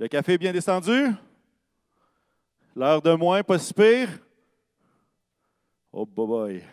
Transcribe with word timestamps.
Le 0.00 0.08
café 0.08 0.32
est 0.32 0.38
bien 0.38 0.50
descendu? 0.50 1.10
L'heure 2.74 3.02
de 3.02 3.12
moins, 3.12 3.42
pas 3.42 3.58
si 3.58 3.74
pire? 3.74 4.08
Oh 5.92 6.06
boy! 6.06 6.64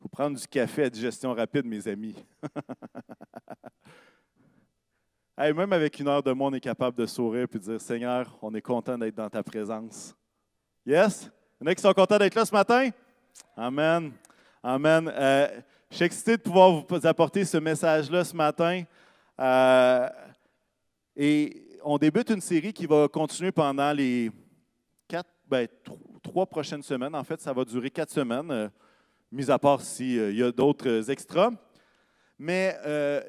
Vous 0.00 0.08
prendre 0.12 0.38
du 0.38 0.46
café 0.46 0.84
à 0.84 0.90
digestion 0.90 1.34
rapide, 1.34 1.66
mes 1.66 1.88
amis. 1.88 2.14
même 5.36 5.72
avec 5.72 5.98
une 5.98 6.06
heure 6.06 6.22
de 6.22 6.30
moins, 6.30 6.52
on 6.52 6.54
est 6.54 6.60
capable 6.60 6.96
de 6.96 7.06
sourire 7.06 7.48
et 7.52 7.58
de 7.58 7.58
dire 7.58 7.80
Seigneur, 7.80 8.38
on 8.42 8.54
est 8.54 8.62
content 8.62 8.96
d'être 8.96 9.16
dans 9.16 9.30
ta 9.30 9.42
présence. 9.42 10.14
Yes? 10.86 11.28
Il 11.60 11.64
y 11.64 11.68
en 11.68 11.72
a 11.72 11.74
qui 11.74 11.82
sont 11.82 11.92
contents 11.92 12.18
d'être 12.18 12.36
là 12.36 12.44
ce 12.44 12.54
matin? 12.54 12.88
Amen. 13.56 14.12
Amen. 14.62 15.12
Euh, 15.12 15.60
je 15.90 15.96
suis 15.96 16.04
excité 16.04 16.36
de 16.36 16.42
pouvoir 16.42 16.84
vous 16.88 17.04
apporter 17.04 17.44
ce 17.44 17.56
message-là 17.56 18.22
ce 18.22 18.36
matin. 18.36 18.84
Euh, 19.40 20.08
et 21.16 21.78
on 21.82 21.98
débute 21.98 22.30
une 22.30 22.40
série 22.40 22.72
qui 22.72 22.86
va 22.86 23.08
continuer 23.08 23.52
pendant 23.52 23.92
les 23.92 24.30
quatre, 25.08 25.30
ben, 25.48 25.66
trois 26.22 26.46
prochaines 26.46 26.82
semaines. 26.82 27.14
En 27.14 27.24
fait, 27.24 27.40
ça 27.40 27.52
va 27.52 27.64
durer 27.64 27.90
quatre 27.90 28.10
semaines, 28.10 28.50
euh, 28.50 28.68
mis 29.32 29.50
à 29.50 29.58
part 29.58 29.80
s'il 29.80 30.36
y 30.36 30.42
a 30.42 30.52
d'autres 30.52 31.10
extras. 31.10 31.50
Mais 32.38 32.76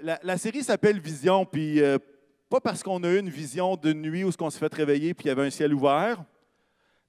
la, 0.01 0.37
série 0.37 0.63
s'appelle 0.63 0.99
Vision, 0.99 1.45
puis 1.45 1.81
pas 2.51 2.59
parce 2.59 2.83
qu'on 2.83 3.01
a 3.05 3.07
eu 3.07 3.19
une 3.19 3.29
vision 3.29 3.77
de 3.77 3.93
nuit 3.93 4.25
où 4.25 4.31
on 4.39 4.49
s'est 4.49 4.59
fait 4.59 4.73
réveiller 4.73 5.13
puis 5.13 5.25
il 5.25 5.27
y 5.29 5.31
avait 5.31 5.47
un 5.47 5.49
ciel 5.49 5.73
ouvert, 5.73 6.21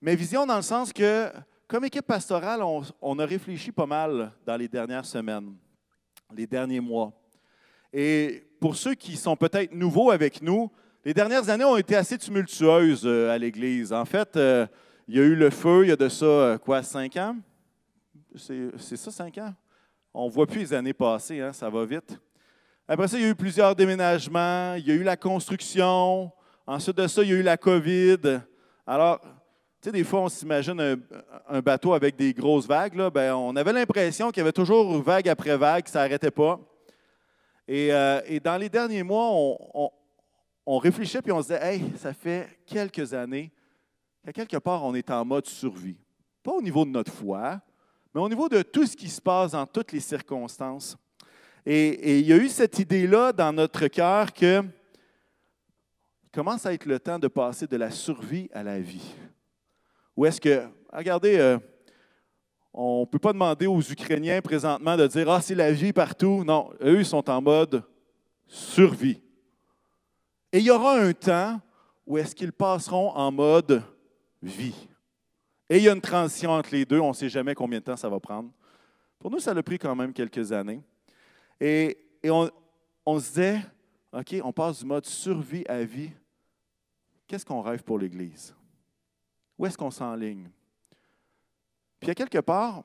mais 0.01 0.15
vision 0.15 0.47
dans 0.47 0.57
le 0.57 0.63
sens 0.63 0.93
que, 0.93 1.33
comme 1.67 1.85
équipe 1.85 2.07
pastorale, 2.07 2.63
on, 2.63 3.19
a 3.19 3.27
réfléchi 3.27 3.73
pas 3.73 3.87
mal 3.87 4.33
dans 4.47 4.57
les 4.57 4.69
dernières 4.69 5.05
semaines, 5.05 5.55
les 6.33 6.47
derniers 6.47 6.81
mois. 6.81 7.13
Et 7.93 8.45
pour 8.61 8.77
ceux 8.77 8.95
qui 8.95 9.17
sont 9.17 9.37
peut-être 9.37 9.73
nouveaux 9.75 10.11
avec 10.11 10.41
nous, 10.41 10.71
les 11.05 11.13
dernières 11.13 11.49
années 11.51 11.65
ont 11.65 11.77
été 11.77 11.97
assez 11.97 12.17
tumultueuses 12.17 13.03
euh, 13.05 13.31
à 13.31 13.37
l'Église. 13.37 13.93
En 13.93 14.05
fait, 14.05 14.37
euh, 14.37 14.67
il 15.09 15.17
y 15.17 15.19
a 15.19 15.23
eu 15.23 15.35
le 15.35 15.51
feu, 15.51 15.85
il 15.85 15.89
y 15.89 15.93
a 15.93 15.97
de 15.97 16.09
ça, 16.09 16.25
euh, 16.25 16.59
quoi, 16.59 16.83
cinq 16.83 17.17
ans? 17.17 17.37
C'est 18.37 18.97
ça, 18.97 19.11
cinq 19.11 19.37
ans? 19.39 19.53
On 20.15 20.27
ne 20.27 20.31
voit 20.31 20.47
plus 20.47 20.61
les 20.61 20.75
années 20.75 20.93
passées, 20.93 21.41
hein, 21.41 21.53
ça 21.53 21.69
va 21.69 21.85
vite. 21.85 22.19
Après 22.87 23.09
ça, 23.09 23.19
il 23.19 23.25
y 23.25 23.27
a 23.27 23.31
eu 23.31 23.35
plusieurs 23.35 23.75
déménagements, 23.75 24.75
il 24.75 24.87
y 24.87 24.91
a 24.91 24.95
eu 24.95 25.03
la 25.03 25.17
construction. 25.17 26.31
Ensuite 26.67 26.97
de 26.97 27.07
ça, 27.07 27.23
il 27.23 27.31
y 27.31 27.33
a 27.33 27.37
eu 27.37 27.43
la 27.43 27.57
COVID. 27.57 28.41
Alors, 28.87 29.21
tu 29.21 29.89
sais, 29.89 29.93
des 29.93 30.05
fois, 30.05 30.21
on 30.21 30.29
s'imagine 30.29 31.01
un, 31.49 31.61
bateau 31.61 31.93
avec 31.95 32.17
des 32.17 32.33
grosses 32.33 32.67
vagues. 32.67 32.95
Là, 32.95 33.11
ben, 33.11 33.35
on 33.35 33.57
avait 33.57 33.73
l'impression 33.73 34.31
qu'il 34.31 34.39
y 34.39 34.43
avait 34.43 34.53
toujours 34.53 35.03
vague 35.03 35.29
après 35.29 35.57
vague, 35.57 35.89
ça 35.89 36.01
n'arrêtait 36.01 36.31
pas. 36.31 36.61
Euh, 37.73 38.21
et, 38.27 38.39
dans 38.39 38.57
les 38.57 38.69
derniers 38.69 39.03
mois, 39.03 39.31
on, 39.31 39.91
on, 40.67 40.79
réfléchissait 40.79 41.23
puis 41.23 41.33
on 41.33 41.41
se 41.41 41.49
disait 41.49 41.61
Hey, 41.63 41.85
ça 41.97 42.13
fait 42.13 42.49
quelques 42.67 43.15
années 43.15 43.51
qu'à 44.25 44.33
quelque 44.33 44.59
part, 44.59 44.85
on 44.85 44.95
est 44.95 45.11
en 45.11 45.25
mode 45.25 45.47
survie. 45.47 45.97
Pas 46.43 46.53
au 46.53 46.63
niveau 46.63 46.85
de 46.85 46.91
notre 46.91 47.13
foi, 47.13 47.61
mais 48.15 48.21
au 48.21 48.29
niveau 48.29 48.49
de 48.49 48.63
tout 48.63 48.87
ce 48.87 48.97
qui 48.97 49.09
se 49.09 49.21
passe 49.21 49.53
dans 49.53 49.67
toutes 49.67 49.93
les 49.93 50.01
circonstances. 50.01 50.97
Et, 51.65 51.89
et 51.89 52.19
il 52.19 52.27
y 52.27 52.33
a 52.33 52.37
eu 52.37 52.49
cette 52.49 52.79
idée-là 52.79 53.33
dans 53.33 53.53
notre 53.53 53.87
cœur 53.87 54.33
que 54.33 54.63
commence 56.33 56.67
à 56.67 56.75
être 56.75 56.87
le 56.87 56.99
temps 56.99 57.19
de 57.19 57.29
passer 57.29 57.67
de 57.67 57.77
la 57.77 57.91
survie 57.91 58.49
à 58.53 58.63
la 58.63 58.81
vie. 58.81 59.15
Ou 60.17 60.27
est-ce 60.27 60.41
que, 60.41 60.67
regardez, 60.93 61.39
euh, 61.39 61.59
on 62.75 63.01
ne 63.01 63.05
peut 63.07 63.19
pas 63.19 63.33
demander 63.33 63.67
aux 63.67 63.81
Ukrainiens 63.81 64.41
présentement 64.41 64.97
de 64.97 65.07
dire 65.07 65.29
Ah, 65.29 65.41
c'est 65.43 65.55
la 65.55 65.73
vie 65.73 65.93
partout. 65.93 66.43
Non, 66.45 66.71
eux, 66.83 67.01
ils 67.01 67.07
sont 67.07 67.29
en 67.29 67.43
mode 67.43 67.83
survie. 68.47 69.21
Et 70.53 70.59
il 70.59 70.65
y 70.65 70.71
aura 70.71 70.99
un 70.99 71.13
temps 71.13 71.61
où 72.07 72.19
est-ce 72.19 72.35
qu'ils 72.35 72.53
passeront 72.53 73.11
en 73.11 73.31
mode 73.31 73.83
vie. 74.43 74.89
Et 75.69 75.79
il 75.79 75.85
y 75.85 75.89
a 75.89 75.93
une 75.93 76.01
transition 76.01 76.51
entre 76.51 76.71
les 76.73 76.85
deux. 76.85 77.01
On 77.01 77.09
ne 77.09 77.15
sait 77.15 77.29
jamais 77.29 77.55
combien 77.55 77.79
de 77.79 77.85
temps 77.85 77.97
ça 77.97 78.09
va 78.09 78.21
prendre. 78.21 78.51
Pour 79.19 79.31
nous, 79.31 79.39
ça 79.39 79.53
a 79.53 79.63
pris 79.63 79.79
quand 79.79 79.95
même 79.95 80.13
quelques 80.13 80.53
années. 80.53 80.83
Et, 81.61 81.97
on, 82.25 82.51
on 83.07 83.19
se 83.19 83.29
disait, 83.29 83.61
OK, 84.13 84.35
on 84.43 84.53
passe 84.53 84.81
du 84.81 84.85
mode 84.85 85.07
survie 85.07 85.65
à 85.69 85.83
vie. 85.85 86.11
Qu'est-ce 87.27 87.47
qu'on 87.47 87.63
rêve 87.63 87.83
pour 87.83 87.99
l'Église? 87.99 88.55
Où 89.57 89.65
est-ce 89.65 89.79
qu'on 89.79 89.91
s'enligne? 89.91 90.51
Puis 92.03 92.11
à 92.11 92.17
quelque 92.17 92.41
part, 92.41 92.83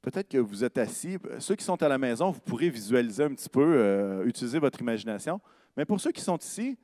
peut-être 0.00 0.30
que 0.30 0.38
vous 0.38 0.64
êtes 0.64 0.78
assis, 0.78 1.18
ceux 1.40 1.54
qui 1.54 1.62
sont 1.62 1.80
à 1.82 1.88
la 1.88 1.98
maison, 1.98 2.30
vous 2.30 2.40
pourrez 2.40 2.70
visualiser 2.70 3.22
un 3.22 3.34
petit 3.34 3.50
peu, 3.50 3.60
euh, 3.62 4.24
utiliser 4.24 4.58
votre 4.58 4.80
imagination. 4.80 5.38
Mais 5.76 5.84
pour 5.84 6.00
ceux 6.00 6.10
qui 6.10 6.22
sont 6.22 6.38
ici, 6.38 6.78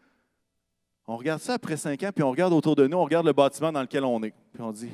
on 1.06 1.16
regarde 1.16 1.41
ça 1.41 1.54
après 1.54 1.78
cinq 1.78 2.03
ans, 2.03 2.10
puis 2.15 2.22
on 2.22 2.31
regarde 2.31 2.53
autour 2.53 2.76
de 2.76 2.87
nous, 2.87 2.98
on 2.98 3.04
regarde 3.04 3.25
le 3.25 3.32
bâtiment 3.32 3.72
dans 3.72 3.81
lequel 3.81 4.04
on 4.04 4.22
est. 4.22 4.34
Puis 4.53 4.62
on 4.62 4.71
dit 4.71 4.91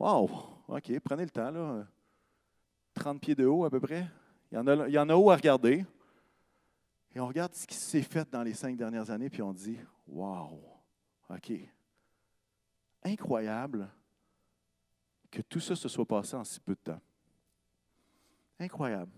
Wow, 0.00 0.28
OK, 0.66 0.98
prenez 0.98 1.22
le 1.22 1.30
temps, 1.30 1.52
là. 1.52 1.86
30 2.94 3.20
pieds 3.20 3.36
de 3.36 3.46
haut 3.46 3.64
à 3.64 3.70
peu 3.70 3.78
près. 3.78 4.04
Il 4.50 4.56
y 4.56 4.58
en 4.58 4.66
a, 4.66 4.88
il 4.88 4.92
y 4.92 4.98
en 4.98 5.08
a 5.08 5.14
haut 5.14 5.30
à 5.30 5.36
regarder. 5.36 5.86
Et 7.14 7.20
on 7.20 7.28
regarde 7.28 7.54
ce 7.54 7.68
qui 7.68 7.76
s'est 7.76 8.02
fait 8.02 8.28
dans 8.32 8.42
les 8.42 8.54
cinq 8.54 8.76
dernières 8.76 9.12
années, 9.12 9.30
puis 9.30 9.42
on 9.42 9.52
dit 9.52 9.78
Wow, 10.08 10.60
OK 11.30 11.52
incroyable 13.04 13.88
que 15.32 15.40
tout 15.40 15.60
ça 15.60 15.74
se 15.74 15.88
soit 15.88 16.06
passé 16.06 16.36
en 16.36 16.44
si 16.44 16.60
peu 16.60 16.74
de 16.74 16.92
temps. 16.92 17.00
Incroyable. 18.60 19.10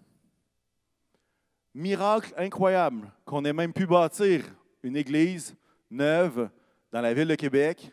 Miracle 1.75 2.33
incroyable 2.37 3.13
qu'on 3.25 3.45
ait 3.45 3.53
même 3.53 3.73
pu 3.73 3.85
bâtir 3.85 4.45
une 4.85 4.97
église 4.97 5.57
neuve 5.91 6.49
dans 6.93 7.01
la 7.01 7.13
ville 7.13 7.27
de 7.27 7.35
Québec. 7.35 7.91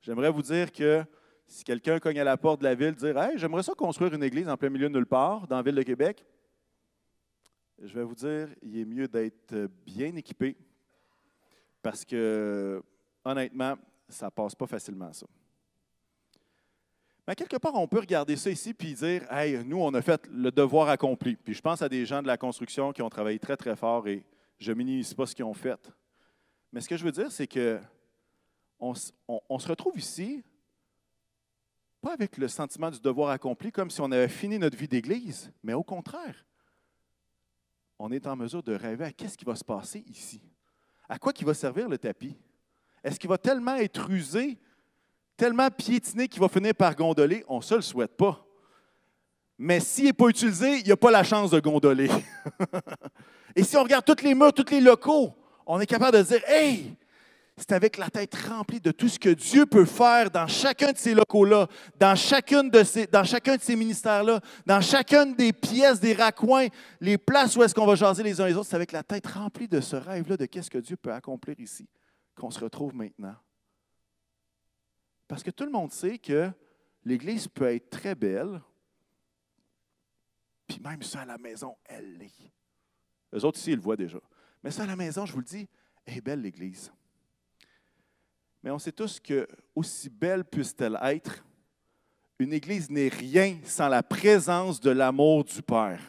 J'aimerais 0.00 0.30
vous 0.30 0.40
dire 0.42 0.72
que 0.72 1.04
si 1.46 1.62
quelqu'un 1.62 2.00
cogne 2.00 2.18
à 2.18 2.24
la 2.24 2.38
porte 2.38 2.60
de 2.60 2.64
la 2.64 2.74
ville, 2.74 2.94
dire 2.94 3.18
Hey, 3.18 3.36
j'aimerais 3.38 3.62
ça 3.62 3.74
construire 3.74 4.14
une 4.14 4.22
église 4.22 4.48
en 4.48 4.56
plein 4.56 4.70
milieu 4.70 4.88
de 4.88 4.94
nulle 4.94 5.06
part 5.06 5.46
dans 5.46 5.56
la 5.56 5.62
ville 5.62 5.74
de 5.74 5.82
Québec, 5.82 6.24
je 7.82 7.94
vais 7.94 8.02
vous 8.02 8.14
dire, 8.14 8.48
il 8.62 8.78
est 8.78 8.84
mieux 8.84 9.06
d'être 9.06 9.68
bien 9.86 10.16
équipé 10.16 10.56
parce 11.82 12.04
que, 12.04 12.82
honnêtement, 13.24 13.74
ça 14.08 14.30
passe 14.30 14.54
pas 14.54 14.66
facilement, 14.66 15.12
ça. 15.12 15.26
Mais 17.28 17.34
quelque 17.34 17.58
part, 17.58 17.74
on 17.74 17.86
peut 17.86 17.98
regarder 17.98 18.36
ça 18.36 18.48
ici 18.48 18.72
puis 18.72 18.94
dire 18.94 19.30
Hey, 19.30 19.62
nous, 19.62 19.76
on 19.76 19.92
a 19.92 20.00
fait 20.00 20.26
le 20.32 20.50
devoir 20.50 20.88
accompli. 20.88 21.36
Puis 21.36 21.52
je 21.52 21.60
pense 21.60 21.82
à 21.82 21.88
des 21.90 22.06
gens 22.06 22.22
de 22.22 22.26
la 22.26 22.38
construction 22.38 22.90
qui 22.90 23.02
ont 23.02 23.10
travaillé 23.10 23.38
très, 23.38 23.54
très 23.54 23.76
fort 23.76 24.08
et 24.08 24.24
je 24.58 24.72
minimise 24.72 25.12
pas 25.12 25.26
ce 25.26 25.34
qu'ils 25.34 25.44
ont 25.44 25.52
fait. 25.52 25.92
Mais 26.72 26.80
ce 26.80 26.88
que 26.88 26.96
je 26.96 27.04
veux 27.04 27.12
dire, 27.12 27.30
c'est 27.30 27.46
que 27.46 27.78
on, 28.80 28.94
se 28.94 29.68
retrouve 29.68 29.98
ici, 29.98 30.42
pas 32.00 32.14
avec 32.14 32.38
le 32.38 32.48
sentiment 32.48 32.90
du 32.90 32.98
devoir 32.98 33.28
accompli, 33.28 33.72
comme 33.72 33.90
si 33.90 34.00
on 34.00 34.10
avait 34.10 34.28
fini 34.28 34.58
notre 34.58 34.78
vie 34.78 34.88
d'Église, 34.88 35.52
mais 35.62 35.74
au 35.74 35.82
contraire, 35.82 36.46
on 37.98 38.10
est 38.10 38.26
en 38.26 38.36
mesure 38.36 38.62
de 38.62 38.72
rêver 38.72 39.04
à 39.04 39.12
qu'est-ce 39.12 39.36
qui 39.36 39.44
va 39.44 39.54
se 39.54 39.64
passer 39.64 40.02
ici? 40.06 40.40
À 41.06 41.18
quoi 41.18 41.34
qui 41.34 41.44
va 41.44 41.52
servir 41.52 41.90
le 41.90 41.98
tapis? 41.98 42.38
Est-ce 43.04 43.20
qu'il 43.20 43.28
va 43.28 43.36
tellement 43.36 43.76
être 43.76 44.08
usé, 44.08 44.58
tellement 45.38 45.70
piétiné 45.70 46.28
qu'il 46.28 46.40
va 46.40 46.48
finir 46.48 46.74
par 46.74 46.94
gondoler? 46.94 47.44
On 47.48 47.58
ne 47.58 47.62
se 47.62 47.76
le 47.76 47.80
souhaite 47.80 48.16
pas. 48.16 48.44
Mais 49.56 49.80
s'il 49.80 50.04
n'est 50.04 50.12
pas 50.12 50.26
utilisé, 50.26 50.78
il 50.78 50.84
n'y 50.84 50.92
a 50.92 50.96
pas 50.96 51.10
la 51.10 51.24
chance 51.24 51.50
de 51.50 51.60
gondoler. 51.60 52.10
Et 53.56 53.62
si 53.62 53.76
on 53.76 53.82
regarde 53.82 54.04
tous 54.04 54.22
les 54.22 54.34
murs, 54.34 54.52
tous 54.52 54.70
les 54.70 54.80
locaux, 54.80 55.34
on 55.66 55.80
est 55.80 55.86
capable 55.86 56.18
de 56.18 56.22
dire 56.22 56.42
Hey, 56.46 56.94
c'est 57.56 57.72
avec 57.72 57.98
la 57.98 58.10
tête 58.10 58.34
remplie 58.34 58.80
de 58.80 58.90
tout 58.90 59.08
ce 59.08 59.18
que 59.18 59.30
Dieu 59.30 59.66
peut 59.66 59.84
faire 59.84 60.30
dans 60.30 60.46
chacun 60.46 60.92
de 60.92 60.98
ces 60.98 61.14
locaux-là, 61.14 61.66
dans, 61.98 62.14
dans 62.14 63.24
chacun 63.24 63.56
de 63.56 63.62
ces 63.62 63.76
ministères-là, 63.76 64.40
dans 64.66 64.80
chacune 64.80 65.34
des 65.34 65.52
pièces, 65.52 66.00
des 66.00 66.14
raccoins, 66.14 66.66
les 67.00 67.18
places 67.18 67.56
où 67.56 67.62
est-ce 67.62 67.74
qu'on 67.74 67.86
va 67.86 67.94
jaser 67.94 68.22
les 68.22 68.40
uns 68.40 68.46
les 68.46 68.54
autres. 68.54 68.68
C'est 68.68 68.76
avec 68.76 68.92
la 68.92 69.02
tête 69.02 69.26
remplie 69.26 69.68
de 69.68 69.80
ce 69.80 69.96
rêve-là 69.96 70.36
de 70.36 70.46
qu'est-ce 70.46 70.70
que 70.70 70.78
Dieu 70.78 70.96
peut 70.96 71.12
accomplir 71.12 71.58
ici 71.58 71.88
qu'on 72.36 72.50
se 72.50 72.60
retrouve 72.60 72.94
maintenant. 72.94 73.34
Parce 75.28 75.42
que 75.42 75.50
tout 75.50 75.64
le 75.64 75.70
monde 75.70 75.92
sait 75.92 76.18
que 76.18 76.50
l'Église 77.04 77.46
peut 77.46 77.72
être 77.72 77.90
très 77.90 78.14
belle, 78.14 78.60
puis 80.66 80.80
même 80.80 81.02
ça 81.02 81.20
à 81.20 81.24
la 81.26 81.38
maison, 81.38 81.76
elle 81.84 82.16
l'est. 82.16 82.52
Les 83.32 83.44
autres 83.44 83.58
ici, 83.58 83.72
ils 83.72 83.76
le 83.76 83.82
voient 83.82 83.96
déjà. 83.96 84.18
Mais 84.62 84.70
ça 84.70 84.84
à 84.84 84.86
la 84.86 84.96
maison, 84.96 85.26
je 85.26 85.32
vous 85.32 85.40
le 85.40 85.44
dis, 85.44 85.68
est 86.06 86.20
belle 86.20 86.40
l'Église. 86.40 86.90
Mais 88.62 88.70
on 88.70 88.78
sait 88.78 88.92
tous 88.92 89.20
que, 89.20 89.46
aussi 89.74 90.08
belle 90.08 90.44
puisse-t-elle 90.44 90.98
être, 91.02 91.44
une 92.38 92.52
Église 92.52 92.90
n'est 92.90 93.08
rien 93.08 93.58
sans 93.64 93.88
la 93.88 94.02
présence 94.02 94.80
de 94.80 94.90
l'amour 94.90 95.44
du 95.44 95.60
Père. 95.60 96.00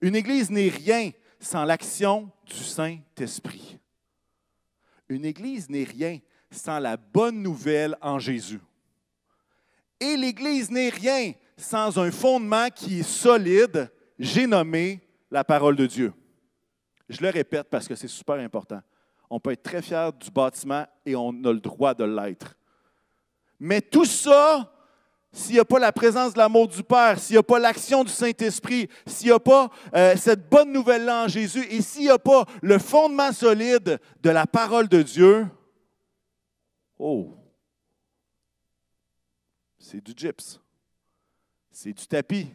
Une 0.00 0.16
Église 0.16 0.50
n'est 0.50 0.68
rien 0.68 1.10
sans 1.40 1.64
l'action 1.64 2.30
du 2.46 2.54
Saint-Esprit. 2.54 3.78
Une 5.08 5.24
Église 5.24 5.68
n'est 5.68 5.84
rien 5.84 6.20
sans 6.54 6.78
la 6.78 6.96
bonne 6.96 7.42
nouvelle 7.42 7.96
en 8.00 8.18
Jésus. 8.18 8.60
Et 10.00 10.16
l'Église 10.16 10.70
n'est 10.70 10.88
rien 10.88 11.32
sans 11.56 11.98
un 11.98 12.10
fondement 12.10 12.68
qui 12.74 13.00
est 13.00 13.08
solide, 13.08 13.90
j'ai 14.18 14.46
nommé 14.46 15.00
la 15.30 15.44
parole 15.44 15.76
de 15.76 15.86
Dieu. 15.86 16.12
Je 17.08 17.20
le 17.20 17.30
répète 17.30 17.68
parce 17.70 17.86
que 17.86 17.94
c'est 17.94 18.08
super 18.08 18.36
important. 18.36 18.80
On 19.30 19.40
peut 19.40 19.52
être 19.52 19.62
très 19.62 19.82
fier 19.82 20.12
du 20.12 20.30
bâtiment 20.30 20.86
et 21.04 21.16
on 21.16 21.30
a 21.30 21.52
le 21.52 21.60
droit 21.60 21.94
de 21.94 22.04
l'être. 22.04 22.56
Mais 23.58 23.80
tout 23.80 24.04
ça, 24.04 24.72
s'il 25.32 25.54
n'y 25.54 25.60
a 25.60 25.64
pas 25.64 25.78
la 25.78 25.92
présence 25.92 26.34
de 26.34 26.38
l'amour 26.38 26.68
du 26.68 26.82
Père, 26.82 27.18
s'il 27.18 27.34
n'y 27.34 27.38
a 27.38 27.42
pas 27.42 27.58
l'action 27.58 28.04
du 28.04 28.10
Saint-Esprit, 28.10 28.88
s'il 29.06 29.28
n'y 29.28 29.32
a 29.32 29.40
pas 29.40 29.68
euh, 29.94 30.14
cette 30.16 30.48
bonne 30.48 30.72
nouvelle-là 30.72 31.24
en 31.24 31.28
Jésus 31.28 31.66
et 31.70 31.82
s'il 31.82 32.02
n'y 32.02 32.10
a 32.10 32.18
pas 32.18 32.44
le 32.62 32.78
fondement 32.78 33.32
solide 33.32 33.98
de 34.22 34.30
la 34.30 34.46
parole 34.46 34.88
de 34.88 35.02
Dieu, 35.02 35.46
oh, 36.98 37.36
c'est 39.78 40.00
du 40.00 40.12
gyps, 40.16 40.60
c'est 41.70 41.92
du 41.92 42.06
tapis, 42.06 42.48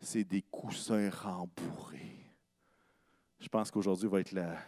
c'est 0.00 0.24
des 0.24 0.42
coussins 0.42 1.10
rembourrés. 1.10 2.26
Je 3.38 3.48
pense 3.48 3.70
qu'aujourd'hui 3.70 4.08
va 4.08 4.20
être 4.20 4.32
là. 4.32 4.58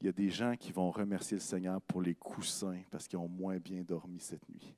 Il 0.00 0.06
y 0.06 0.08
a 0.08 0.12
des 0.12 0.30
gens 0.30 0.54
qui 0.56 0.72
vont 0.72 0.90
remercier 0.90 1.36
le 1.36 1.42
Seigneur 1.42 1.80
pour 1.80 2.02
les 2.02 2.14
coussins 2.14 2.82
parce 2.90 3.08
qu'ils 3.08 3.18
ont 3.18 3.28
moins 3.28 3.58
bien 3.58 3.82
dormi 3.82 4.20
cette 4.20 4.46
nuit, 4.48 4.74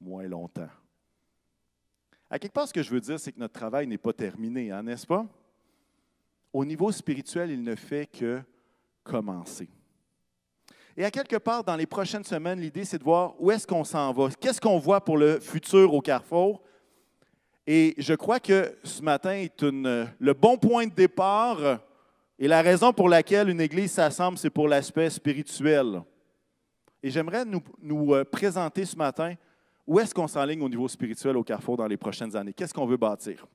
moins 0.00 0.26
longtemps. 0.26 0.70
À 2.28 2.38
quelque 2.38 2.52
part, 2.52 2.66
ce 2.66 2.72
que 2.72 2.82
je 2.82 2.90
veux 2.90 3.00
dire, 3.00 3.20
c'est 3.20 3.32
que 3.32 3.38
notre 3.38 3.54
travail 3.54 3.86
n'est 3.86 3.98
pas 3.98 4.12
terminé, 4.12 4.70
hein, 4.72 4.82
n'est-ce 4.82 5.06
pas? 5.06 5.26
Au 6.52 6.64
niveau 6.64 6.90
spirituel, 6.90 7.50
il 7.50 7.62
ne 7.62 7.74
fait 7.74 8.06
que 8.06 8.42
commencer. 9.02 9.68
Et 10.96 11.04
à 11.04 11.10
quelque 11.10 11.36
part, 11.36 11.64
dans 11.64 11.76
les 11.76 11.86
prochaines 11.86 12.24
semaines, 12.24 12.60
l'idée, 12.60 12.84
c'est 12.84 12.98
de 12.98 13.04
voir 13.04 13.34
où 13.40 13.50
est-ce 13.50 13.66
qu'on 13.66 13.84
s'en 13.84 14.12
va, 14.12 14.28
qu'est-ce 14.40 14.60
qu'on 14.60 14.78
voit 14.78 15.04
pour 15.04 15.16
le 15.18 15.40
futur 15.40 15.92
au 15.92 16.00
Carrefour, 16.00 16.62
et 17.66 17.94
je 17.96 18.14
crois 18.14 18.40
que 18.40 18.76
ce 18.84 19.00
matin 19.02 19.32
est 19.32 19.62
le 19.62 20.32
bon 20.32 20.58
point 20.58 20.86
de 20.86 20.92
départ 20.92 21.80
et 22.38 22.48
la 22.48 22.62
raison 22.62 22.92
pour 22.92 23.08
laquelle 23.08 23.48
une 23.48 23.60
Église 23.60 23.92
s'assemble, 23.92 24.36
c'est 24.36 24.50
pour 24.50 24.68
l'aspect 24.68 25.08
spirituel. 25.08 26.02
Et 27.02 27.10
j'aimerais 27.10 27.44
nous, 27.44 28.14
euh, 28.14 28.24
présenter 28.24 28.84
ce 28.84 28.96
matin 28.96 29.34
où 29.86 30.00
est-ce 30.00 30.14
qu'on 30.14 30.26
s'enligne 30.26 30.62
au 30.62 30.68
niveau 30.68 30.88
spirituel 30.88 31.36
au 31.36 31.44
Carrefour 31.44 31.76
dans 31.76 31.86
les 31.86 31.96
prochaines 31.96 32.34
années. 32.34 32.52
Qu'est-ce 32.52 32.72
qu'on 32.72 32.86
veut 32.86 32.96
bâtir? 32.96 33.46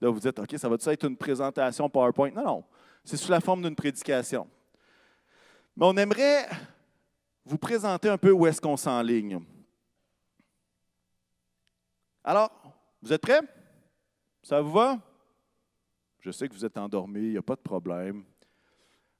Là, 0.00 0.10
vous 0.10 0.18
dites, 0.18 0.38
OK, 0.38 0.54
ça 0.56 0.68
va 0.68 0.76
être 0.86 1.06
une 1.06 1.16
présentation 1.16 1.88
PowerPoint? 1.88 2.30
Non, 2.32 2.44
non, 2.44 2.64
c'est 3.04 3.16
sous 3.16 3.30
la 3.30 3.40
forme 3.40 3.62
d'une 3.62 3.76
prédication. 3.76 4.48
Mais 5.76 5.86
on 5.86 5.96
aimerait 5.96 6.48
vous 7.44 7.58
présenter 7.58 8.08
un 8.08 8.18
peu 8.18 8.30
où 8.30 8.46
est-ce 8.46 8.60
qu'on 8.60 8.76
s'enligne. 8.76 9.40
Alors, 12.22 12.50
vous 13.02 13.12
êtes 13.12 13.20
prêts? 13.20 13.40
Ça 14.42 14.60
vous 14.60 14.72
va? 14.72 14.98
Je 16.20 16.30
sais 16.30 16.48
que 16.48 16.54
vous 16.54 16.64
êtes 16.64 16.78
endormi, 16.78 17.20
il 17.20 17.30
n'y 17.32 17.36
a 17.36 17.42
pas 17.42 17.56
de 17.56 17.60
problème. 17.60 18.24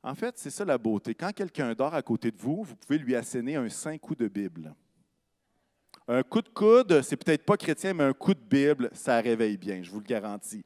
En 0.02 0.14
fait, 0.14 0.38
c'est 0.38 0.50
ça 0.50 0.64
la 0.64 0.78
beauté. 0.78 1.14
Quand 1.14 1.32
quelqu'un 1.32 1.74
dort 1.74 1.94
à 1.94 2.02
côté 2.02 2.30
de 2.30 2.38
vous, 2.38 2.62
vous 2.62 2.76
pouvez 2.76 2.98
lui 2.98 3.14
asséner 3.14 3.56
un 3.56 3.68
cinq 3.68 4.00
coups 4.00 4.20
de 4.20 4.28
Bible. 4.28 4.74
Un 6.06 6.22
coup 6.22 6.42
de 6.42 6.48
coude, 6.48 7.02
c'est 7.02 7.16
peut-être 7.16 7.44
pas 7.44 7.56
chrétien, 7.56 7.94
mais 7.94 8.04
un 8.04 8.12
coup 8.12 8.34
de 8.34 8.40
Bible, 8.40 8.90
ça 8.92 9.20
réveille 9.20 9.56
bien, 9.56 9.82
je 9.82 9.90
vous 9.90 10.00
le 10.00 10.04
garantis. 10.04 10.64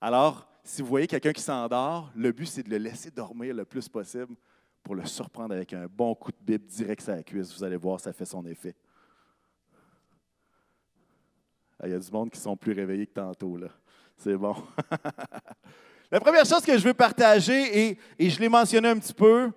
Alors, 0.00 0.46
si 0.62 0.82
vous 0.82 0.88
voyez 0.88 1.06
quelqu'un 1.06 1.32
qui 1.32 1.42
s'endort, 1.42 2.10
le 2.14 2.32
but, 2.32 2.46
c'est 2.46 2.62
de 2.62 2.70
le 2.70 2.78
laisser 2.78 3.10
dormir 3.10 3.54
le 3.54 3.64
plus 3.64 3.88
possible 3.88 4.36
pour 4.84 4.94
le 4.94 5.06
surprendre 5.06 5.54
avec 5.54 5.72
un 5.72 5.86
bon 5.86 6.14
coup 6.14 6.30
de 6.30 6.36
Bible 6.40 6.66
direct 6.66 7.02
sur 7.02 7.12
la 7.12 7.22
cuisse. 7.22 7.56
Vous 7.56 7.64
allez 7.64 7.76
voir, 7.76 7.98
ça 7.98 8.12
fait 8.12 8.26
son 8.26 8.44
effet. 8.44 8.76
Ah, 11.80 11.88
il 11.88 11.92
y 11.92 11.94
a 11.94 11.98
du 11.98 12.10
monde 12.12 12.30
qui 12.30 12.38
sont 12.38 12.54
plus 12.56 12.72
réveillés 12.72 13.06
que 13.06 13.14
tantôt. 13.14 13.56
Là. 13.56 13.68
C'est 14.18 14.36
bon. 14.36 14.54
La 16.10 16.20
première 16.20 16.44
chose 16.44 16.60
que 16.60 16.78
je 16.78 16.84
veux 16.84 16.94
partager, 16.94 17.88
et, 17.88 17.98
et 18.18 18.30
je 18.30 18.38
l'ai 18.38 18.48
mentionné 18.48 18.88
un 18.88 18.98
petit 18.98 19.14
peu, 19.14 19.50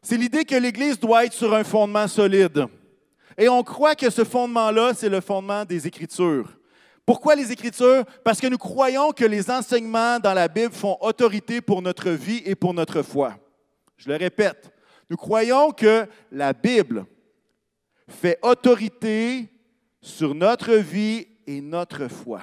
c'est 0.00 0.16
l'idée 0.16 0.44
que 0.44 0.54
l'Église 0.54 0.98
doit 0.98 1.26
être 1.26 1.32
sur 1.32 1.52
un 1.52 1.64
fondement 1.64 2.06
solide. 2.06 2.66
Et 3.36 3.48
on 3.48 3.62
croit 3.62 3.96
que 3.96 4.08
ce 4.08 4.24
fondement-là, 4.24 4.94
c'est 4.94 5.08
le 5.08 5.20
fondement 5.20 5.64
des 5.64 5.86
Écritures. 5.86 6.56
Pourquoi 7.04 7.34
les 7.34 7.50
Écritures? 7.50 8.04
Parce 8.22 8.40
que 8.40 8.46
nous 8.46 8.58
croyons 8.58 9.10
que 9.10 9.24
les 9.24 9.50
enseignements 9.50 10.20
dans 10.20 10.34
la 10.34 10.46
Bible 10.46 10.72
font 10.72 10.96
autorité 11.00 11.60
pour 11.60 11.82
notre 11.82 12.10
vie 12.10 12.42
et 12.44 12.54
pour 12.54 12.72
notre 12.72 13.02
foi. 13.02 13.36
Je 13.98 14.08
le 14.08 14.16
répète, 14.16 14.72
nous 15.10 15.16
croyons 15.16 15.72
que 15.72 16.06
la 16.32 16.52
Bible 16.52 17.04
fait 18.08 18.38
autorité 18.42 19.48
sur 20.00 20.34
notre 20.34 20.74
vie 20.74 21.26
et 21.46 21.60
notre 21.60 22.08
foi. 22.08 22.40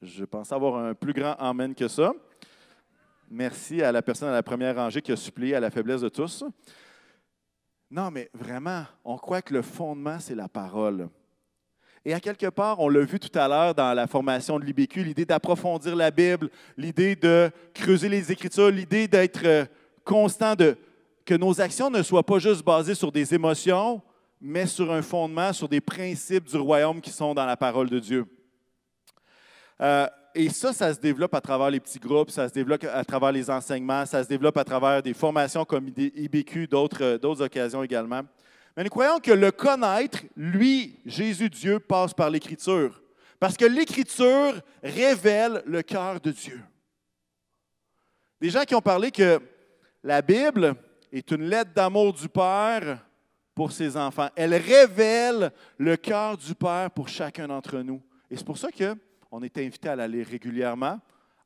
Je 0.00 0.24
pense 0.24 0.50
avoir 0.52 0.76
un 0.82 0.94
plus 0.94 1.12
grand 1.12 1.34
Amen 1.34 1.74
que 1.74 1.88
ça. 1.88 2.12
Merci 3.28 3.82
à 3.82 3.92
la 3.92 4.00
personne 4.02 4.28
à 4.28 4.32
la 4.32 4.42
première 4.42 4.76
rangée 4.76 5.02
qui 5.02 5.12
a 5.12 5.16
supplié 5.16 5.54
à 5.54 5.60
la 5.60 5.70
faiblesse 5.70 6.00
de 6.00 6.08
tous. 6.08 6.42
Non, 7.90 8.10
mais 8.10 8.30
vraiment, 8.32 8.84
on 9.04 9.18
croit 9.18 9.42
que 9.42 9.52
le 9.52 9.62
fondement, 9.62 10.18
c'est 10.20 10.34
la 10.34 10.48
parole. 10.48 11.08
Et 12.04 12.14
à 12.14 12.20
quelque 12.20 12.46
part, 12.46 12.80
on 12.80 12.88
l'a 12.88 13.02
vu 13.02 13.20
tout 13.20 13.38
à 13.38 13.46
l'heure 13.46 13.74
dans 13.74 13.92
la 13.92 14.06
formation 14.06 14.58
de 14.58 14.64
l'IBQ, 14.64 15.04
l'idée 15.04 15.26
d'approfondir 15.26 15.94
la 15.94 16.10
Bible, 16.10 16.48
l'idée 16.76 17.14
de 17.14 17.50
creuser 17.74 18.08
les 18.08 18.32
Écritures, 18.32 18.70
l'idée 18.70 19.06
d'être 19.06 19.44
euh, 19.44 19.64
constant, 20.02 20.54
de, 20.54 20.76
que 21.26 21.34
nos 21.34 21.60
actions 21.60 21.90
ne 21.90 22.02
soient 22.02 22.24
pas 22.24 22.38
juste 22.38 22.64
basées 22.64 22.94
sur 22.94 23.12
des 23.12 23.34
émotions, 23.34 24.00
mais 24.40 24.66
sur 24.66 24.90
un 24.90 25.02
fondement, 25.02 25.52
sur 25.52 25.68
des 25.68 25.82
principes 25.82 26.44
du 26.44 26.56
royaume 26.56 27.02
qui 27.02 27.10
sont 27.10 27.34
dans 27.34 27.44
la 27.44 27.56
parole 27.56 27.90
de 27.90 27.98
Dieu. 27.98 28.24
Euh, 29.82 30.06
et 30.34 30.48
ça, 30.48 30.72
ça 30.72 30.94
se 30.94 31.00
développe 31.00 31.34
à 31.34 31.40
travers 31.40 31.70
les 31.70 31.80
petits 31.80 31.98
groupes, 31.98 32.30
ça 32.30 32.48
se 32.48 32.54
développe 32.54 32.84
à 32.84 33.04
travers 33.04 33.32
les 33.32 33.50
enseignements, 33.50 34.06
ça 34.06 34.22
se 34.22 34.28
développe 34.28 34.56
à 34.56 34.64
travers 34.64 35.02
des 35.02 35.12
formations 35.12 35.66
comme 35.66 35.88
IBQ, 35.88 36.68
euh, 36.72 37.18
d'autres 37.18 37.42
occasions 37.42 37.82
également. 37.82 38.22
Mais 38.76 38.84
nous 38.84 38.90
croyons 38.90 39.18
que 39.18 39.32
le 39.32 39.50
connaître, 39.50 40.20
lui, 40.36 40.98
Jésus 41.04 41.50
Dieu, 41.50 41.80
passe 41.80 42.14
par 42.14 42.30
l'Écriture. 42.30 43.02
Parce 43.38 43.56
que 43.56 43.64
l'Écriture 43.64 44.60
révèle 44.82 45.62
le 45.66 45.82
cœur 45.82 46.20
de 46.20 46.30
Dieu. 46.30 46.60
Des 48.40 48.50
gens 48.50 48.64
qui 48.64 48.74
ont 48.74 48.82
parlé 48.82 49.10
que 49.10 49.40
la 50.02 50.22
Bible 50.22 50.74
est 51.12 51.30
une 51.30 51.44
lettre 51.44 51.72
d'amour 51.74 52.12
du 52.12 52.28
Père 52.28 53.04
pour 53.54 53.72
ses 53.72 53.96
enfants. 53.96 54.28
Elle 54.36 54.54
révèle 54.54 55.52
le 55.76 55.96
cœur 55.96 56.36
du 56.36 56.54
Père 56.54 56.90
pour 56.90 57.08
chacun 57.08 57.48
d'entre 57.48 57.78
nous. 57.78 58.00
Et 58.30 58.36
c'est 58.36 58.46
pour 58.46 58.58
ça 58.58 58.68
qu'on 58.70 59.42
est 59.42 59.58
invité 59.58 59.88
à 59.88 59.96
la 59.96 60.06
régulièrement, 60.06 60.98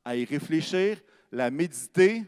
à 0.05 0.15
y 0.15 0.25
réfléchir, 0.25 1.01
la 1.33 1.51
méditer, 1.51 2.23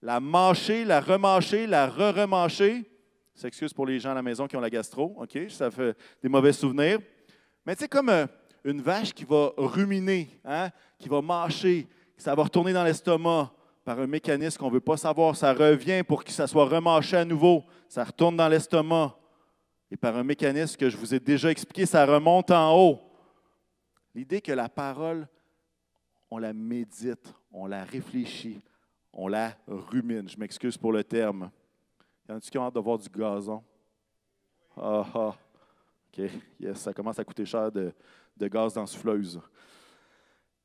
la 0.00 0.20
mâcher, 0.20 0.84
la 0.84 1.00
remâcher, 1.00 1.66
la 1.66 1.86
re-remâcher. 1.86 2.84
S'excuse 3.34 3.72
pour 3.72 3.86
les 3.86 3.98
gens 3.98 4.12
à 4.12 4.14
la 4.14 4.22
maison 4.22 4.46
qui 4.46 4.56
ont 4.56 4.60
la 4.60 4.70
gastro, 4.70 5.16
OK? 5.18 5.38
Ça 5.50 5.70
fait 5.70 5.96
des 6.22 6.28
mauvais 6.28 6.52
souvenirs. 6.52 7.00
Mais 7.66 7.74
tu 7.74 7.82
sais, 7.82 7.88
comme 7.88 8.08
euh, 8.08 8.26
une 8.64 8.80
vache 8.80 9.12
qui 9.12 9.24
va 9.24 9.52
ruminer, 9.56 10.28
hein, 10.44 10.70
qui 10.98 11.08
va 11.08 11.20
mâcher, 11.20 11.88
ça 12.16 12.34
va 12.34 12.44
retourner 12.44 12.72
dans 12.72 12.84
l'estomac, 12.84 13.52
par 13.84 14.00
un 14.00 14.06
mécanisme 14.06 14.58
qu'on 14.58 14.68
ne 14.68 14.74
veut 14.74 14.80
pas 14.80 14.96
savoir. 14.96 15.36
Ça 15.36 15.52
revient 15.52 16.02
pour 16.06 16.24
que 16.24 16.30
ça 16.30 16.46
soit 16.46 16.64
remâché 16.64 17.16
à 17.16 17.24
nouveau. 17.24 17.64
Ça 17.88 18.02
retourne 18.02 18.36
dans 18.36 18.48
l'estomac. 18.48 19.16
Et 19.90 19.96
par 19.96 20.16
un 20.16 20.24
mécanisme 20.24 20.76
que 20.76 20.88
je 20.88 20.96
vous 20.96 21.14
ai 21.14 21.20
déjà 21.20 21.50
expliqué, 21.50 21.86
ça 21.86 22.04
remonte 22.06 22.50
en 22.50 22.74
haut. 22.76 23.00
L'idée 24.14 24.40
que 24.40 24.52
la 24.52 24.68
parole, 24.68 25.28
on 26.30 26.38
la 26.38 26.52
médite, 26.52 27.34
on 27.52 27.66
la 27.66 27.84
réfléchit, 27.84 28.60
on 29.12 29.28
la 29.28 29.54
rumine. 29.68 30.28
Je 30.28 30.38
m'excuse 30.38 30.78
pour 30.78 30.92
le 30.92 31.04
terme. 31.04 31.50
Y 32.28 32.32
en 32.32 32.36
a 32.36 32.40
qui 32.40 32.58
ont 32.58 32.64
hâte 32.64 32.74
de 32.74 32.80
voir 32.80 32.98
du 32.98 33.08
gazon? 33.08 33.62
Ah 34.76 35.06
ah. 35.14 35.34
OK. 36.08 36.30
Yes, 36.60 36.78
ça 36.78 36.92
commence 36.92 37.18
à 37.18 37.24
coûter 37.24 37.44
cher 37.44 37.70
de, 37.70 37.92
de 38.36 38.48
gaz 38.48 38.74
dans 38.74 38.86
souffleuse. 38.86 39.40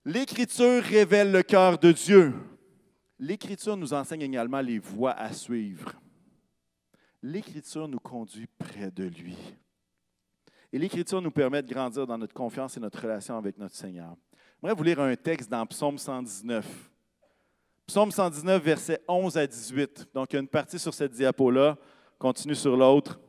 L'Écriture 0.05 0.81
révèle 0.83 1.31
le 1.31 1.43
cœur 1.43 1.77
de 1.77 1.91
Dieu. 1.91 2.33
L'Écriture 3.19 3.75
nous 3.75 3.93
enseigne 3.93 4.21
également 4.21 4.61
les 4.61 4.79
voies 4.79 5.11
à 5.11 5.33
suivre. 5.33 5.93
L'Écriture 7.21 7.87
nous 7.87 7.99
conduit 7.99 8.47
près 8.57 8.91
de 8.91 9.03
lui. 9.03 9.37
Et 10.71 10.79
l'Écriture 10.79 11.21
nous 11.21 11.31
permet 11.31 11.61
de 11.61 11.73
grandir 11.73 12.07
dans 12.07 12.17
notre 12.17 12.33
confiance 12.33 12.77
et 12.77 12.79
notre 12.79 13.01
relation 13.01 13.37
avec 13.37 13.57
notre 13.57 13.75
Seigneur. 13.75 14.15
J'aimerais 14.61 14.75
vous 14.75 14.83
lire 14.83 14.99
un 15.01 15.15
texte 15.15 15.49
dans 15.49 15.65
Psaume 15.65 15.97
119. 15.97 16.89
Psaume 17.89 18.11
119, 18.11 18.61
versets 18.61 19.01
11 19.07 19.35
à 19.35 19.47
18. 19.47 20.09
Donc, 20.13 20.27
il 20.29 20.35
y 20.35 20.37
a 20.37 20.41
une 20.41 20.47
partie 20.47 20.77
sur 20.77 20.93
cette 20.93 21.11
diapo-là, 21.11 21.75
continue 22.19 22.53
sur 22.53 22.77
l'autre. 22.77 23.19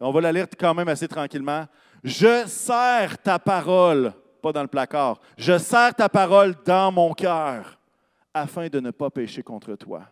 On 0.00 0.10
va 0.10 0.22
la 0.22 0.32
lire 0.32 0.46
quand 0.58 0.72
même 0.72 0.88
assez 0.88 1.06
tranquillement. 1.06 1.66
Je 2.02 2.46
serre 2.46 3.18
ta 3.18 3.38
parole, 3.38 4.14
pas 4.40 4.50
dans 4.50 4.62
le 4.62 4.68
placard, 4.68 5.20
je 5.36 5.58
serre 5.58 5.94
ta 5.94 6.08
parole 6.08 6.54
dans 6.64 6.90
mon 6.90 7.12
cœur 7.12 7.78
afin 8.32 8.66
de 8.68 8.80
ne 8.80 8.92
pas 8.92 9.10
pécher 9.10 9.42
contre 9.42 9.76
toi. 9.76 10.04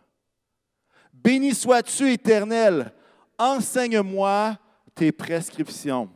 Béni 1.11 1.55
sois-tu, 1.55 2.11
Éternel, 2.11 2.93
enseigne-moi 3.39 4.59
tes 4.93 5.11
prescriptions. 5.11 6.07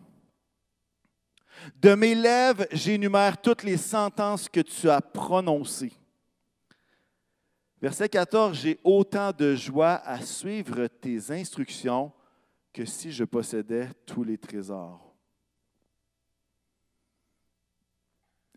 De 1.82 1.96
mes 1.96 2.14
lèvres, 2.14 2.68
j'énumère 2.72 3.42
toutes 3.42 3.64
les 3.64 3.78
sentences 3.78 4.48
que 4.48 4.60
tu 4.60 4.88
as 4.88 5.02
prononcées. 5.02 5.99
Verset 7.82 8.10
14, 8.10 8.58
j'ai 8.58 8.80
autant 8.84 9.32
de 9.32 9.56
joie 9.56 10.02
à 10.06 10.22
suivre 10.22 10.88
tes 10.88 11.32
instructions 11.32 12.12
que 12.74 12.84
si 12.84 13.12
je 13.12 13.24
possédais 13.24 13.90
tous 14.06 14.24
les 14.24 14.38
trésors. 14.38 15.16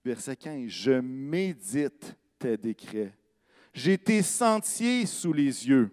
Verset 0.04 0.34
15, 0.34 0.68
je 0.68 0.92
médite 0.92 2.16
tes 2.36 2.56
décrets. 2.56 3.16
J'ai 3.72 3.96
tes 3.96 4.22
sentiers 4.22 5.06
sous 5.06 5.32
les 5.32 5.68
yeux. 5.68 5.90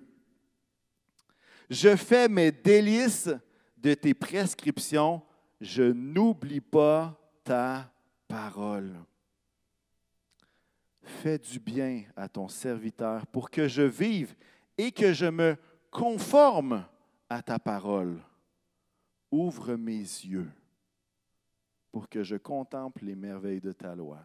Je 1.70 1.96
fais 1.96 2.28
mes 2.28 2.52
délices 2.52 3.30
de 3.78 3.94
tes 3.94 4.16
prescriptions. 4.16 5.22
Je 5.62 5.84
n'oublie 5.84 6.62
pas 6.62 7.16
ta 7.44 7.94
parole. 8.28 8.92
Fais 11.10 11.40
du 11.40 11.60
bien 11.60 12.04
à 12.16 12.30
ton 12.30 12.48
serviteur 12.48 13.26
pour 13.28 13.50
que 13.50 13.68
je 13.68 13.82
vive 13.82 14.36
et 14.78 14.92
que 14.92 15.12
je 15.12 15.26
me 15.26 15.58
conforme 15.92 16.86
à 17.28 17.42
ta 17.42 17.60
parole. 17.60 18.22
Ouvre 19.32 19.76
mes 19.76 19.98
yeux 19.98 20.50
pour 21.92 22.08
que 22.08 22.24
je 22.24 22.38
contemple 22.38 23.04
les 23.06 23.16
merveilles 23.16 23.60
de 23.60 23.74
ta 23.74 23.96
loi. 23.96 24.20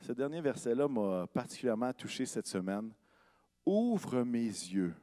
Ce 0.00 0.12
dernier 0.12 0.40
verset-là 0.40 0.88
m'a 0.88 1.26
particulièrement 1.26 1.92
touché 1.92 2.24
cette 2.24 2.46
semaine. 2.46 2.92
Ouvre 3.66 4.22
mes 4.22 4.46
yeux 4.46 4.94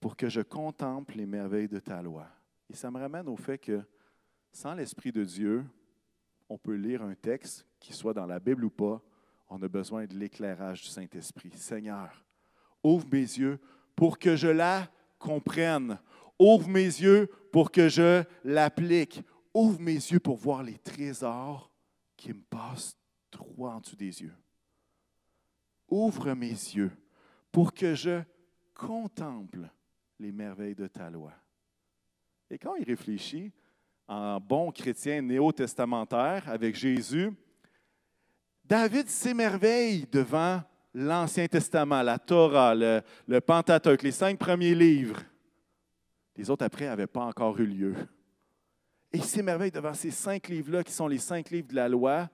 pour 0.00 0.16
que 0.16 0.28
je 0.28 0.40
contemple 0.40 1.18
les 1.18 1.26
merveilles 1.26 1.68
de 1.68 1.78
ta 1.78 2.02
loi. 2.02 2.26
Et 2.70 2.74
ça 2.74 2.90
me 2.90 2.98
ramène 2.98 3.28
au 3.28 3.36
fait 3.36 3.58
que 3.58 3.82
sans 4.50 4.74
l'Esprit 4.74 5.12
de 5.12 5.24
Dieu, 5.24 5.64
on 6.48 6.58
peut 6.58 6.74
lire 6.74 7.02
un 7.02 7.14
texte, 7.14 7.66
qui 7.84 7.92
soit 7.92 8.14
dans 8.14 8.24
la 8.24 8.40
Bible 8.40 8.64
ou 8.64 8.70
pas, 8.70 9.02
on 9.50 9.62
a 9.62 9.68
besoin 9.68 10.06
de 10.06 10.14
l'éclairage 10.14 10.80
du 10.80 10.88
Saint-Esprit. 10.88 11.52
Seigneur, 11.54 12.24
ouvre 12.82 13.06
mes 13.12 13.18
yeux 13.18 13.60
pour 13.94 14.18
que 14.18 14.36
je 14.36 14.48
la 14.48 14.88
comprenne. 15.18 15.98
Ouvre 16.38 16.66
mes 16.66 16.86
yeux 16.86 17.28
pour 17.52 17.70
que 17.70 17.90
je 17.90 18.24
l'applique. 18.42 19.22
Ouvre 19.52 19.80
mes 19.80 19.92
yeux 19.96 20.18
pour 20.18 20.38
voir 20.38 20.62
les 20.62 20.78
trésors 20.78 21.70
qui 22.16 22.32
me 22.32 22.40
passent 22.40 22.96
droit 23.30 23.72
en 23.72 23.80
dessous 23.80 23.96
des 23.96 24.22
yeux. 24.22 24.34
Ouvre 25.90 26.32
mes 26.32 26.48
yeux 26.48 26.92
pour 27.52 27.74
que 27.74 27.94
je 27.94 28.22
contemple 28.72 29.68
les 30.18 30.32
merveilles 30.32 30.74
de 30.74 30.86
ta 30.86 31.10
loi. 31.10 31.34
Et 32.48 32.56
quand 32.56 32.76
il 32.76 32.84
réfléchit, 32.84 33.52
en 34.08 34.40
bon 34.40 34.70
chrétien 34.70 35.20
néo-testamentaire 35.20 36.48
avec 36.48 36.74
Jésus, 36.74 37.30
David 38.64 39.08
s'émerveille 39.08 40.06
devant 40.10 40.62
l'Ancien 40.94 41.46
Testament, 41.46 42.02
la 42.02 42.18
Torah, 42.18 42.74
le, 42.74 43.02
le, 43.26 43.40
Pentateuque, 43.40 44.02
les 44.02 44.12
cinq 44.12 44.38
premiers 44.38 44.74
livres. 44.74 45.20
Les 46.36 46.48
autres 46.48 46.64
après 46.64 46.86
n'avaient 46.86 47.06
pas 47.06 47.24
encore 47.24 47.58
eu 47.58 47.66
lieu. 47.66 47.94
Et 49.12 49.18
il 49.18 49.24
s'émerveille 49.24 49.70
devant 49.70 49.94
ces 49.94 50.10
cinq 50.10 50.48
livres-là 50.48 50.82
qui 50.82 50.92
sont 50.92 51.06
les 51.06 51.18
cinq 51.18 51.50
livres 51.50 51.68
de 51.68 51.76
la 51.76 51.88
loi. 51.88 52.28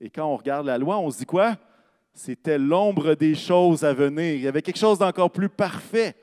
Et 0.00 0.10
quand 0.10 0.26
on 0.26 0.36
regarde 0.36 0.66
la 0.66 0.76
loi, 0.76 0.98
on 0.98 1.10
se 1.10 1.18
dit 1.18 1.26
quoi? 1.26 1.56
C'était 2.12 2.58
l'ombre 2.58 3.14
des 3.14 3.34
choses 3.34 3.84
à 3.84 3.92
venir. 3.92 4.34
Il 4.34 4.40
y 4.40 4.48
avait 4.48 4.62
quelque 4.62 4.78
chose 4.78 4.98
d'encore 4.98 5.30
plus 5.30 5.48
parfait. 5.48 6.14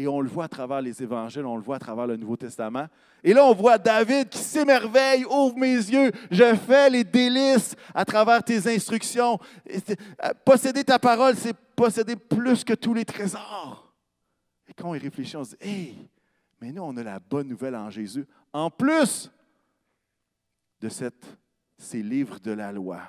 Et 0.00 0.08
on 0.08 0.22
le 0.22 0.30
voit 0.30 0.44
à 0.44 0.48
travers 0.48 0.80
les 0.80 1.02
évangiles, 1.02 1.44
on 1.44 1.56
le 1.56 1.62
voit 1.62 1.76
à 1.76 1.78
travers 1.78 2.06
le 2.06 2.16
Nouveau 2.16 2.34
Testament. 2.34 2.86
Et 3.22 3.34
là, 3.34 3.44
on 3.44 3.52
voit 3.52 3.76
David 3.76 4.30
qui 4.30 4.38
s'émerveille, 4.38 5.26
ouvre 5.26 5.58
mes 5.58 5.74
yeux, 5.74 6.10
je 6.30 6.54
fais 6.54 6.88
les 6.88 7.04
délices 7.04 7.76
à 7.94 8.06
travers 8.06 8.42
tes 8.42 8.66
instructions. 8.74 9.38
Euh, 9.70 10.30
posséder 10.42 10.84
ta 10.84 10.98
parole, 10.98 11.36
c'est 11.36 11.54
posséder 11.76 12.16
plus 12.16 12.64
que 12.64 12.72
tous 12.72 12.94
les 12.94 13.04
trésors. 13.04 13.92
Et 14.66 14.72
quand 14.72 14.88
on 14.88 14.94
y 14.94 14.98
réfléchit, 14.98 15.36
on 15.36 15.44
se 15.44 15.50
dit, 15.50 15.68
hé, 15.68 15.94
mais 16.62 16.72
nous, 16.72 16.82
on 16.82 16.96
a 16.96 17.02
la 17.02 17.18
bonne 17.18 17.48
nouvelle 17.48 17.76
en 17.76 17.90
Jésus, 17.90 18.26
en 18.54 18.70
plus 18.70 19.30
de 20.80 20.88
ces 21.76 22.02
livres 22.02 22.40
de 22.40 22.52
la 22.52 22.72
loi. 22.72 23.02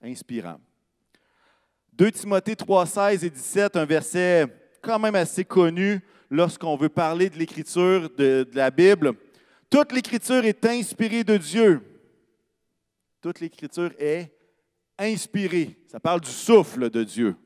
Inspirant. 0.00 0.60
2 1.94 2.12
Timothée 2.12 2.54
3, 2.54 2.86
16 2.86 3.24
et 3.24 3.30
17, 3.30 3.76
un 3.76 3.84
verset 3.84 4.61
quand 4.82 4.98
même 4.98 5.14
assez 5.14 5.44
connu 5.44 6.00
lorsqu'on 6.30 6.76
veut 6.76 6.88
parler 6.88 7.30
de 7.30 7.38
l'écriture 7.38 8.10
de, 8.10 8.46
la 8.52 8.70
Bible. 8.70 9.12
Toute 9.70 9.92
l'écriture 9.92 10.44
est 10.44 10.66
inspirée 10.66 11.24
de 11.24 11.36
Dieu. 11.36 11.80
Toute 13.20 13.40
l'écriture 13.40 13.92
est 13.98 14.30
inspirée. 14.98 15.78
Ça 15.86 16.00
parle 16.00 16.20
du 16.20 16.30
souffle 16.30 16.90
de 16.90 17.04
Dieu. 17.04 17.36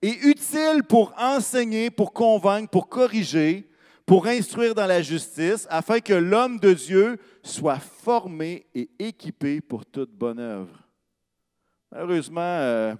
Et 0.00 0.16
utile 0.26 0.82
pour 0.88 1.14
enseigner, 1.16 1.90
pour 1.90 2.12
convaincre, 2.12 2.70
pour 2.70 2.88
corriger, 2.88 3.68
pour 4.04 4.26
instruire 4.26 4.74
dans 4.74 4.86
la 4.86 5.02
justice, 5.02 5.66
afin 5.70 6.00
que 6.00 6.14
l'homme 6.14 6.58
de 6.58 6.72
Dieu 6.72 7.18
soit 7.42 7.78
formé 7.78 8.66
et 8.74 8.90
équipé 8.98 9.60
pour 9.60 9.86
toute 9.86 10.10
bonne 10.10 10.40
œuvre. 10.40 10.76
Malheureusement, 11.92 12.40
euh, 12.40 12.94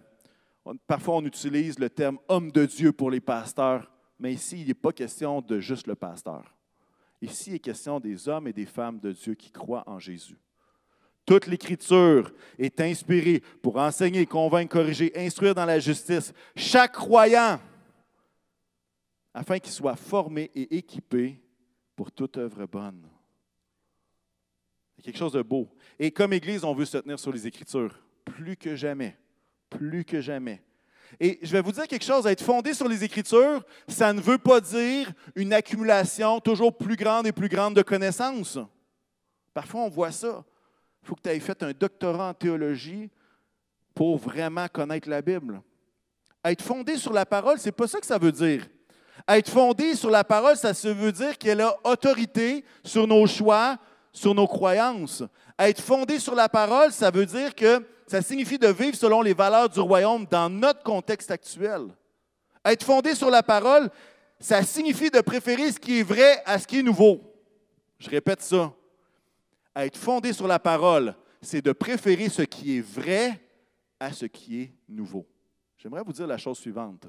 parfois, 0.86 1.16
on 1.16 1.24
utilise 1.24 1.78
le 1.78 1.90
terme 1.90 2.18
homme 2.28 2.50
de 2.52 2.66
Dieu 2.66 2.92
pour 2.92 3.10
les 3.10 3.20
pasteurs, 3.20 3.90
mais 4.18 4.32
ici, 4.32 4.60
il 4.60 4.68
n'est 4.68 4.74
pas 4.74 4.92
question 4.92 5.40
de 5.40 5.58
juste 5.58 5.86
le 5.86 5.94
pasteur. 5.94 6.54
Ici, 7.20 7.50
il 7.50 7.54
est 7.56 7.60
question 7.60 8.00
des 8.00 8.28
hommes 8.28 8.48
et 8.48 8.52
des 8.52 8.66
femmes 8.66 8.98
de 8.98 9.12
Dieu 9.12 9.34
qui 9.34 9.50
croient 9.50 9.84
en 9.86 9.98
Jésus. 9.98 10.38
Toute 11.24 11.46
l'Écriture 11.46 12.32
est 12.58 12.80
inspirée 12.80 13.42
pour 13.62 13.76
enseigner, 13.76 14.26
convaincre, 14.26 14.72
corriger, 14.72 15.12
instruire 15.16 15.54
dans 15.54 15.64
la 15.64 15.78
justice 15.78 16.32
chaque 16.56 16.92
croyant, 16.92 17.60
afin 19.32 19.58
qu'il 19.58 19.72
soit 19.72 19.96
formé 19.96 20.50
et 20.54 20.76
équipé 20.76 21.40
pour 21.94 22.10
toute 22.10 22.36
œuvre 22.38 22.66
bonne. 22.66 23.08
C'est 24.96 25.02
quelque 25.02 25.18
chose 25.18 25.32
de 25.32 25.42
beau. 25.42 25.74
Et 25.98 26.10
comme 26.10 26.32
Église, 26.32 26.64
on 26.64 26.74
veut 26.74 26.84
se 26.84 26.98
tenir 26.98 27.18
sur 27.18 27.32
les 27.32 27.46
Écritures, 27.46 27.96
plus 28.24 28.56
que 28.56 28.74
jamais 28.74 29.16
plus 29.78 30.04
que 30.04 30.20
jamais. 30.20 30.62
Et 31.20 31.38
je 31.42 31.52
vais 31.52 31.60
vous 31.60 31.72
dire 31.72 31.86
quelque 31.86 32.04
chose, 32.04 32.26
être 32.26 32.42
fondé 32.42 32.72
sur 32.72 32.88
les 32.88 33.04
Écritures, 33.04 33.62
ça 33.86 34.12
ne 34.12 34.20
veut 34.20 34.38
pas 34.38 34.60
dire 34.60 35.12
une 35.34 35.52
accumulation 35.52 36.40
toujours 36.40 36.76
plus 36.76 36.96
grande 36.96 37.26
et 37.26 37.32
plus 37.32 37.48
grande 37.48 37.74
de 37.74 37.82
connaissances. 37.82 38.58
Parfois, 39.52 39.82
on 39.82 39.88
voit 39.88 40.12
ça. 40.12 40.44
Il 41.02 41.08
faut 41.08 41.14
que 41.14 41.22
tu 41.22 41.28
aies 41.28 41.40
fait 41.40 41.62
un 41.62 41.72
doctorat 41.72 42.30
en 42.30 42.34
théologie 42.34 43.10
pour 43.94 44.16
vraiment 44.16 44.66
connaître 44.68 45.08
la 45.08 45.20
Bible. 45.20 45.60
Être 46.44 46.62
fondé 46.62 46.96
sur 46.96 47.12
la 47.12 47.26
parole, 47.26 47.58
ce 47.58 47.66
n'est 47.66 47.72
pas 47.72 47.86
ça 47.86 48.00
que 48.00 48.06
ça 48.06 48.18
veut 48.18 48.32
dire. 48.32 48.66
Être 49.28 49.50
fondé 49.50 49.94
sur 49.94 50.10
la 50.10 50.24
parole, 50.24 50.56
ça 50.56 50.72
veut 50.72 51.12
dire 51.12 51.36
qu'elle 51.36 51.60
a 51.60 51.76
autorité 51.84 52.64
sur 52.82 53.06
nos 53.06 53.26
choix, 53.26 53.78
sur 54.12 54.34
nos 54.34 54.46
croyances. 54.46 55.22
Être 55.58 55.80
fondé 55.80 56.18
sur 56.18 56.34
la 56.34 56.48
parole, 56.48 56.90
ça 56.92 57.10
veut 57.10 57.26
dire 57.26 57.54
que 57.54 57.84
ça 58.06 58.22
signifie 58.22 58.58
de 58.58 58.68
vivre 58.68 58.96
selon 58.96 59.22
les 59.22 59.34
valeurs 59.34 59.68
du 59.68 59.80
royaume 59.80 60.26
dans 60.30 60.50
notre 60.50 60.82
contexte 60.82 61.30
actuel. 61.30 61.88
Être 62.64 62.84
fondé 62.84 63.14
sur 63.14 63.30
la 63.30 63.42
parole, 63.42 63.90
ça 64.38 64.62
signifie 64.62 65.10
de 65.10 65.20
préférer 65.20 65.70
ce 65.72 65.78
qui 65.78 66.00
est 66.00 66.02
vrai 66.02 66.42
à 66.44 66.58
ce 66.58 66.66
qui 66.66 66.78
est 66.78 66.82
nouveau. 66.82 67.20
Je 67.98 68.10
répète 68.10 68.42
ça. 68.42 68.72
Être 69.76 69.96
fondé 69.96 70.32
sur 70.32 70.46
la 70.46 70.58
parole, 70.58 71.14
c'est 71.40 71.62
de 71.62 71.72
préférer 71.72 72.28
ce 72.28 72.42
qui 72.42 72.78
est 72.78 72.80
vrai 72.80 73.40
à 73.98 74.12
ce 74.12 74.26
qui 74.26 74.62
est 74.62 74.74
nouveau. 74.88 75.26
J'aimerais 75.78 76.02
vous 76.04 76.12
dire 76.12 76.26
la 76.26 76.38
chose 76.38 76.58
suivante. 76.58 77.06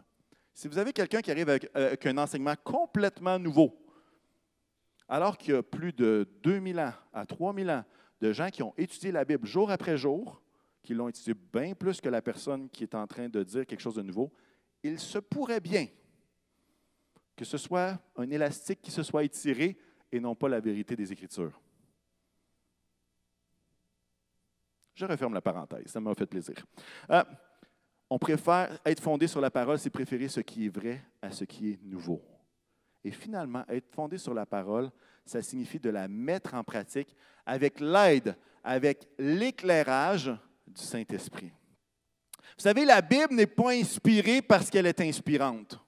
Si 0.54 0.68
vous 0.68 0.78
avez 0.78 0.94
quelqu'un 0.94 1.22
qui 1.22 1.32
arrive 1.32 1.50
avec, 1.50 1.70
avec, 1.74 2.06
un 2.06 2.18
enseignement 2.20 2.54
complètement 2.64 3.40
nouveau, 3.40 3.76
alors 5.10 5.38
qu'il 5.38 5.56
y 5.56 5.58
a 5.58 5.64
plus 5.64 5.92
de 5.92 6.30
2000 6.44 6.80
ans 6.80 6.94
à 7.12 7.26
3000 7.26 7.70
ans 7.72 7.84
de 8.22 8.32
gens 8.32 8.50
qui 8.50 8.62
ont 8.64 8.74
étudié 8.78 9.12
la 9.12 9.26
Bible 9.26 9.48
jour 9.48 9.72
après 9.72 9.98
jour, 9.98 10.43
qui 10.84 10.94
l'ont 10.94 11.08
étudié 11.08 11.34
bien 11.34 11.74
plus 11.74 12.02
que 12.02 12.10
la 12.10 12.22
personne 12.22 12.70
qui 12.70 12.84
est 12.84 12.94
en 12.94 13.08
train 13.08 13.30
de 13.30 13.42
dire 13.42 13.66
quelque 13.66 13.80
chose 13.80 13.96
de 13.96 14.02
nouveau, 14.02 14.32
il 14.84 15.00
se 15.00 15.18
pourrait 15.18 15.62
bien 15.62 15.88
que 17.36 17.46
ce 17.46 17.58
soit 17.58 18.00
un 18.16 18.30
élastique 18.30 18.82
qui 18.82 18.92
se 18.92 19.02
soit 19.02 19.24
étiré 19.24 19.78
et 20.12 20.20
non 20.20 20.36
pas 20.36 20.50
la 20.50 20.60
vérité 20.60 20.96
des 20.96 21.12
Écritures. 21.12 21.60
Je 24.94 25.06
referme 25.06 25.34
la 25.34 25.42
parenthèse, 25.42 25.88
ça 25.88 26.00
m'a 26.00 26.14
fait 26.14 26.28
plaisir. 26.28 26.56
Euh, 27.10 27.24
on 28.10 28.20
préfère 28.20 28.78
être 28.86 29.02
fondé 29.02 29.26
sur 29.26 29.42
la 29.42 29.50
parole, 29.50 29.80
c'est 29.80 29.90
préférer 29.90 30.28
ce 30.28 30.42
qui 30.42 30.68
est 30.68 30.70
vrai 30.70 31.04
à 31.20 31.32
ce 31.32 31.46
qui 31.46 31.72
est 31.72 31.80
nouveau. 31.82 32.22
Et 33.04 33.10
finalement, 33.10 33.64
être 33.68 33.90
fondé 33.92 34.20
sur 34.20 34.34
la 34.34 34.46
parole, 34.46 34.92
ça 35.26 35.42
signifie 35.42 35.80
de 35.80 35.90
la 35.90 36.08
mettre 36.08 36.54
en 36.54 36.64
pratique 36.64 37.16
avec 37.46 37.80
l'aide, 37.80 38.38
avec 38.64 39.08
l'éclairage 39.18 40.32
du 40.76 40.82
Saint-Esprit. 40.82 41.52
Vous 42.58 42.64
savez, 42.64 42.86
la 42.86 43.02
Bible 43.02 43.34
n'est 43.34 43.48
pas 43.48 43.72
inspirée 43.72 44.42
parce 44.42 44.70
qu'elle 44.70 44.86
est 44.86 45.02
inspirante. 45.02 45.80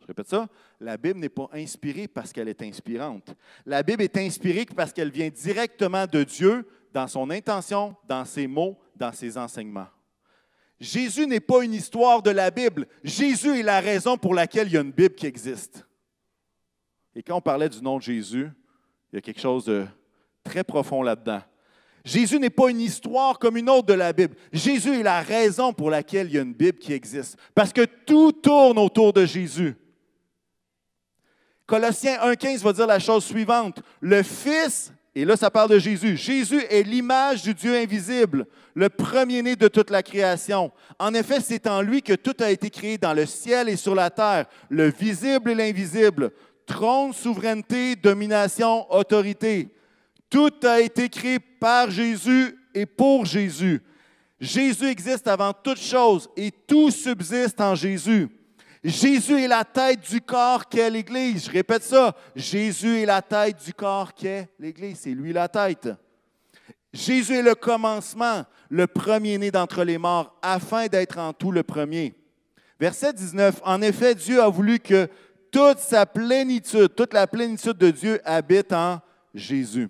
Je 0.00 0.06
répète 0.06 0.28
ça, 0.28 0.48
la 0.80 0.96
Bible 0.96 1.20
n'est 1.20 1.28
pas 1.28 1.48
inspirée 1.52 2.08
parce 2.08 2.32
qu'elle 2.32 2.48
est 2.48 2.62
inspirante. 2.62 3.34
La 3.64 3.82
Bible 3.82 4.02
est 4.02 4.16
inspirée 4.16 4.66
parce 4.66 4.92
qu'elle 4.92 5.10
vient 5.10 5.28
directement 5.28 6.06
de 6.06 6.24
Dieu 6.24 6.66
dans 6.92 7.06
son 7.06 7.30
intention, 7.30 7.94
dans 8.08 8.24
ses 8.24 8.46
mots, 8.46 8.78
dans 8.96 9.12
ses 9.12 9.38
enseignements. 9.38 9.88
Jésus 10.80 11.26
n'est 11.26 11.40
pas 11.40 11.62
une 11.62 11.74
histoire 11.74 12.22
de 12.22 12.30
la 12.30 12.50
Bible. 12.50 12.86
Jésus 13.04 13.60
est 13.60 13.62
la 13.62 13.80
raison 13.80 14.16
pour 14.16 14.34
laquelle 14.34 14.68
il 14.68 14.74
y 14.74 14.78
a 14.78 14.80
une 14.80 14.92
Bible 14.92 15.14
qui 15.14 15.26
existe. 15.26 15.86
Et 17.14 17.22
quand 17.22 17.36
on 17.36 17.42
parlait 17.42 17.68
du 17.68 17.82
nom 17.82 17.98
de 17.98 18.02
Jésus, 18.02 18.50
il 19.12 19.16
y 19.16 19.18
a 19.18 19.20
quelque 19.20 19.40
chose 19.40 19.66
de 19.66 19.86
très 20.42 20.64
profond 20.64 21.02
là-dedans. 21.02 21.42
Jésus 22.04 22.38
n'est 22.38 22.50
pas 22.50 22.70
une 22.70 22.80
histoire 22.80 23.38
comme 23.38 23.56
une 23.56 23.68
autre 23.68 23.86
de 23.86 23.94
la 23.94 24.12
Bible. 24.12 24.34
Jésus 24.52 25.00
est 25.00 25.02
la 25.02 25.20
raison 25.20 25.72
pour 25.72 25.90
laquelle 25.90 26.28
il 26.28 26.34
y 26.34 26.38
a 26.38 26.42
une 26.42 26.54
Bible 26.54 26.78
qui 26.78 26.92
existe. 26.92 27.36
Parce 27.54 27.72
que 27.72 27.84
tout 27.84 28.32
tourne 28.32 28.78
autour 28.78 29.12
de 29.12 29.26
Jésus. 29.26 29.76
Colossiens 31.66 32.18
1.15 32.18 32.58
va 32.62 32.72
dire 32.72 32.86
la 32.86 32.98
chose 32.98 33.24
suivante. 33.24 33.80
Le 34.00 34.22
Fils, 34.22 34.92
et 35.14 35.24
là 35.24 35.36
ça 35.36 35.50
parle 35.50 35.70
de 35.70 35.78
Jésus, 35.78 36.16
Jésus 36.16 36.62
est 36.68 36.82
l'image 36.82 37.42
du 37.42 37.54
Dieu 37.54 37.76
invisible, 37.76 38.46
le 38.74 38.88
premier-né 38.88 39.54
de 39.54 39.68
toute 39.68 39.90
la 39.90 40.02
création. 40.02 40.72
En 40.98 41.14
effet, 41.14 41.40
c'est 41.40 41.66
en 41.66 41.82
lui 41.82 42.02
que 42.02 42.14
tout 42.14 42.34
a 42.40 42.50
été 42.50 42.70
créé 42.70 42.98
dans 42.98 43.14
le 43.14 43.26
ciel 43.26 43.68
et 43.68 43.76
sur 43.76 43.94
la 43.94 44.10
terre, 44.10 44.46
le 44.68 44.90
visible 44.90 45.50
et 45.50 45.54
l'invisible, 45.54 46.32
trône, 46.66 47.12
souveraineté, 47.12 47.94
domination, 47.96 48.92
autorité. 48.92 49.68
Tout 50.30 50.52
a 50.62 50.80
été 50.80 51.08
créé 51.08 51.38
par 51.38 51.90
Jésus 51.90 52.56
et 52.72 52.86
pour 52.86 53.26
Jésus. 53.26 53.82
Jésus 54.40 54.86
existe 54.86 55.26
avant 55.26 55.52
toute 55.52 55.80
chose 55.80 56.30
et 56.36 56.50
tout 56.50 56.90
subsiste 56.90 57.60
en 57.60 57.74
Jésus. 57.74 58.28
Jésus 58.82 59.42
est 59.42 59.48
la 59.48 59.64
tête 59.64 60.08
du 60.08 60.20
corps 60.20 60.66
qu'est 60.66 60.88
l'Église. 60.88 61.46
Je 61.46 61.50
répète 61.50 61.82
ça. 61.82 62.16
Jésus 62.34 63.00
est 63.00 63.06
la 63.06 63.20
tête 63.20 63.62
du 63.62 63.74
corps 63.74 64.14
qu'est 64.14 64.48
l'Église. 64.58 65.00
C'est 65.00 65.10
lui 65.10 65.34
la 65.34 65.48
tête. 65.48 65.90
Jésus 66.92 67.34
est 67.34 67.42
le 67.42 67.54
commencement, 67.54 68.44
le 68.70 68.86
premier-né 68.86 69.50
d'entre 69.50 69.84
les 69.84 69.98
morts, 69.98 70.34
afin 70.40 70.86
d'être 70.86 71.18
en 71.18 71.32
tout 71.32 71.52
le 71.52 71.62
premier. 71.62 72.14
Verset 72.80 73.12
19. 73.12 73.60
En 73.64 73.82
effet, 73.82 74.14
Dieu 74.14 74.40
a 74.40 74.48
voulu 74.48 74.78
que 74.78 75.08
toute 75.50 75.78
sa 75.78 76.06
plénitude, 76.06 76.94
toute 76.94 77.12
la 77.12 77.26
plénitude 77.26 77.76
de 77.76 77.90
Dieu 77.90 78.20
habite 78.24 78.72
en 78.72 79.00
Jésus. 79.34 79.88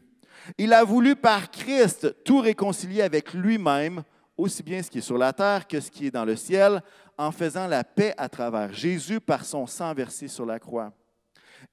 Il 0.58 0.72
a 0.72 0.84
voulu 0.84 1.16
par 1.16 1.50
Christ 1.50 2.22
tout 2.24 2.40
réconcilier 2.40 3.02
avec 3.02 3.32
lui-même, 3.34 4.02
aussi 4.36 4.62
bien 4.62 4.82
ce 4.82 4.90
qui 4.90 4.98
est 4.98 5.02
sur 5.02 5.18
la 5.18 5.32
terre 5.32 5.66
que 5.66 5.80
ce 5.80 5.90
qui 5.90 6.06
est 6.06 6.10
dans 6.10 6.24
le 6.24 6.36
ciel, 6.36 6.82
en 7.18 7.30
faisant 7.32 7.66
la 7.66 7.84
paix 7.84 8.14
à 8.16 8.28
travers 8.28 8.72
Jésus 8.72 9.20
par 9.20 9.44
son 9.44 9.66
sang 9.66 9.92
versé 9.92 10.28
sur 10.28 10.46
la 10.46 10.58
croix. 10.58 10.92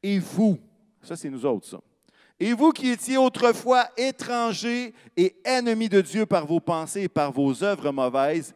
Et 0.03 0.19
vous, 0.19 0.59
ça 1.01 1.15
c'est 1.15 1.29
nous 1.29 1.45
autres. 1.45 1.81
Et 2.39 2.53
vous 2.53 2.71
qui 2.71 2.89
étiez 2.89 3.17
autrefois 3.17 3.87
étrangers 3.97 4.93
et 5.15 5.35
ennemis 5.43 5.89
de 5.89 6.01
Dieu 6.01 6.25
par 6.25 6.45
vos 6.45 6.59
pensées 6.59 7.03
et 7.03 7.09
par 7.09 7.31
vos 7.31 7.63
œuvres 7.63 7.91
mauvaises, 7.91 8.53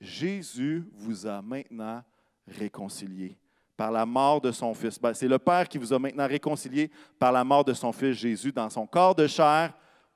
Jésus 0.00 0.84
vous 0.94 1.26
a 1.26 1.42
maintenant 1.42 2.02
réconciliés 2.46 3.36
par 3.78 3.90
la 3.90 4.04
mort 4.04 4.42
de 4.42 4.52
son 4.52 4.74
Fils. 4.74 5.00
Ben, 5.00 5.14
c'est 5.14 5.26
le 5.26 5.38
Père 5.38 5.66
qui 5.66 5.78
vous 5.78 5.94
a 5.94 5.98
maintenant 5.98 6.26
réconciliés 6.26 6.90
par 7.18 7.32
la 7.32 7.44
mort 7.44 7.64
de 7.64 7.72
son 7.72 7.92
Fils 7.92 8.18
Jésus 8.18 8.52
dans 8.52 8.68
son 8.68 8.86
corps 8.86 9.14
de 9.14 9.26
chair 9.26 9.72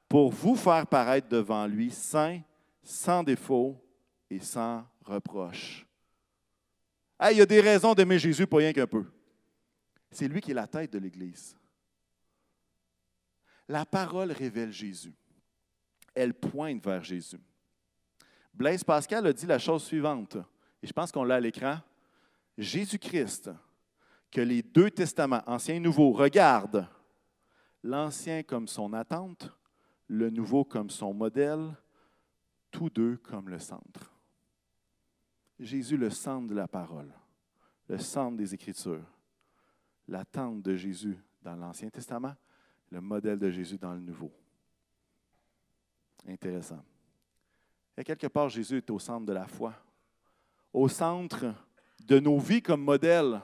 pour 0.07 0.31
vous 0.31 0.57
faire 0.57 0.87
paraître 0.87 1.29
devant 1.29 1.67
lui 1.67 1.91
saint, 1.91 2.41
sans 2.83 3.23
défaut 3.23 3.83
et 4.29 4.41
sans 4.41 4.85
reproche 5.07 5.87
il 7.31 7.39
y 7.39 7.41
a 7.41 7.47
des 7.47 7.61
raisons 7.61 7.95
d'aimer 7.95 8.19
Jésus, 8.19 8.47
pas 8.47 8.57
rien 8.59 8.73
qu'un 8.73 8.87
peu. 8.87 9.05
C'est 10.11 10.29
lui 10.29 10.41
qui 10.41 10.51
est 10.51 10.55
la 10.55 10.67
tête 10.67 10.93
de 10.93 10.99
l'Église. 10.99 11.57
La 13.69 13.87
parole 13.87 14.33
révèle 14.33 14.73
Jésus. 14.73 15.15
Elle 16.15 16.35
pointe 16.35 16.85
vers 16.85 17.05
Jésus. 17.05 17.41
Blaise 18.53 18.85
Pascal 18.85 19.27
a 19.27 19.33
dit 19.33 19.47
la 19.47 19.59
chose 19.59 19.85
suivante, 19.85 20.37
et 20.83 20.87
je 20.87 20.93
pense 20.93 21.11
qu'on 21.11 21.25
l'a 21.25 21.37
à 21.37 21.41
l'écran. 21.41 21.79
Jésus-Christ, 22.59 23.51
que 24.31 24.41
les 24.41 24.63
deux 24.63 24.91
testaments, 24.91 25.43
ancien 25.47 25.77
et 25.77 25.81
nouveau, 25.81 26.13
regardent 26.13 26.89
l'ancien 27.83 28.43
comme 28.43 28.69
son 28.69 28.93
attente, 28.93 29.51
le 30.09 30.31
nouveau 30.31 30.65
comme 30.65 30.91
son 30.91 31.13
modèle, 31.13 31.77
tous 32.71 32.91
deux 32.91 33.17
comme 33.19 33.49
le 33.49 33.59
centre. 33.59 34.13
Jésus 35.59 35.97
le 35.97 36.11
centre 36.11 36.49
de 36.49 36.55
la 36.55 36.67
parole, 36.67 37.13
le 37.89 37.99
centre 37.99 38.37
des 38.37 38.55
Écritures, 38.55 39.05
l'attente 40.09 40.63
de 40.63 40.75
Jésus 40.77 41.17
dans 41.43 41.55
l'Ancien 41.55 41.91
Testament, 41.91 42.35
le 42.91 43.01
modèle 43.01 43.39
de 43.39 43.51
Jésus 43.51 43.79
dans 43.79 43.95
le 43.95 44.01
Nouveau. 44.01 44.33
Intéressant. 46.27 46.83
Et 47.97 48.05
quelque 48.05 48.27
part, 48.27 48.49
Jésus 48.49 48.79
est 48.79 48.91
au 48.91 48.99
centre 48.99 49.27
de 49.27 49.33
la 49.33 49.47
foi, 49.47 49.75
au 50.73 50.89
centre 50.89 51.55
de 52.07 52.19
nos 52.19 52.39
vies 52.39 52.63
comme 52.63 52.83
modèle. 52.83 53.41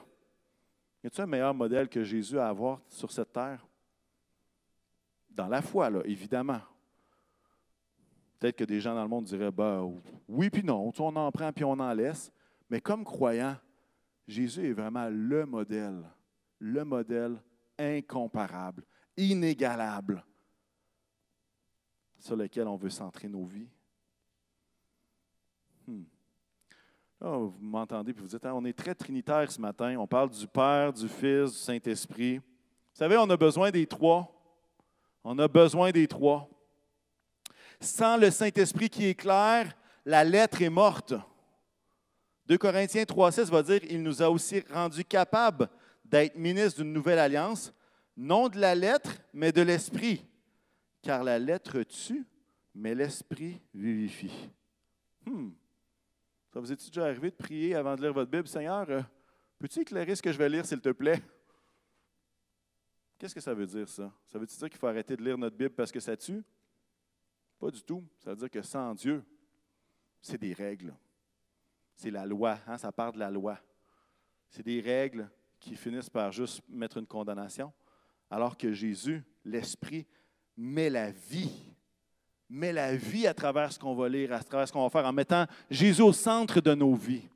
Y 1.03 1.07
a-t-il 1.07 1.21
un 1.21 1.27
meilleur 1.27 1.53
modèle 1.53 1.87
que 1.87 2.03
Jésus 2.03 2.37
à 2.37 2.49
avoir 2.49 2.81
sur 2.89 3.11
cette 3.11 3.31
terre? 3.31 3.65
Dans 5.29 5.47
la 5.47 5.61
foi, 5.61 5.89
là, 5.89 6.01
évidemment. 6.05 6.61
Peut-être 8.39 8.57
que 8.57 8.63
des 8.63 8.79
gens 8.79 8.95
dans 8.95 9.03
le 9.03 9.09
monde 9.09 9.25
diraient 9.25 9.51
ben, 9.51 9.93
oui, 10.27 10.49
puis 10.49 10.63
non, 10.63 10.91
on 10.97 11.15
en 11.15 11.31
prend 11.31 11.51
puis 11.51 11.63
on 11.63 11.73
en 11.73 11.93
laisse. 11.93 12.31
Mais 12.69 12.81
comme 12.81 13.03
croyant, 13.03 13.57
Jésus 14.27 14.67
est 14.67 14.73
vraiment 14.73 15.09
le 15.09 15.45
modèle, 15.45 16.03
le 16.59 16.83
modèle 16.85 17.41
incomparable, 17.77 18.83
inégalable 19.17 20.23
sur 22.19 22.35
lequel 22.35 22.67
on 22.67 22.75
veut 22.75 22.89
centrer 22.89 23.27
nos 23.27 23.45
vies. 23.45 23.69
Hmm. 25.87 26.03
Vous 27.21 27.53
m'entendez 27.59 28.13
puis 28.13 28.21
vous 28.21 28.29
dites, 28.29 28.45
hein, 28.45 28.53
on 28.55 28.63
est 28.65 28.77
très 28.77 28.95
trinitaire 28.95 29.51
ce 29.51 29.59
matin. 29.59 29.95
On 29.97 30.07
parle 30.07 30.29
du 30.29 30.47
Père, 30.47 30.93
du 30.93 31.07
Fils, 31.07 31.51
du 31.51 31.57
Saint-Esprit. 31.57 32.37
Vous 32.37 32.43
savez, 32.93 33.17
on 33.17 33.29
a 33.29 33.37
besoin 33.37 33.71
des 33.71 33.85
trois. 33.85 34.33
On 35.23 35.37
a 35.37 35.47
besoin 35.47 35.91
des 35.91 36.07
trois. 36.07 36.49
Sans 37.81 38.17
le 38.17 38.31
Saint-Esprit 38.31 38.89
qui 38.89 39.05
éclaire, 39.05 39.75
la 40.05 40.23
lettre 40.23 40.61
est 40.61 40.69
morte. 40.69 41.13
2 42.47 42.57
Corinthiens 42.57 43.03
3,6 43.03 43.49
va 43.49 43.63
dire 43.63 43.81
Il 43.89 44.01
nous 44.01 44.21
a 44.21 44.29
aussi 44.29 44.63
rendus 44.71 45.05
capables 45.05 45.69
d'être 46.03 46.35
ministres 46.35 46.81
d'une 46.81 46.91
nouvelle 46.91 47.19
alliance, 47.19 47.73
non 48.17 48.49
de 48.49 48.59
la 48.59 48.73
lettre, 48.75 49.11
mais 49.33 49.51
de 49.51 49.61
l'esprit. 49.61 50.25
Car 51.01 51.23
la 51.23 51.37
lettre 51.37 51.83
tue, 51.83 52.25
mais 52.73 52.95
l'esprit 52.95 53.61
vivifie. 53.73 54.49
Hmm. 55.25 55.49
Ça 56.51 56.59
vous 56.59 56.71
est 56.71 56.87
déjà 56.87 57.05
arrivé 57.05 57.29
de 57.29 57.35
prier 57.35 57.75
avant 57.75 57.95
de 57.95 58.01
lire 58.01 58.13
votre 58.13 58.31
Bible, 58.31 58.47
Seigneur? 58.47 58.89
Euh, 58.89 59.01
peux-tu 59.59 59.81
éclairer 59.81 60.15
ce 60.15 60.21
que 60.21 60.31
je 60.31 60.37
vais 60.37 60.49
lire, 60.49 60.65
s'il 60.65 60.81
te 60.81 60.89
plaît? 60.89 61.21
Qu'est-ce 63.19 63.35
que 63.35 63.41
ça 63.41 63.53
veut 63.53 63.67
dire, 63.67 63.87
ça? 63.87 64.11
Ça 64.27 64.39
veut 64.39 64.45
dire 64.45 64.69
qu'il 64.69 64.79
faut 64.79 64.87
arrêter 64.87 65.15
de 65.15 65.23
lire 65.23 65.37
notre 65.37 65.55
Bible 65.55 65.75
parce 65.75 65.91
que 65.91 65.99
ça 65.99 66.17
tue? 66.17 66.43
Pas 67.59 67.69
du 67.69 67.83
tout. 67.83 68.03
Ça 68.17 68.31
veut 68.31 68.37
dire 68.37 68.49
que 68.49 68.61
sans 68.61 68.95
Dieu, 68.95 69.23
c'est 70.21 70.39
des 70.39 70.53
règles. 70.53 70.95
C'est 71.93 72.11
la 72.11 72.25
loi. 72.25 72.57
Hein? 72.65 72.77
Ça 72.77 72.91
part 72.91 73.11
de 73.11 73.19
la 73.19 73.29
loi. 73.29 73.59
C'est 74.49 74.63
des 74.63 74.79
règles 74.79 75.29
qui 75.59 75.75
finissent 75.75 76.09
par 76.09 76.31
juste 76.31 76.63
mettre 76.67 76.97
une 76.97 77.05
condamnation. 77.05 77.71
Alors 78.29 78.57
que 78.57 78.71
Jésus, 78.71 79.23
l'Esprit, 79.43 80.07
met 80.55 80.89
la 80.89 81.11
vie. 81.11 81.51
Met 82.49 82.73
la 82.73 82.95
vie 82.95 83.27
à 83.27 83.33
travers 83.33 83.71
ce 83.71 83.77
qu'on 83.77 83.93
va 83.95 84.09
lire, 84.09 84.33
à 84.33 84.43
travers 84.43 84.67
ce 84.67 84.73
qu'on 84.73 84.83
va 84.83 84.89
faire, 84.89 85.05
en 85.05 85.13
mettant 85.13 85.45
Jésus 85.69 86.01
au 86.01 86.13
centre 86.13 86.59
de 86.59 86.73
nos 86.73 86.95
vies. 86.95 87.27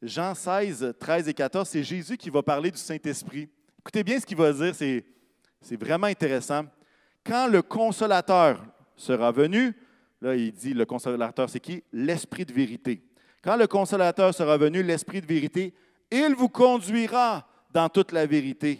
Jean 0.00 0.34
16, 0.34 0.94
13 0.98 1.28
et 1.28 1.34
14, 1.34 1.68
c'est 1.68 1.82
Jésus 1.82 2.16
qui 2.16 2.30
va 2.30 2.42
parler 2.42 2.70
du 2.70 2.78
Saint-Esprit. 2.78 3.48
Écoutez 3.78 4.04
bien 4.04 4.20
ce 4.20 4.24
qu'il 4.24 4.36
va 4.36 4.52
dire, 4.52 4.74
c'est, 4.74 5.04
c'est 5.60 5.78
vraiment 5.78 6.06
intéressant. 6.06 6.64
Quand 7.24 7.48
le 7.48 7.62
consolateur, 7.62 8.64
sera 9.00 9.32
venu. 9.32 9.74
Là, 10.20 10.36
il 10.36 10.52
dit, 10.52 10.74
le 10.74 10.84
consolateur, 10.84 11.48
c'est 11.48 11.60
qui? 11.60 11.82
L'Esprit 11.92 12.44
de 12.44 12.52
vérité. 12.52 13.02
Quand 13.42 13.56
le 13.56 13.66
consolateur 13.66 14.34
sera 14.34 14.56
venu, 14.58 14.82
l'Esprit 14.82 15.20
de 15.20 15.26
vérité, 15.26 15.74
il 16.10 16.34
vous 16.36 16.48
conduira 16.48 17.48
dans 17.72 17.88
toute 17.88 18.12
la 18.12 18.26
vérité, 18.26 18.78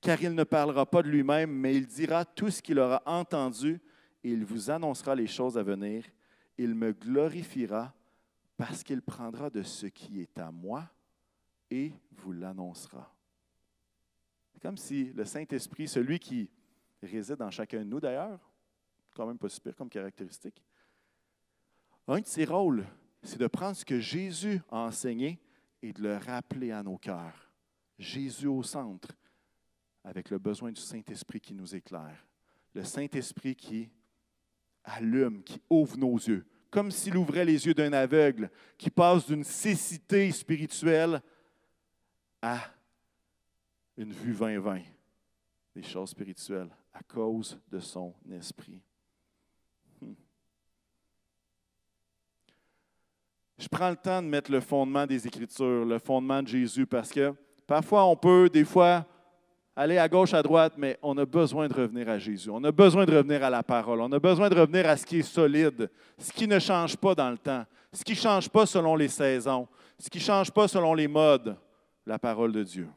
car 0.00 0.20
il 0.20 0.34
ne 0.34 0.44
parlera 0.44 0.84
pas 0.84 1.02
de 1.02 1.08
lui-même, 1.08 1.50
mais 1.50 1.76
il 1.76 1.86
dira 1.86 2.24
tout 2.24 2.50
ce 2.50 2.60
qu'il 2.60 2.78
aura 2.78 3.02
entendu, 3.06 3.80
il 4.22 4.44
vous 4.44 4.70
annoncera 4.70 5.14
les 5.14 5.26
choses 5.26 5.56
à 5.56 5.62
venir. 5.62 6.04
Il 6.58 6.74
me 6.74 6.92
glorifiera 6.92 7.94
parce 8.56 8.82
qu'il 8.82 9.00
prendra 9.00 9.48
de 9.48 9.62
ce 9.62 9.86
qui 9.86 10.20
est 10.20 10.38
à 10.38 10.50
moi 10.50 10.88
et 11.70 11.92
vous 12.12 12.32
l'annoncera. 12.32 13.14
Comme 14.60 14.76
si 14.76 15.12
le 15.14 15.24
Saint-Esprit, 15.24 15.88
celui 15.88 16.18
qui 16.18 16.50
réside 17.02 17.40
en 17.40 17.50
chacun 17.50 17.78
de 17.78 17.84
nous 17.84 18.00
d'ailleurs, 18.00 18.38
quand 19.14 19.26
même 19.26 19.38
pas 19.38 19.48
super 19.48 19.74
comme 19.74 19.88
caractéristique. 19.88 20.62
Un 22.06 22.20
de 22.20 22.26
ses 22.26 22.44
rôles, 22.44 22.86
c'est 23.22 23.38
de 23.38 23.46
prendre 23.46 23.76
ce 23.76 23.84
que 23.84 24.00
Jésus 24.00 24.60
a 24.70 24.80
enseigné 24.80 25.40
et 25.82 25.92
de 25.92 26.02
le 26.02 26.16
rappeler 26.16 26.72
à 26.72 26.82
nos 26.82 26.98
cœurs 26.98 27.50
Jésus 27.98 28.46
au 28.46 28.62
centre, 28.62 29.14
avec 30.04 30.30
le 30.30 30.38
besoin 30.38 30.72
du 30.72 30.80
Saint-Esprit 30.80 31.40
qui 31.40 31.54
nous 31.54 31.74
éclaire. 31.74 32.26
Le 32.74 32.82
Saint-Esprit 32.82 33.54
qui 33.54 33.90
allume, 34.84 35.42
qui 35.42 35.60
ouvre 35.68 35.96
nos 35.96 36.16
yeux, 36.16 36.46
comme 36.70 36.90
s'il 36.90 37.16
ouvrait 37.16 37.44
les 37.44 37.66
yeux 37.66 37.74
d'un 37.74 37.92
aveugle, 37.92 38.50
qui 38.78 38.90
passe 38.90 39.26
d'une 39.26 39.44
cécité 39.44 40.30
spirituelle 40.32 41.20
à 42.42 42.58
une 43.96 44.12
vue 44.12 44.32
20-20 44.32 44.82
des 45.74 45.82
choses 45.82 46.10
spirituelles 46.10 46.70
à 46.92 47.02
cause 47.02 47.58
de 47.70 47.78
son 47.78 48.14
esprit. 48.32 48.80
Hmm. 50.00 50.12
Je 53.58 53.68
prends 53.68 53.90
le 53.90 53.96
temps 53.96 54.22
de 54.22 54.26
mettre 54.26 54.50
le 54.50 54.60
fondement 54.60 55.06
des 55.06 55.26
Écritures, 55.26 55.84
le 55.84 55.98
fondement 55.98 56.42
de 56.42 56.48
Jésus, 56.48 56.86
parce 56.86 57.10
que 57.10 57.34
parfois 57.66 58.04
on 58.06 58.16
peut, 58.16 58.48
des 58.48 58.64
fois, 58.64 59.06
aller 59.76 59.98
à 59.98 60.08
gauche, 60.08 60.34
à 60.34 60.42
droite, 60.42 60.74
mais 60.76 60.98
on 61.02 61.16
a 61.18 61.24
besoin 61.24 61.68
de 61.68 61.74
revenir 61.74 62.08
à 62.08 62.18
Jésus. 62.18 62.50
On 62.50 62.62
a 62.64 62.72
besoin 62.72 63.04
de 63.04 63.16
revenir 63.16 63.42
à 63.42 63.50
la 63.50 63.62
parole. 63.62 64.00
On 64.00 64.12
a 64.12 64.18
besoin 64.18 64.48
de 64.48 64.54
revenir 64.58 64.88
à 64.88 64.96
ce 64.96 65.06
qui 65.06 65.20
est 65.20 65.22
solide, 65.22 65.90
ce 66.18 66.32
qui 66.32 66.46
ne 66.46 66.58
change 66.58 66.96
pas 66.96 67.14
dans 67.14 67.30
le 67.30 67.38
temps, 67.38 67.64
ce 67.92 68.04
qui 68.04 68.12
ne 68.12 68.18
change 68.18 68.48
pas 68.48 68.66
selon 68.66 68.96
les 68.96 69.08
saisons, 69.08 69.66
ce 69.98 70.10
qui 70.10 70.18
ne 70.18 70.24
change 70.24 70.50
pas 70.50 70.68
selon 70.68 70.94
les 70.94 71.08
modes, 71.08 71.56
la 72.06 72.18
parole 72.18 72.52
de 72.52 72.62
Dieu. 72.62 72.88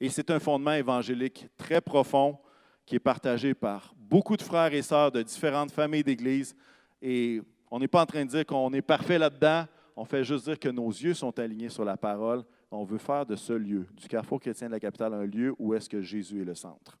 Et 0.00 0.08
c'est 0.08 0.30
un 0.30 0.38
fondement 0.38 0.72
évangélique 0.72 1.46
très 1.56 1.80
profond 1.80 2.38
qui 2.84 2.96
est 2.96 3.00
partagé 3.00 3.54
par 3.54 3.94
beaucoup 3.96 4.36
de 4.36 4.42
frères 4.42 4.72
et 4.72 4.82
sœurs 4.82 5.10
de 5.10 5.22
différentes 5.22 5.72
familles 5.72 6.04
d'Église. 6.04 6.54
Et 7.00 7.40
on 7.70 7.78
n'est 7.78 7.88
pas 7.88 8.02
en 8.02 8.06
train 8.06 8.24
de 8.24 8.30
dire 8.30 8.46
qu'on 8.46 8.72
est 8.72 8.82
parfait 8.82 9.18
là-dedans. 9.18 9.64
On 9.96 10.04
fait 10.04 10.22
juste 10.22 10.44
dire 10.44 10.58
que 10.58 10.68
nos 10.68 10.88
yeux 10.90 11.14
sont 11.14 11.36
alignés 11.38 11.70
sur 11.70 11.84
la 11.84 11.96
parole. 11.96 12.44
On 12.70 12.84
veut 12.84 12.98
faire 12.98 13.24
de 13.24 13.36
ce 13.36 13.52
lieu, 13.52 13.86
du 13.92 14.08
carrefour 14.08 14.40
chrétien 14.40 14.66
de 14.66 14.72
la 14.72 14.80
capitale, 14.80 15.14
un 15.14 15.24
lieu 15.24 15.54
où 15.58 15.74
est-ce 15.74 15.88
que 15.88 16.02
Jésus 16.02 16.42
est 16.42 16.44
le 16.44 16.54
centre. 16.54 16.98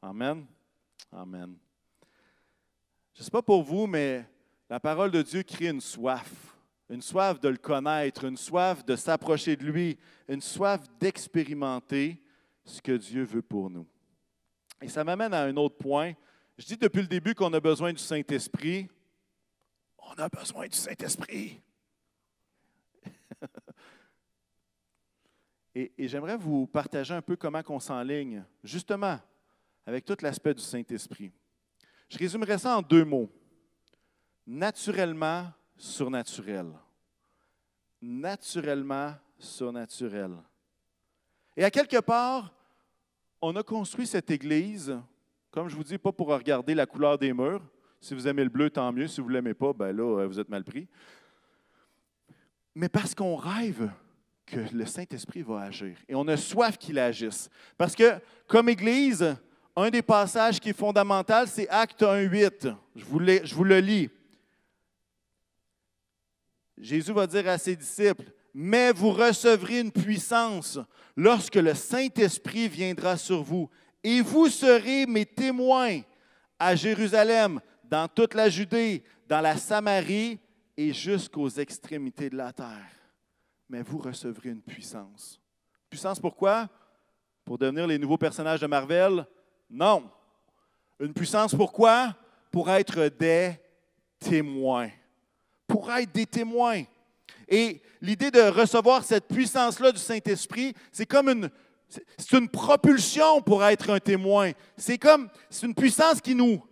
Amen. 0.00 0.46
Amen. 1.10 1.56
Je 3.14 3.20
ne 3.20 3.24
sais 3.24 3.30
pas 3.30 3.42
pour 3.42 3.62
vous, 3.62 3.86
mais 3.86 4.24
la 4.70 4.80
parole 4.80 5.10
de 5.10 5.22
Dieu 5.22 5.42
crée 5.42 5.68
une 5.68 5.80
soif 5.80 6.52
une 6.92 7.00
soif 7.00 7.40
de 7.40 7.48
le 7.48 7.56
connaître, 7.56 8.24
une 8.24 8.36
soif 8.36 8.84
de 8.84 8.96
s'approcher 8.96 9.56
de 9.56 9.64
lui, 9.64 9.98
une 10.28 10.42
soif 10.42 10.82
d'expérimenter 11.00 12.22
ce 12.66 12.82
que 12.82 12.92
Dieu 12.92 13.22
veut 13.24 13.40
pour 13.40 13.70
nous. 13.70 13.86
Et 14.82 14.88
ça 14.88 15.02
m'amène 15.02 15.32
à 15.32 15.44
un 15.44 15.56
autre 15.56 15.78
point. 15.78 16.12
Je 16.58 16.66
dis 16.66 16.76
depuis 16.76 17.00
le 17.00 17.08
début 17.08 17.34
qu'on 17.34 17.52
a 17.54 17.60
besoin 17.60 17.94
du 17.94 17.98
Saint-Esprit. 17.98 18.88
On 19.96 20.12
a 20.22 20.28
besoin 20.28 20.66
du 20.66 20.76
Saint-Esprit. 20.76 21.62
Et, 25.74 25.92
j'aimerais 25.98 26.36
vous 26.36 26.66
partager 26.66 27.14
un 27.14 27.22
peu 27.22 27.36
comment 27.36 27.62
on 27.68 27.80
s'enligne, 27.80 28.44
justement, 28.62 29.18
avec 29.86 30.04
tout 30.04 30.16
l'aspect 30.20 30.54
du 30.54 30.62
Saint-Esprit. 30.62 31.32
Je 32.08 32.18
résumerai 32.18 32.58
ça 32.58 32.76
en 32.76 32.82
deux 32.82 33.04
mots. 33.04 33.30
Naturellement, 34.46 35.46
surnaturel. 35.76 36.66
Naturellement 38.02 39.14
surnaturel. 39.38 40.36
Et 41.56 41.64
à 41.64 41.70
quelque 41.70 42.00
part, 42.00 42.52
on 43.40 43.56
a 43.56 43.62
construit 43.62 44.06
cette 44.06 44.30
église, 44.30 44.98
comme 45.50 45.68
je 45.68 45.76
vous 45.76 45.84
dis, 45.84 45.98
pas 45.98 46.12
pour 46.12 46.28
regarder 46.28 46.74
la 46.74 46.86
couleur 46.86 47.18
des 47.18 47.32
murs. 47.32 47.62
Si 48.00 48.14
vous 48.14 48.28
aimez 48.28 48.44
le 48.44 48.50
bleu, 48.50 48.68
tant 48.68 48.92
mieux. 48.92 49.06
Si 49.06 49.20
vous 49.20 49.28
ne 49.28 49.34
l'aimez 49.34 49.54
pas, 49.54 49.72
ben 49.72 49.96
là, 49.96 50.20
euh, 50.20 50.26
vous 50.26 50.38
êtes 50.38 50.48
mal 50.48 50.64
pris. 50.64 50.88
Mais 52.74 52.88
parce 52.88 53.14
qu'on 53.14 53.36
rêve 53.36 53.90
que 54.46 54.60
le 54.72 54.86
Saint-Esprit 54.86 55.42
va 55.42 55.62
agir. 55.62 55.96
Et 56.08 56.14
on 56.14 56.26
a 56.28 56.36
soif 56.36 56.76
qu'il 56.76 56.98
agisse. 56.98 57.48
Parce 57.76 57.94
que, 57.94 58.14
comme 58.46 58.68
Église, 58.68 59.36
un 59.74 59.90
des 59.90 60.02
passages 60.02 60.60
qui 60.60 60.70
est 60.70 60.76
fondamental, 60.76 61.48
c'est 61.48 61.68
Acte 61.68 62.02
1.8. 62.02 62.74
Je 62.96 63.04
vous, 63.04 63.20
je 63.20 63.54
vous 63.54 63.64
le 63.64 63.78
lis. 63.78 64.10
Jésus 66.78 67.12
va 67.12 67.26
dire 67.26 67.48
à 67.48 67.58
ses 67.58 67.76
disciples, 67.76 68.32
mais 68.52 68.92
vous 68.92 69.10
recevrez 69.10 69.80
une 69.80 69.92
puissance 69.92 70.78
lorsque 71.16 71.56
le 71.56 71.74
Saint-Esprit 71.74 72.68
viendra 72.68 73.16
sur 73.16 73.42
vous, 73.42 73.70
et 74.04 74.20
vous 74.20 74.48
serez 74.48 75.06
mes 75.06 75.24
témoins 75.24 76.00
à 76.58 76.74
Jérusalem, 76.74 77.60
dans 77.84 78.08
toute 78.08 78.34
la 78.34 78.48
Judée, 78.48 79.04
dans 79.28 79.40
la 79.40 79.56
Samarie 79.56 80.38
et 80.76 80.92
jusqu'aux 80.92 81.48
extrémités 81.48 82.30
de 82.30 82.36
la 82.36 82.52
terre. 82.52 83.01
Mais 83.72 83.82
vous 83.82 83.98
recevrez 83.98 84.50
une 84.50 84.62
puissance. 84.62 85.40
Puissance 85.90 86.20
pourquoi? 86.20 86.68
Pour 87.44 87.58
devenir 87.58 87.88
les 87.88 87.98
nouveaux 87.98 88.18
personnages 88.18 88.60
de 88.60 88.68
Marvel? 88.68 89.26
Non. 89.68 90.08
Une 91.00 91.12
puissance 91.12 91.54
pourquoi? 91.54 92.14
Pour 92.52 92.70
être 92.70 93.08
des 93.08 93.58
témoins 94.20 94.90
pour 95.72 95.90
être 95.90 96.12
des 96.12 96.26
témoins. 96.26 96.82
Et 97.48 97.80
l'idée 98.02 98.30
de 98.30 98.42
recevoir 98.42 99.04
cette 99.04 99.26
puissance-là 99.26 99.90
du 99.90 99.98
Saint-Esprit, 99.98 100.74
c'est 100.92 101.06
comme 101.06 101.30
une, 101.30 101.50
c'est 101.88 102.32
une 102.32 102.48
propulsion 102.48 103.40
pour 103.40 103.64
être 103.64 103.88
un 103.88 103.98
témoin. 103.98 104.52
C'est 104.76 104.98
comme, 104.98 105.30
c'est 105.48 105.66
une 105.66 105.74
puissance 105.74 106.20
qui 106.20 106.34
nous, 106.34 106.62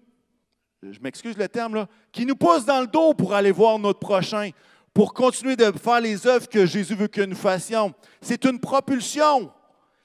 je 0.82 1.00
m'excuse 1.00 1.36
le 1.38 1.48
terme, 1.48 1.86
qui 2.12 2.26
nous 2.26 2.36
pousse 2.36 2.66
dans 2.66 2.82
le 2.82 2.86
dos 2.86 3.14
pour 3.14 3.32
aller 3.32 3.52
voir 3.52 3.78
notre 3.78 4.00
prochain, 4.00 4.50
pour 4.92 5.14
continuer 5.14 5.56
de 5.56 5.70
faire 5.72 6.00
les 6.00 6.26
œuvres 6.26 6.48
que 6.48 6.66
Jésus 6.66 6.94
veut 6.94 7.08
que 7.08 7.20
nous 7.20 7.36
fassions. 7.36 7.94
C'est 8.20 8.44
une 8.44 8.58
propulsion. 8.58 9.50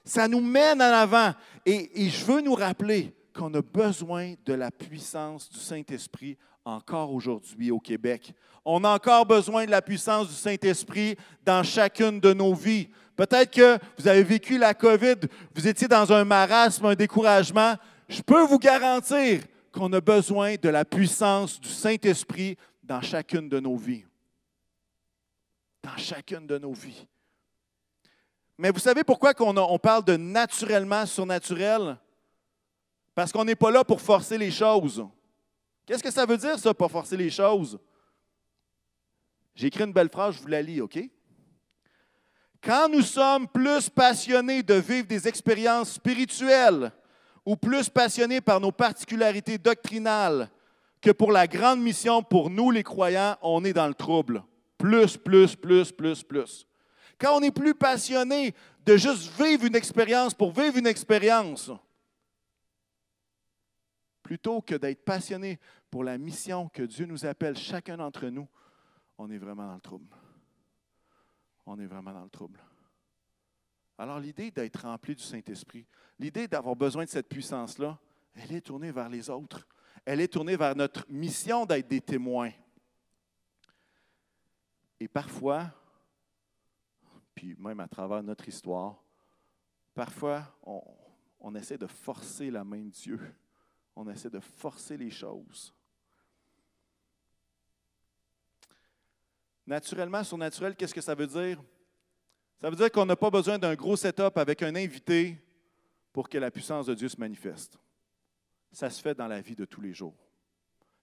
Ça 0.04 0.28
nous 0.28 0.42
mène 0.42 0.82
en 0.82 0.94
avant. 0.94 1.34
Et, 1.66 2.10
je 2.10 2.26
veux 2.26 2.42
nous 2.42 2.54
rappeler 2.54 3.14
qu'on 3.34 3.54
a 3.56 3.62
besoin 3.62 4.36
de 4.46 4.54
la 4.54 4.72
puissance 4.72 5.50
du 5.50 5.58
Saint-Esprit 5.58 6.38
encore 6.64 7.12
aujourd'hui 7.12 7.72
au 7.72 7.80
Québec. 7.80 8.34
On 8.64 8.84
a 8.84 8.90
encore 8.90 9.26
besoin 9.26 9.66
de 9.66 9.72
la 9.72 9.82
puissance 9.82 10.28
du 10.28 10.36
Saint-Esprit 10.36 11.16
dans 11.44 11.64
chacune 11.64 12.20
de 12.20 12.34
nos 12.34 12.54
vies. 12.54 12.88
Peut-être 13.16 13.52
que 13.52 13.78
vous 13.98 14.08
avez 14.08 14.24
vécu 14.24 14.58
la 14.58 14.74
COVID, 14.74 15.16
vous 15.56 15.68
étiez 15.68 15.88
dans 15.88 16.12
un 16.12 16.24
marasme, 16.24 16.86
un 16.86 16.96
découragement. 16.96 17.76
Je 18.08 18.22
peux 18.22 18.44
vous 18.44 18.60
garantir 18.60 19.42
qu'on 19.72 19.92
a 19.94 20.02
besoin 20.02 20.56
de 20.56 20.70
la 20.70 20.86
puissance 20.86 21.60
du 21.60 21.70
Saint-Esprit 21.70 22.58
dans 22.84 23.02
chacune 23.02 23.50
de 23.50 23.60
nos 23.60 23.76
vies. 23.76 24.06
Dans 25.86 25.98
chacune 25.98 26.48
de 26.48 26.58
nos 26.58 26.74
vies. 26.74 27.06
Mais 28.58 28.72
vous 28.72 28.80
savez 28.80 29.04
pourquoi 29.04 29.34
on, 29.40 29.78
parle 29.78 30.04
de 30.04 30.18
naturellement 30.18 31.06
surnaturel? 31.06 31.96
Parce 33.14 33.32
qu'on 33.32 33.46
n'est 33.46 33.56
pas 33.56 33.70
là 33.70 33.84
pour 33.84 34.02
forcer 34.02 34.36
les 34.36 34.50
choses. 34.50 35.06
Qu'est-ce 35.86 36.02
que 36.02 36.10
ça 36.10 36.26
veut 36.26 36.38
dire, 36.38 36.58
ça, 36.58 36.74
pas 36.74 36.88
forcer 36.88 37.16
les 37.16 37.30
choses? 37.30 37.78
J'ai 39.54 39.68
écrit 39.68 39.84
une 39.84 39.94
belle 39.94 40.10
phrase, 40.10 40.36
je 40.36 40.42
vous 40.42 40.48
la 40.48 40.64
lis, 40.64 40.82
OK? 40.82 40.98
Quand 42.64 42.90
nous 42.90 43.04
sommes 43.04 43.48
plus 43.48 43.88
passionnés 43.88 44.64
de 44.64 44.74
vivre 44.74 45.06
des 45.06 45.28
expériences 45.28 45.94
spirituelles 45.94 46.92
ou 47.46 47.56
plus 47.56 47.90
passionnés 47.90 48.42
par 48.42 48.60
nos 48.60 48.72
particularités 48.72 49.60
doctrinales 49.60 50.50
que 51.00 51.12
pour 51.12 51.32
la 51.32 51.46
grande 51.46 51.80
mission, 51.80 52.24
pour 52.24 52.50
nous 52.50 52.72
les 52.72 52.82
croyants, 52.82 53.38
on 53.44 53.64
est 53.64 53.74
dans 53.74 53.88
le 53.88 53.94
trouble. 53.94 54.44
Plus, 54.78 55.18
plus, 55.18 55.56
plus, 55.56 55.92
plus, 55.92 56.24
plus. 56.24 56.68
Quand 57.18 57.38
on 57.38 57.42
est 57.42 57.52
plus 57.52 57.74
passionné 57.74 58.54
de 58.86 58.98
juste 58.98 59.32
vivre 59.42 59.66
une 59.66 59.76
expérience 59.76 60.34
pour 60.34 60.52
vivre 60.52 60.78
une 60.78 60.88
expérience, 60.88 61.72
plutôt 64.22 64.62
que 64.62 64.76
d'être 64.76 65.06
passionné 65.06 65.60
pour 65.90 66.04
la 66.04 66.18
mission 66.18 66.68
que 66.70 66.84
Dieu 66.84 67.06
nous 67.06 67.26
appelle 67.26 67.58
chacun 67.58 67.98
d'entre 67.98 68.28
nous, 68.28 68.48
on 69.18 69.30
est 69.32 69.38
vraiment 69.38 69.68
dans 69.68 69.76
le 69.76 69.82
trouble. 69.82 70.08
On 71.66 71.80
est 71.80 71.86
vraiment 71.86 72.12
dans 72.12 72.24
le 72.24 72.30
trouble. 72.30 72.60
Alors 73.98 74.20
l'idée 74.20 74.52
d'être 74.52 74.82
rempli 74.82 75.16
du 75.16 75.24
Saint-Esprit, 75.24 75.86
l'idée 76.20 76.48
d'avoir 76.48 76.76
besoin 76.76 77.06
de 77.06 77.10
cette 77.10 77.30
puissance-là, 77.30 77.98
elle 78.36 78.52
est 78.52 78.62
tournée 78.62 78.92
vers 78.92 79.10
les 79.10 79.30
autres. 79.30 79.66
Elle 80.04 80.22
est 80.22 80.28
tournée 80.28 80.58
vers 80.58 80.76
notre 80.76 81.06
mission 81.10 81.66
d'être 81.66 81.88
des 81.88 82.02
témoins. 82.02 82.52
Et 85.00 85.08
parfois, 85.08 85.72
puis 87.34 87.56
même 87.58 87.80
à 87.80 87.88
travers 87.88 88.24
notre 88.24 88.48
histoire, 88.48 89.04
parfois 89.94 90.58
on, 91.40 91.54
essaie 91.56 91.78
de 91.78 91.88
forcer 91.88 92.50
la 92.50 92.64
main 92.64 92.84
de 92.84 92.90
Dieu. 92.90 93.20
On 93.96 94.10
essaie 94.10 94.30
de 94.30 94.40
forcer 94.40 94.98
les 94.98 95.12
choses. 95.12 95.74
Naturellement, 99.68 100.24
surnaturel, 100.24 100.76
qu'est-ce 100.76 100.94
que 100.94 101.02
ça 101.02 101.16
veut 101.16 101.28
dire? 101.28 101.62
Ça 102.62 102.70
veut 102.70 102.76
dire 102.76 102.92
qu'on 102.92 103.06
n'a 103.06 103.16
pas 103.16 103.30
besoin 103.30 103.58
d'un 103.58 103.76
gros 103.76 103.96
setup 103.96 104.38
avec 104.38 104.62
un 104.64 104.76
invité 104.76 105.42
pour 106.14 106.30
que 106.30 106.38
la 106.38 106.52
puissance 106.52 106.86
de 106.86 106.94
Dieu 106.94 107.10
se 107.10 107.20
manifeste. 107.20 107.78
Ça 108.72 108.90
se 108.90 109.02
fait 109.02 109.16
dans 109.16 109.28
la 109.28 109.42
vie 109.42 109.56
de 109.56 109.66
tous 109.66 109.82
les 109.82 109.94
jours. 109.94 110.16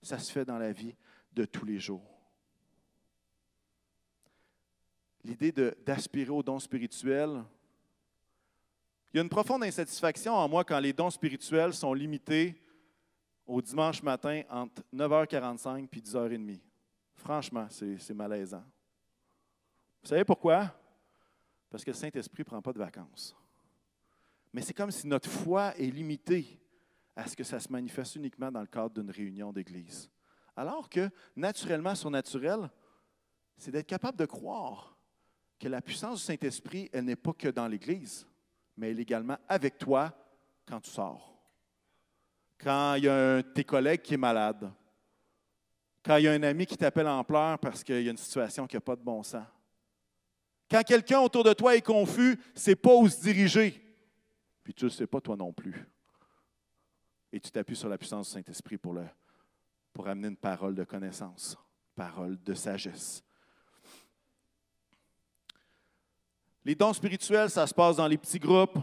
Ça 0.02 0.18
se 0.18 0.30
fait 0.30 0.44
dans 0.44 0.58
la 0.58 0.72
vie 0.72 0.94
de 1.32 1.44
tous 1.44 1.64
les 1.64 1.78
jours. 1.78 2.11
L'idée 5.24 5.52
d'aspirer 5.52 6.30
au 6.30 6.42
don 6.42 6.58
spirituel, 6.58 7.42
Il 9.12 9.18
y 9.18 9.20
a 9.20 9.22
une 9.22 9.28
profonde 9.28 9.62
insatisfaction 9.62 10.32
en 10.32 10.48
moi 10.48 10.64
quand 10.64 10.80
les 10.80 10.94
dons 10.94 11.10
spirituels 11.10 11.74
sont 11.74 11.92
limités 11.92 12.58
au 13.46 13.60
dimanche 13.60 14.02
matin 14.02 14.42
entre 14.48 14.82
9h45 14.94 15.86
et 15.92 16.00
10h30. 16.00 16.60
Franchement, 17.16 17.66
c'est 17.68 18.14
malaisant. 18.14 18.64
Vous 20.02 20.08
savez 20.08 20.24
pourquoi? 20.24 20.74
Parce 21.68 21.84
que 21.84 21.90
le 21.90 21.96
Saint-Esprit 21.96 22.40
ne 22.40 22.44
prend 22.44 22.62
pas 22.62 22.72
de 22.72 22.78
vacances. 22.78 23.36
Mais 24.50 24.62
c'est 24.62 24.74
comme 24.74 24.90
si 24.90 25.06
notre 25.06 25.28
foi 25.28 25.76
est 25.76 25.90
limitée 25.90 26.58
à 27.14 27.26
ce 27.26 27.36
que 27.36 27.44
ça 27.44 27.60
se 27.60 27.70
manifeste 27.70 28.16
uniquement 28.16 28.50
dans 28.50 28.62
le 28.62 28.66
cadre 28.66 28.94
d'une 28.94 29.10
réunion 29.10 29.52
d'Église. 29.52 30.10
Alors 30.56 30.88
que, 30.88 31.10
naturellement, 31.36 31.94
surnaturel, 31.94 32.70
c'est 33.58 33.70
d'être 33.70 33.86
capable 33.86 34.16
de 34.16 34.26
croire 34.26 34.91
que 35.62 35.68
la 35.68 35.80
puissance 35.80 36.18
du 36.18 36.24
Saint-Esprit, 36.24 36.90
elle 36.92 37.04
n'est 37.04 37.14
pas 37.14 37.32
que 37.32 37.46
dans 37.46 37.68
l'Église, 37.68 38.26
mais 38.76 38.90
elle 38.90 38.98
est 38.98 39.02
également 39.02 39.38
avec 39.48 39.78
toi 39.78 40.12
quand 40.66 40.80
tu 40.80 40.90
sors. 40.90 41.40
Quand 42.58 42.96
il 42.96 43.04
y 43.04 43.08
a 43.08 43.14
un 43.14 43.36
de 43.36 43.42
tes 43.42 43.62
collègues 43.62 44.02
qui 44.02 44.14
est 44.14 44.18
malade. 44.18 44.72
Quand 46.04 46.16
il 46.16 46.24
y 46.24 46.28
a 46.28 46.32
un 46.32 46.42
ami 46.42 46.66
qui 46.66 46.76
t'appelle 46.76 47.06
en 47.06 47.22
pleurs 47.22 47.60
parce 47.60 47.84
qu'il 47.84 48.02
y 48.02 48.08
a 48.08 48.10
une 48.10 48.16
situation 48.16 48.66
qui 48.66 48.74
n'a 48.74 48.80
pas 48.80 48.96
de 48.96 49.02
bon 49.02 49.22
sens. 49.22 49.46
Quand 50.68 50.82
quelqu'un 50.82 51.20
autour 51.20 51.44
de 51.44 51.52
toi 51.52 51.76
est 51.76 51.80
confus, 51.80 52.36
c'est 52.56 52.74
pas 52.74 52.96
où 52.96 53.08
se 53.08 53.20
diriger. 53.20 53.80
Puis 54.64 54.74
tu 54.74 54.84
ne 54.84 54.90
le 54.90 54.94
sais 54.96 55.06
pas 55.06 55.20
toi 55.20 55.36
non 55.36 55.52
plus. 55.52 55.86
Et 57.32 57.38
tu 57.38 57.52
t'appuies 57.52 57.76
sur 57.76 57.88
la 57.88 57.98
puissance 57.98 58.26
du 58.26 58.32
Saint-Esprit 58.32 58.78
pour, 58.78 58.98
pour 59.92 60.08
amener 60.08 60.26
une 60.26 60.36
parole 60.36 60.74
de 60.74 60.82
connaissance, 60.82 61.56
parole 61.94 62.42
de 62.42 62.52
sagesse. 62.52 63.22
Les 66.64 66.74
dons 66.74 66.92
spirituels, 66.92 67.50
ça 67.50 67.66
se 67.66 67.74
passe 67.74 67.96
dans 67.96 68.06
les 68.06 68.18
petits 68.18 68.38
groupes, 68.38 68.78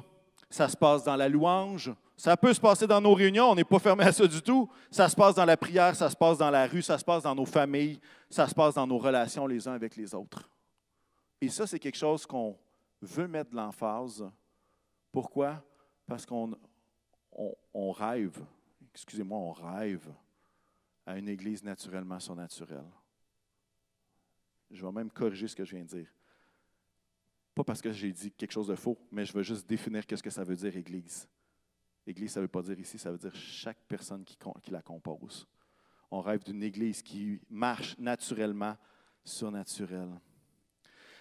ça 0.49 0.67
se 0.67 0.75
passe 0.75 1.03
dans 1.03 1.15
la 1.15 1.29
louange, 1.29 1.93
ça 2.19 2.35
peut 2.35 2.53
se 2.53 2.59
passer 2.59 2.85
dans 2.85 2.99
nos 2.99 3.13
réunions, 3.13 3.51
on 3.51 3.55
n'est 3.55 3.63
pas 3.63 3.79
fermé 3.79 4.03
à 4.03 4.11
ça 4.11 4.27
du 4.27 4.41
tout. 4.41 4.69
Ça 4.91 5.07
se 5.07 5.15
passe 5.15 5.35
dans 5.35 5.45
la 5.45 5.55
prière, 5.55 5.95
ça 5.95 6.09
se 6.09 6.17
passe 6.17 6.37
dans 6.37 6.49
la 6.49 6.67
rue, 6.67 6.81
ça 6.81 6.97
se 6.97 7.05
passe 7.05 7.23
dans 7.23 7.33
nos 7.33 7.45
familles, 7.45 7.97
ça 8.29 8.45
se 8.45 8.53
passe 8.53 8.75
dans 8.75 8.85
nos 8.85 8.97
relations 8.97 9.47
les 9.47 9.65
uns 9.69 9.71
avec 9.71 9.95
les 9.95 10.13
autres. 10.13 10.49
Et 11.39 11.47
ça, 11.47 11.65
c'est 11.65 11.79
quelque 11.79 11.97
chose 11.97 12.25
qu'on 12.25 12.57
veut 13.01 13.29
mettre 13.29 13.51
de 13.51 13.55
l'emphase. 13.55 14.29
Pourquoi? 15.13 15.63
Parce 16.05 16.25
qu'on 16.25 16.57
on, 17.31 17.91
rêve, 17.93 18.43
excusez-moi, 18.93 19.37
on 19.37 19.53
rêve 19.53 20.05
à 21.05 21.17
une 21.17 21.29
Église 21.29 21.63
naturellement 21.63 22.19
surnaturelle. 22.19 22.91
Je 24.69 24.85
vais 24.85 24.91
même 24.91 25.09
corriger 25.09 25.47
ce 25.47 25.55
que 25.55 25.63
je 25.63 25.73
viens 25.73 25.85
de 25.85 25.89
dire. 25.89 26.07
Pas 27.59 27.65
parce 27.65 27.81
que 27.81 27.91
j'ai 27.91 28.13
dit 28.13 28.31
quelque 28.31 28.53
chose 28.53 28.67
de 28.67 28.75
faux, 28.75 28.97
mais 29.11 29.25
je 29.25 29.33
veux 29.33 29.43
juste 29.43 29.67
définir 29.67 30.07
qu'est-ce 30.07 30.23
que 30.23 30.29
ça 30.29 30.45
veut 30.45 30.55
dire 30.55 30.77
Église. 30.77 31.27
Église, 32.07 32.31
ça 32.31 32.39
ne 32.39 32.45
veut 32.45 32.47
pas 32.47 32.61
dire 32.61 32.79
ici, 32.79 32.97
ça 32.97 33.11
veut 33.11 33.17
dire 33.17 33.35
chaque 33.35 33.79
personne 33.85 34.23
qui, 34.23 34.37
la 34.71 34.81
compose. 34.81 35.45
On 36.09 36.21
rêve 36.21 36.41
d'une 36.41 36.63
Église 36.63 37.01
qui 37.01 37.37
marche 37.49 37.97
naturellement, 37.97 38.77
surnaturelle. 39.25 40.21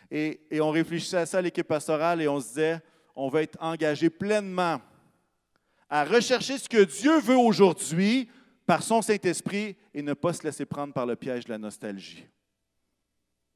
Et, 0.09 0.41
et 0.49 0.61
on 0.61 0.71
réfléchissait 0.71 1.17
à 1.17 1.27
ça 1.27 1.43
l'équipe 1.43 1.67
pastorale 1.67 2.23
et 2.23 2.29
on 2.29 2.39
se 2.39 2.47
disait, 2.51 2.83
on 3.17 3.29
va 3.29 3.43
être 3.43 3.59
engagé 3.61 4.09
pleinement 4.09 4.81
à 5.91 6.05
rechercher 6.05 6.57
ce 6.57 6.69
que 6.69 6.85
Dieu 6.85 7.19
veut 7.19 7.37
aujourd'hui 7.37 8.31
par 8.65 8.85
son 8.85 9.03
Saint-Esprit 9.03 9.77
et 9.93 10.03
ne 10.03 10.15
pas 10.15 10.33
se 10.33 10.45
laisser 10.45 10.67
prendre 10.67 10.95
par 10.95 11.05
le 11.05 11.17
piège 11.17 11.47
de 11.47 11.51
la 11.51 11.59
nostalgie. 11.59 12.25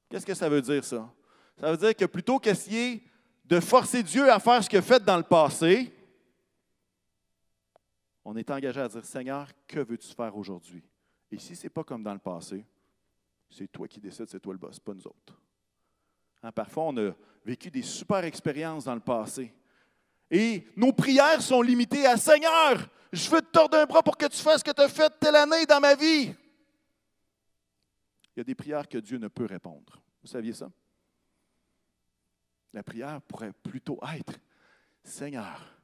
Qu'est-ce 0.08 0.26
que 0.26 0.34
ça 0.34 0.48
veut 0.48 0.62
dire, 0.62 0.84
ça? 0.84 1.08
Ça 1.58 1.70
veut 1.70 1.76
dire 1.76 1.94
que 1.94 2.04
plutôt 2.04 2.38
qu'essayer 2.38 3.02
de 3.44 3.60
forcer 3.60 4.02
Dieu 4.02 4.30
à 4.30 4.38
faire 4.38 4.62
ce 4.62 4.68
qu'il 4.68 4.78
a 4.78 4.82
fait 4.82 5.04
dans 5.04 5.16
le 5.16 5.22
passé, 5.22 5.92
on 8.24 8.36
est 8.36 8.50
engagé 8.50 8.80
à 8.80 8.88
dire, 8.88 9.04
Seigneur, 9.04 9.48
que 9.66 9.80
veux-tu 9.80 10.14
faire 10.14 10.36
aujourd'hui? 10.36 10.82
Et 11.30 11.38
si 11.38 11.56
ce 11.56 11.64
n'est 11.64 11.70
pas 11.70 11.84
comme 11.84 12.02
dans 12.02 12.12
le 12.12 12.18
passé, 12.18 12.64
c'est 13.50 13.70
toi 13.70 13.86
qui 13.88 14.00
décides, 14.00 14.28
c'est 14.28 14.40
toi 14.40 14.52
le 14.52 14.58
boss, 14.58 14.78
pas 14.78 14.94
nous 14.94 15.06
autres. 15.06 15.40
Hein, 16.42 16.52
parfois, 16.52 16.84
on 16.84 16.96
a 16.96 17.12
vécu 17.44 17.70
des 17.70 17.82
super 17.82 18.24
expériences 18.24 18.84
dans 18.84 18.94
le 18.94 19.00
passé. 19.00 19.52
Et 20.30 20.66
nos 20.76 20.92
prières 20.92 21.42
sont 21.42 21.62
limitées 21.62 22.06
à 22.06 22.16
Seigneur, 22.16 22.88
je 23.12 23.28
veux 23.28 23.42
te 23.42 23.50
tordre 23.50 23.76
un 23.76 23.84
bras 23.84 24.02
pour 24.02 24.16
que 24.16 24.26
tu 24.26 24.38
fasses 24.38 24.60
ce 24.60 24.64
que 24.64 24.70
tu 24.70 24.80
as 24.80 24.88
fait 24.88 25.12
telle 25.20 25.36
année 25.36 25.66
dans 25.66 25.80
ma 25.80 25.94
vie. 25.94 26.34
Il 28.34 28.38
y 28.38 28.40
a 28.40 28.44
des 28.44 28.54
prières 28.54 28.88
que 28.88 28.96
Dieu 28.98 29.18
ne 29.18 29.28
peut 29.28 29.44
répondre. 29.44 30.00
Vous 30.22 30.28
saviez 30.28 30.54
ça? 30.54 30.70
La 32.72 32.82
prière 32.82 33.20
pourrait 33.22 33.52
plutôt 33.52 33.98
être 34.14 34.38
Seigneur, 35.04 35.78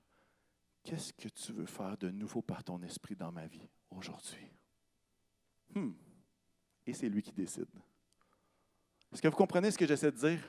qu'est-ce 0.82 1.12
que 1.12 1.28
tu 1.28 1.52
veux 1.52 1.66
faire 1.66 1.96
de 1.98 2.10
nouveau 2.10 2.40
par 2.40 2.62
ton 2.62 2.80
esprit 2.82 3.16
dans 3.16 3.32
ma 3.32 3.46
vie 3.46 3.68
aujourd'hui? 3.90 4.50
Hmm. 5.74 5.92
Et 6.86 6.92
c'est 6.94 7.08
lui 7.08 7.22
qui 7.22 7.32
décide. 7.32 7.68
Est-ce 9.12 9.20
que 9.20 9.28
vous 9.28 9.36
comprenez 9.36 9.70
ce 9.70 9.78
que 9.78 9.86
j'essaie 9.86 10.10
de 10.10 10.16
dire? 10.16 10.40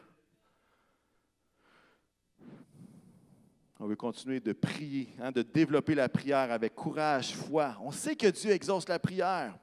On 3.82 3.88
veut 3.88 3.95
continuer 3.95 4.41
de 4.41 4.52
prier, 4.52 5.10
hein, 5.19 5.32
de 5.32 5.41
développer 5.41 5.95
la 5.95 6.10
prière 6.10 6.52
avec 6.52 6.75
courage, 6.75 7.34
foi. 7.34 7.78
On 7.82 7.91
sait 7.91 8.15
que 8.15 8.28
Dieu 8.28 8.52
exauce 8.52 8.88
la 8.89 8.99
prière. 8.99 9.58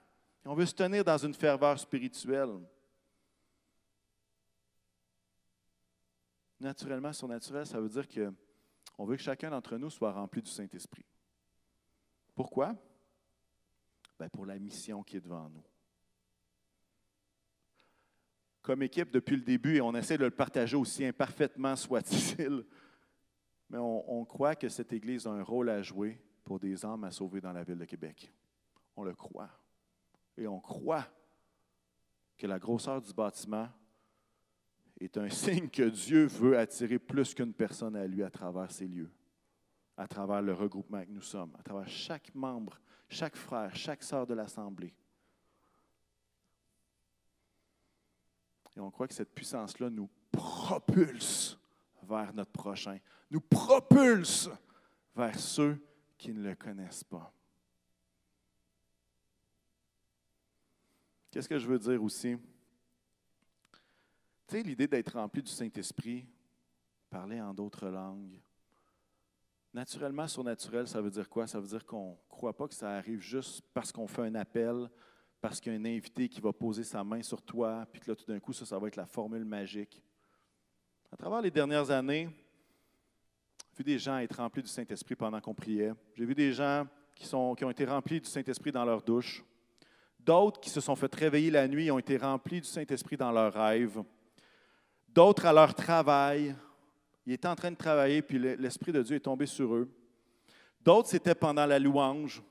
On 0.45 0.55
veut 0.55 0.65
se 0.65 0.75
tenir 0.75 1.05
dans 1.05 1.19
une 1.19 1.35
ferveur 1.35 1.79
spirituelle. 1.79 2.59
Naturellement, 6.61 7.13
surnaturel, 7.13 7.67
ça 7.67 7.81
veut 7.81 7.89
dire 7.89 8.09
qu'on 8.09 9.05
veut 9.05 9.17
que 9.17 9.23
chacun 9.23 9.51
d'entre 9.51 9.77
nous 9.77 9.91
soit 9.91 10.13
rempli 10.13 10.41
du 10.41 10.51
Saint-Esprit. 10.51 11.05
Pourquoi? 12.35 12.75
Ben 14.19 14.31
pour 14.31 14.47
la 14.47 14.59
mission 14.59 15.03
qui 15.03 15.19
est 15.19 15.21
devant 15.21 15.49
nous. 15.51 15.65
Comme 18.63 18.83
équipe, 18.83 19.11
depuis 19.11 19.37
le 19.37 19.43
début, 19.43 19.77
et 19.77 19.81
on 19.81 19.95
essaie 19.95 20.19
de 20.19 20.25
le 20.25 20.31
partager 20.31 20.77
aussi 20.77 21.05
imparfaitement 21.05 21.77
soit-il, 21.77 22.65
mais 23.69 23.79
on, 23.79 24.25
croit 24.25 24.55
que 24.55 24.69
cette 24.69 24.93
Église 24.93 25.27
a 25.27 25.31
un 25.31 25.43
rôle 25.43 25.71
à 25.71 25.83
jouer 25.83 26.21
pour 26.45 26.61
des 26.61 26.85
âmes 26.85 27.05
à 27.05 27.11
sauver 27.11 27.41
dans 27.41 27.53
la 27.53 27.65
ville 27.65 27.79
de 27.79 27.85
Québec. 27.85 28.33
On 28.95 29.03
le 29.03 29.15
croit. 29.15 29.51
Et 30.37 30.47
on 30.47 30.61
croit 30.61 31.07
que 32.39 32.47
la 32.47 32.59
grosseur 32.59 33.01
du 33.01 33.13
bâtiment 33.13 33.69
est 34.99 35.17
un 35.19 35.29
signe 35.29 35.69
que 35.69 35.83
Dieu 35.83 36.27
veut 36.27 36.59
attirer 36.59 36.99
plus 36.99 37.35
qu'une 37.35 37.53
personne 37.53 37.97
à 37.97 38.07
lui 38.07 38.23
à 38.23 38.31
travers 38.31 38.71
ces 38.71 38.87
lieux, 38.87 39.11
à 39.97 40.09
travers 40.09 40.43
le 40.43 40.55
regroupement 40.55 41.05
que 41.05 41.11
nous 41.11 41.23
sommes, 41.23 41.55
à 41.59 41.63
travers 41.63 41.89
chaque 41.89 42.35
membre, 42.35 42.81
chaque 43.09 43.37
frère, 43.37 43.75
chaque 43.75 44.03
sœur 44.03 44.27
de 44.27 44.35
l'Assemblée. 44.35 44.95
Et 48.75 48.81
on 48.81 48.91
croit 48.91 49.09
que 49.09 49.15
cette 49.15 49.35
puissance-là 49.35 49.91
nous 49.91 50.09
propulse 50.31 51.59
vers 52.03 52.33
notre 52.35 52.53
prochain, 52.53 52.99
nous 53.31 53.41
propulse 53.41 54.51
vers 55.15 55.39
ceux 55.39 55.79
qui 56.19 56.33
ne 56.33 56.43
le 56.43 56.55
connaissent 56.55 57.05
pas. 57.05 57.33
Qu'est-ce 61.31 61.49
que 61.49 61.59
je 61.59 61.67
veux 61.67 61.79
dire 61.79 62.03
aussi? 62.03 62.37
Tu 64.47 64.57
sais, 64.57 64.63
l'idée 64.63 64.87
d'être 64.87 65.15
rempli 65.15 65.43
du 65.43 65.51
Saint-Esprit, 65.51 66.25
parler 67.11 67.41
en 67.41 67.53
d'autres 67.53 67.89
langues. 67.89 68.41
Naturellement, 69.75 70.29
surnaturel, 70.29 70.87
ça 70.87 71.01
veut 71.01 71.11
dire 71.11 71.29
quoi? 71.29 71.47
Ça 71.47 71.59
veut 71.59 71.67
dire 71.67 71.85
qu'on 71.85 72.13
ne 72.13 72.17
croit 72.29 72.57
pas 72.57 72.69
que 72.69 72.75
ça 72.75 72.91
arrive 72.91 73.21
juste 73.21 73.63
parce 73.75 73.91
qu'on 73.91 74.07
fait 74.07 74.23
un 74.23 74.35
appel, 74.37 74.89
parce 75.41 75.61
qu'il 75.61 75.73
y 75.73 75.77
a 75.77 75.79
un 75.79 75.85
invité 75.85 76.29
qui 76.29 76.41
va 76.41 76.53
poser 76.53 76.85
sa 76.85 77.03
main 77.03 77.23
sur 77.23 77.43
toi, 77.43 77.87
puis 77.93 78.01
que 78.01 78.11
là, 78.11 78.17
tout 78.17 78.25
d'un 78.25 78.39
coup, 78.39 78.53
ça, 78.53 78.65
ça 78.65 78.79
va 78.79 78.87
être 78.87 78.97
la 78.97 79.07
formule 79.07 79.45
magique. 79.45 80.03
À 81.11 81.17
travers 81.17 81.43
les 81.43 81.51
dernières 81.51 81.91
années, 81.91 82.29
j'ai 83.73 83.79
vu 83.79 83.85
des 83.85 83.99
gens 83.99 84.19
être 84.19 84.37
remplis 84.37 84.63
du 84.63 84.69
Saint-Esprit 84.69 85.17
pendant 85.17 85.41
qu'on 85.41 85.55
priait. 85.55 85.93
J'ai 86.15 86.25
vu 86.25 86.35
des 86.35 86.53
gens 86.53 86.87
qui, 87.15 87.27
qui 87.27 87.35
ont 87.35 87.71
été 87.71 87.85
remplis 87.85 88.21
du 88.21 88.29
Saint-Esprit 88.29 88.71
dans 88.71 88.85
leur 88.85 89.03
douche. 89.03 89.45
D'autres 90.21 90.61
qui 90.61 90.71
se 90.71 90.81
sont 90.81 90.97
fait 90.97 91.13
réveiller 91.15 91.51
la 91.51 91.69
nuit 91.69 91.91
ont 91.91 91.99
été 91.99 92.17
remplis 92.17 92.61
du 92.61 92.67
Saint-Esprit 92.67 93.17
dans 93.17 93.33
leurs 93.33 93.53
rêves. 93.53 94.03
D'autres 95.17 95.47
à 95.47 95.53
leur 95.55 95.75
travail. 95.75 96.55
Ils 97.25 97.33
étaient 97.33 97.49
en 97.49 97.57
train 97.57 97.71
de 97.71 97.77
travailler, 97.77 98.21
puis 98.21 98.39
l'Esprit 98.39 98.93
de 98.93 99.03
Dieu 99.03 99.17
est 99.17 99.21
tombé 99.21 99.47
sur 99.47 99.75
eux. 99.75 99.91
D'autres, 100.83 101.09
c'était 101.09 101.35
pendant 101.35 101.65
la 101.65 101.79
louange. 101.79 102.43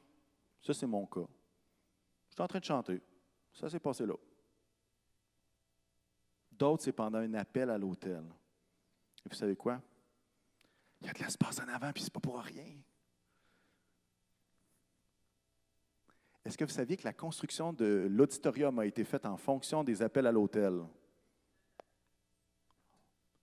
Ça, 0.64 0.74
c'est 0.74 0.88
mon 0.88 1.06
cas. 1.06 1.28
J'étais 2.28 2.42
en 2.42 2.48
train 2.48 2.58
de 2.60 2.66
chanter. 2.66 3.00
Ça 3.54 3.70
s'est 3.70 3.80
passé 3.80 4.08
là. 4.08 4.16
D'autres, 6.54 6.84
c'est 6.84 6.92
pendant 6.92 7.20
un 7.20 7.36
appel 7.36 7.70
à 7.70 7.78
l'hôtel. 7.78 8.24
Et 9.24 9.30
vous 9.30 9.36
savez 9.36 9.56
quoi? 9.56 9.80
Il 11.02 11.08
y 11.08 11.10
a 11.12 11.14
de 11.14 11.20
l'espace 11.20 11.60
en 11.60 11.68
avant, 11.68 11.92
puis 11.92 12.02
c'est 12.02 12.14
pas 12.14 12.20
pour 12.20 12.40
rien. 12.40 12.74
Est-ce 16.44 16.58
que 16.58 16.66
vous 16.66 16.72
saviez 16.72 16.98
que 16.98 17.04
la 17.04 17.14
construction 17.14 17.74
de 17.74 18.08
l'auditorium 18.10 18.80
a 18.80 18.88
été 18.88 19.04
faite 19.04 19.28
en 19.28 19.38
fonction 19.38 19.84
des 19.84 20.02
appels 20.02 20.26
à 20.26 20.32
l'hôtel? 20.32 20.82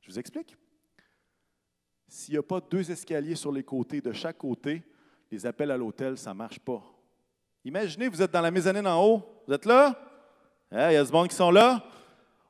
Je 0.02 0.10
vous 0.10 0.18
explique. 0.18 0.56
S'il 2.06 2.34
n'y 2.34 2.38
a 2.38 2.42
pas 2.42 2.60
deux 2.60 2.90
escaliers 2.90 3.36
sur 3.36 3.50
les 3.50 3.62
côtés, 3.62 4.00
de 4.00 4.12
chaque 4.12 4.36
côté, 4.36 4.82
les 5.30 5.46
appels 5.46 5.70
à 5.70 5.76
l'hôtel, 5.76 6.18
ça 6.18 6.30
ne 6.30 6.38
marche 6.38 6.58
pas. 6.58 6.82
Imaginez, 7.64 8.08
vous 8.08 8.20
êtes 8.20 8.30
dans 8.30 8.40
la 8.40 8.50
mezzanine 8.50 8.86
en 8.86 9.02
haut. 9.02 9.42
Vous 9.46 9.54
êtes 9.54 9.64
là? 9.64 9.98
Hein, 10.70 10.90
il 10.90 10.94
y 10.94 10.96
a 10.96 11.04
du 11.04 11.12
monde 11.12 11.28
qui 11.28 11.36
sont 11.36 11.50
là. 11.50 11.82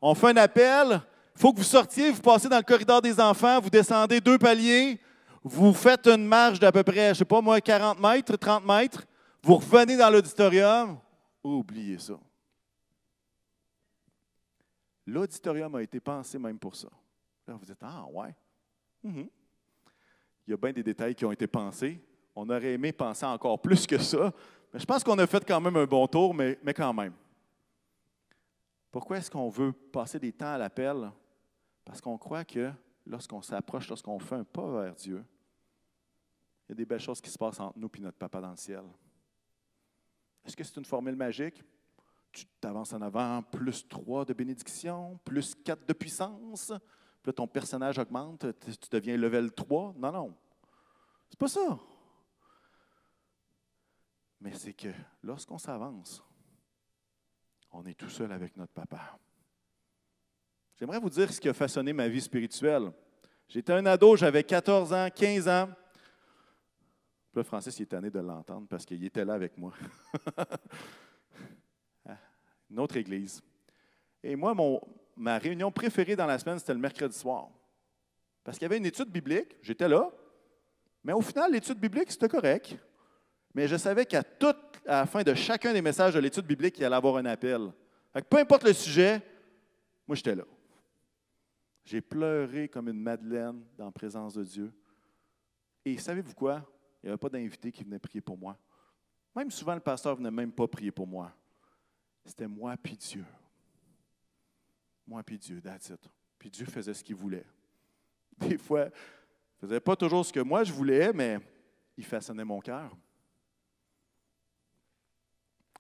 On 0.01 0.15
fait 0.15 0.31
un 0.31 0.37
appel. 0.39 1.01
Il 1.37 1.41
faut 1.41 1.53
que 1.53 1.59
vous 1.59 1.65
sortiez, 1.65 2.11
vous 2.11 2.21
passez 2.21 2.49
dans 2.49 2.57
le 2.57 2.63
corridor 2.63 3.01
des 3.01 3.19
enfants, 3.21 3.61
vous 3.61 3.71
descendez 3.71 4.21
deux 4.21 4.39
paliers, 4.39 5.01
vous 5.43 5.73
faites 5.73 6.07
une 6.07 6.27
marche 6.27 6.59
d'à 6.59 6.71
peu 6.71 6.83
près, 6.83 7.07
je 7.07 7.11
ne 7.11 7.15
sais 7.15 7.25
pas 7.25 7.41
moi, 7.41 7.61
40 7.61 7.99
mètres, 7.99 8.37
30 8.37 8.67
mètres, 8.67 9.05
vous 9.43 9.57
revenez 9.57 9.97
dans 9.97 10.11
l'auditorium. 10.11 10.99
Oubliez 11.43 11.99
ça. 11.99 12.15
L'auditorium 15.07 15.75
a 15.75 15.83
été 15.83 15.99
pensé 16.01 16.39
même 16.39 16.59
pour 16.59 16.77
ça. 16.77 16.89
Là, 17.47 17.55
vous 17.55 17.65
dites, 17.65 17.83
ah 17.83 18.07
ouais. 18.11 18.35
Mhm. 19.03 19.29
Il 20.47 20.51
y 20.51 20.55
a 20.55 20.57
bien 20.57 20.73
des 20.73 20.83
détails 20.83 21.15
qui 21.15 21.25
ont 21.25 21.33
été 21.33 21.47
pensés. 21.47 22.01
On 22.35 22.49
aurait 22.49 22.73
aimé 22.73 22.93
penser 22.93 23.27
encore 23.27 23.61
plus 23.61 23.87
que 23.87 23.99
ça, 23.99 24.33
mais 24.73 24.81
je 24.81 24.87
pense 24.87 25.05
qu'on 25.05 25.19
a 25.19 25.27
fait 25.27 25.45
quand 25.47 25.61
même 25.61 25.77
un 25.77 25.85
bon 25.85 26.07
tour, 26.07 26.33
mais, 26.33 26.59
mais 26.63 26.73
quand 26.73 26.93
même. 26.95 27.13
Pourquoi 28.91 29.19
est-ce 29.19 29.31
qu'on 29.31 29.49
veut 29.49 29.73
passer 29.73 30.19
des 30.19 30.33
temps 30.33 30.53
à 30.55 30.59
l'appel? 30.59 31.11
Parce 31.85 32.01
qu'on 32.01 32.17
croit 32.17 32.45
que 32.45 32.71
lorsqu'on 33.07 33.43
s'approche, 33.43 33.89
lorsqu'on 33.89 34.19
fait 34.19 34.37
un 34.37 34.45
pas 34.45 34.83
vers 34.83 34.95
Dieu, 34.95 35.25
il 36.69 36.71
y 36.71 36.73
a 36.73 36.75
des 36.75 36.85
belles 36.85 37.01
choses 37.01 37.21
qui 37.21 37.31
se 37.31 37.39
passent 37.39 37.61
entre 37.61 37.79
nous 37.79 37.91
et 37.95 38.01
notre 38.01 38.19
Papa 38.19 38.41
dans 38.41 38.51
le 38.51 38.57
ciel. 38.57 38.85
Est-ce 40.45 40.57
que 40.57 40.65
c'est 40.65 40.77
une 40.77 40.85
formule 40.85 41.17
magique? 41.17 41.63
Tu 42.31 42.47
t'avances 42.61 42.93
en 42.93 43.03
avant, 43.03 43.43
plus 43.43 43.87
3 43.87 44.25
de 44.25 44.33
bénédiction, 44.33 45.19
plus 45.25 45.55
4 45.55 45.87
de 45.87 45.93
puissance, 45.93 46.73
puis 47.23 47.29
là, 47.29 47.33
ton 47.35 47.47
personnage 47.47 47.99
augmente, 47.99 48.47
tu 48.61 48.89
deviens 48.91 49.17
level 49.17 49.53
3. 49.53 49.95
Non, 49.97 50.11
non. 50.11 50.37
C'est 51.31 51.39
pas 51.39 51.47
ça. 51.47 51.79
Mais 54.41 54.53
c'est 54.55 54.73
que 54.73 54.89
lorsqu'on 55.23 55.59
s'avance, 55.59 56.21
on 57.71 57.87
est 57.87 57.95
tout 57.95 58.09
seul 58.09 58.33
avec 58.33 58.57
notre 58.57 58.73
papa. 58.73 59.17
J'aimerais 60.75 60.99
vous 60.99 61.11
dire 61.11 61.33
ce 61.33 61.41
qui 61.41 61.49
a 61.49 61.55
façonné 61.55 61.93
ma 61.93 62.09
vie 62.09 62.21
spirituelle. 62.21 62.93
J'étais 63.47 63.73
un 63.73 63.87
ado, 63.87 64.17
j'avais 64.17 64.43
14 64.43 64.93
ans, 64.93 65.09
15 65.15 65.47
ans. 65.47 65.69
Le 67.35 67.45
Francis 67.45 67.79
il 67.79 67.83
est 67.83 67.87
tanné 67.87 68.11
de 68.11 68.19
l'entendre 68.19 68.67
parce 68.69 68.85
qu'il 68.85 69.05
était 69.05 69.25
là 69.25 69.35
avec 69.35 69.57
moi. 69.57 69.73
Une 72.69 72.81
autre 72.81 72.97
église. 72.97 73.41
Et 74.25 74.35
moi, 74.35 74.55
mon, 74.55 74.81
ma 75.17 75.39
réunion 75.39 75.71
préférée 75.71 76.17
dans 76.17 76.27
la 76.27 76.39
semaine, 76.39 76.59
c'était 76.59 76.75
le 76.75 76.81
mercredi 76.81 77.17
soir. 77.17 77.49
Parce 78.45 78.59
qu'il 78.59 78.65
y 78.65 78.67
avait 78.67 78.79
une 78.79 78.87
étude 78.87 79.09
biblique, 79.09 79.57
j'étais 79.63 79.89
là, 79.89 80.11
mais 81.05 81.13
au 81.13 81.21
final, 81.21 81.53
l'étude 81.53 81.79
biblique, 81.79 82.11
c'était 82.11 82.29
correct. 82.29 82.77
Mais 83.55 83.69
je 83.69 83.77
savais 83.77 84.07
qu'à 84.07 84.23
toute 84.23 84.57
à 84.87 85.01
la 85.01 85.07
fin 85.07 85.23
de 85.23 85.35
chacun 85.35 85.73
des 85.73 85.83
messages 85.83 86.15
de 86.15 86.21
l'étude 86.21 86.47
biblique, 86.47 86.79
il 86.79 86.85
allait 86.85 86.97
avoir 86.97 87.17
un 87.17 87.27
appel. 87.27 87.73
peu 88.29 88.39
importe 88.39 88.65
le 88.65 88.73
sujet, 88.73 89.21
moi, 90.07 90.17
j'étais 90.17 90.35
là. 90.35 90.45
J'ai 91.85 92.01
pleuré 92.01 92.69
comme 92.69 92.89
une 92.89 93.01
Madeleine 93.01 93.63
dans 93.77 93.87
la 93.87 93.93
présence 93.93 94.35
de 94.35 94.45
Dieu. 94.45 94.73
Et 95.85 95.99
savez-vous 95.99 96.35
quoi? 96.35 96.65
Il 97.03 97.07
n'y 97.07 97.11
avait 97.11 97.19
pas 97.19 97.29
d'invité 97.29 97.73
qui 97.73 97.83
venait 97.83 97.99
prier 97.99 98.21
pour 98.21 98.39
moi. 98.39 98.57
Même 99.35 99.51
souvent, 99.51 99.75
le 99.75 99.81
pasteur 99.81 100.13
ne 100.13 100.19
venait 100.19 100.31
même 100.31 100.53
pas 100.53 100.69
prier 100.69 100.93
pour 100.93 101.07
moi. 101.07 101.33
C'était 102.25 102.47
moi 102.47 102.77
puis 102.77 102.97
Dieu. 102.97 103.25
Moi 105.07 105.23
puis 105.23 105.39
Dieu, 105.39 105.61
that's 105.61 105.91
it. 105.91 106.01
Puis 106.39 106.51
Dieu 106.51 106.67
faisait 106.67 106.95
ce 106.95 107.03
qu'il 107.05 107.17
voulait. 107.17 107.47
Des 108.39 108.59
fois, 108.59 108.85
il 108.85 109.65
ne 109.65 109.69
faisait 109.69 109.81
pas 109.81 109.97
toujours 109.97 110.25
ce 110.25 110.33
que 110.33 110.41
moi 110.41 110.65
je 110.65 110.73
voulais, 110.73 111.13
mais 111.13 111.39
il 111.97 112.05
façonnait 112.05 112.45
mon 112.45 112.61
cœur. 112.61 112.97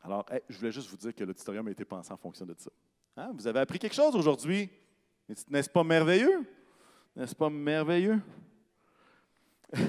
Alors, 0.04 0.26
je 0.48 0.58
voulais 0.58 0.72
juste 0.72 0.88
vous 0.88 0.96
dire 0.96 1.14
que 1.14 1.22
l'auditorium 1.22 1.66
a 1.68 1.70
été 1.70 1.84
pensé 1.84 2.12
en 2.12 2.16
fonction 2.16 2.44
de 2.44 2.54
ça. 2.58 2.70
Hein? 3.16 3.30
Vous 3.34 3.46
avez 3.46 3.60
appris 3.60 3.78
quelque 3.78 3.94
chose 3.94 4.16
aujourd'hui? 4.16 4.68
N'est-ce 5.48 5.70
pas 5.70 5.84
merveilleux? 5.84 6.44
N'est-ce 7.14 7.34
pas 7.34 7.48
merveilleux? 7.48 8.20
il 9.74 9.86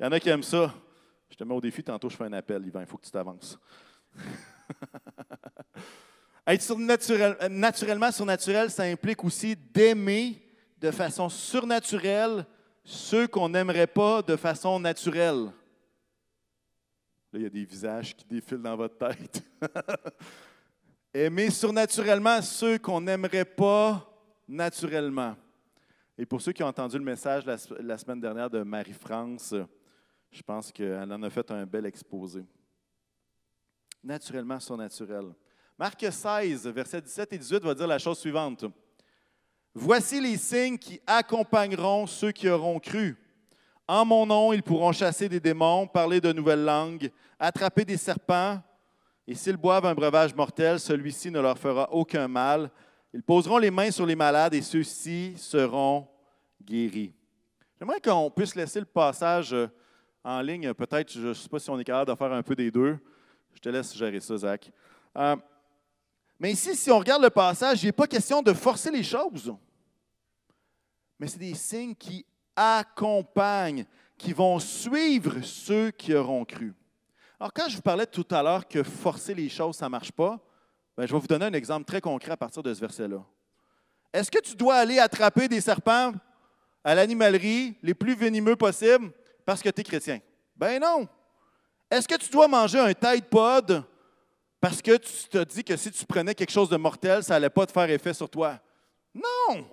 y 0.00 0.04
en 0.04 0.12
a 0.12 0.18
qui 0.18 0.30
aiment 0.30 0.42
ça. 0.42 0.74
Je 1.28 1.36
te 1.36 1.44
mets 1.44 1.54
au 1.54 1.60
défi, 1.60 1.82
tantôt 1.82 2.08
je 2.08 2.16
fais 2.16 2.24
un 2.24 2.32
appel, 2.32 2.66
Yvan, 2.66 2.80
il 2.80 2.86
faut 2.86 2.96
que 2.96 3.04
tu 3.04 3.10
t'avances. 3.10 3.58
Être 6.46 7.10
euh, 7.10 7.48
naturellement 7.48 8.10
surnaturel, 8.10 8.70
ça 8.70 8.82
implique 8.82 9.22
aussi 9.22 9.54
d'aimer 9.54 10.42
de 10.78 10.90
façon 10.90 11.28
surnaturelle 11.28 12.44
ceux 12.84 13.28
qu'on 13.28 13.48
n'aimerait 13.48 13.86
pas 13.86 14.22
de 14.22 14.34
façon 14.34 14.80
naturelle. 14.80 15.44
Là, 17.32 17.38
il 17.38 17.42
y 17.42 17.46
a 17.46 17.50
des 17.50 17.64
visages 17.64 18.16
qui 18.16 18.24
défilent 18.24 18.62
dans 18.62 18.76
votre 18.76 18.98
tête. 18.98 19.42
Aimer 21.14 21.50
surnaturellement 21.50 22.42
ceux 22.42 22.78
qu'on 22.78 23.00
n'aimerait 23.00 23.44
pas 23.44 24.08
naturellement. 24.48 25.36
Et 26.18 26.26
pour 26.26 26.40
ceux 26.42 26.52
qui 26.52 26.62
ont 26.62 26.68
entendu 26.68 26.98
le 26.98 27.04
message 27.04 27.44
la 27.46 27.98
semaine 27.98 28.20
dernière 28.20 28.50
de 28.50 28.62
Marie-France, 28.62 29.54
je 30.30 30.42
pense 30.42 30.72
qu'elle 30.72 31.12
en 31.12 31.22
a 31.22 31.30
fait 31.30 31.50
un 31.50 31.64
bel 31.64 31.86
exposé. 31.86 32.44
Naturellement 34.02 34.58
surnaturel. 34.58 35.32
Marc 35.82 36.12
16, 36.12 36.68
versets 36.68 37.00
17 37.00 37.32
et 37.32 37.38
18 37.38 37.64
va 37.64 37.74
dire 37.74 37.88
la 37.88 37.98
chose 37.98 38.16
suivante. 38.16 38.66
Voici 39.74 40.20
les 40.20 40.36
signes 40.36 40.78
qui 40.78 41.00
accompagneront 41.04 42.06
ceux 42.06 42.30
qui 42.30 42.48
auront 42.48 42.78
cru. 42.78 43.16
En 43.88 44.04
mon 44.04 44.24
nom, 44.24 44.52
ils 44.52 44.62
pourront 44.62 44.92
chasser 44.92 45.28
des 45.28 45.40
démons, 45.40 45.88
parler 45.88 46.20
de 46.20 46.32
nouvelles 46.32 46.64
langues, 46.64 47.10
attraper 47.36 47.84
des 47.84 47.96
serpents, 47.96 48.62
et 49.26 49.34
s'ils 49.34 49.56
boivent 49.56 49.84
un 49.84 49.94
breuvage 49.96 50.32
mortel, 50.36 50.78
celui-ci 50.78 51.32
ne 51.32 51.40
leur 51.40 51.58
fera 51.58 51.92
aucun 51.92 52.28
mal. 52.28 52.70
Ils 53.12 53.24
poseront 53.24 53.58
les 53.58 53.72
mains 53.72 53.90
sur 53.90 54.06
les 54.06 54.14
malades 54.14 54.54
et 54.54 54.62
ceux-ci 54.62 55.34
seront 55.36 56.06
guéris. 56.64 57.12
J'aimerais 57.80 58.00
qu'on 58.00 58.30
puisse 58.30 58.54
laisser 58.54 58.78
le 58.78 58.86
passage 58.86 59.52
euh, 59.52 59.66
en 60.22 60.42
ligne. 60.42 60.74
Peut-être, 60.74 61.10
je 61.10 61.26
ne 61.26 61.34
sais 61.34 61.48
pas 61.48 61.58
si 61.58 61.68
on 61.70 61.78
est 61.80 61.84
capable 61.84 62.12
de 62.12 62.16
faire 62.16 62.32
un 62.32 62.42
peu 62.44 62.54
des 62.54 62.70
deux. 62.70 62.96
Je 63.52 63.58
te 63.58 63.68
laisse 63.68 63.96
gérer 63.96 64.20
ça, 64.20 64.36
Zach. 64.36 64.70
Euh, 65.18 65.34
mais 66.42 66.50
ici, 66.50 66.74
si 66.74 66.90
on 66.90 66.98
regarde 66.98 67.22
le 67.22 67.30
passage, 67.30 67.84
il 67.84 67.86
n'est 67.86 67.92
pas 67.92 68.08
question 68.08 68.42
de 68.42 68.52
forcer 68.52 68.90
les 68.90 69.04
choses. 69.04 69.54
Mais 71.16 71.28
c'est 71.28 71.38
des 71.38 71.54
signes 71.54 71.94
qui 71.94 72.26
accompagnent, 72.56 73.86
qui 74.18 74.32
vont 74.32 74.58
suivre 74.58 75.40
ceux 75.44 75.92
qui 75.92 76.12
auront 76.12 76.44
cru. 76.44 76.74
Alors, 77.38 77.52
quand 77.52 77.68
je 77.68 77.76
vous 77.76 77.82
parlais 77.82 78.06
tout 78.06 78.26
à 78.32 78.42
l'heure 78.42 78.66
que 78.66 78.82
forcer 78.82 79.36
les 79.36 79.48
choses, 79.48 79.76
ça 79.76 79.84
ne 79.84 79.90
marche 79.90 80.10
pas, 80.10 80.40
ben, 80.96 81.06
je 81.06 81.12
vais 81.12 81.20
vous 81.20 81.28
donner 81.28 81.44
un 81.44 81.52
exemple 81.52 81.84
très 81.84 82.00
concret 82.00 82.32
à 82.32 82.36
partir 82.36 82.60
de 82.60 82.74
ce 82.74 82.80
verset-là. 82.80 83.24
Est-ce 84.12 84.28
que 84.28 84.40
tu 84.40 84.56
dois 84.56 84.74
aller 84.74 84.98
attraper 84.98 85.46
des 85.46 85.60
serpents 85.60 86.10
à 86.82 86.96
l'animalerie 86.96 87.76
les 87.84 87.94
plus 87.94 88.16
venimeux 88.16 88.56
possibles 88.56 89.12
parce 89.46 89.62
que 89.62 89.68
tu 89.68 89.82
es 89.82 89.84
chrétien? 89.84 90.18
Ben 90.56 90.80
non. 90.80 91.06
Est-ce 91.88 92.08
que 92.08 92.16
tu 92.16 92.30
dois 92.30 92.48
manger 92.48 92.80
un 92.80 92.92
Tide 92.92 93.26
Pod 93.26 93.84
parce 94.62 94.80
que 94.80 94.96
tu 94.96 95.28
te 95.28 95.42
dis 95.42 95.64
que 95.64 95.76
si 95.76 95.90
tu 95.90 96.06
prenais 96.06 96.36
quelque 96.36 96.52
chose 96.52 96.68
de 96.68 96.76
mortel, 96.76 97.24
ça 97.24 97.34
n'allait 97.34 97.50
pas 97.50 97.66
te 97.66 97.72
faire 97.72 97.90
effet 97.90 98.14
sur 98.14 98.30
toi? 98.30 98.60
Non. 99.12 99.66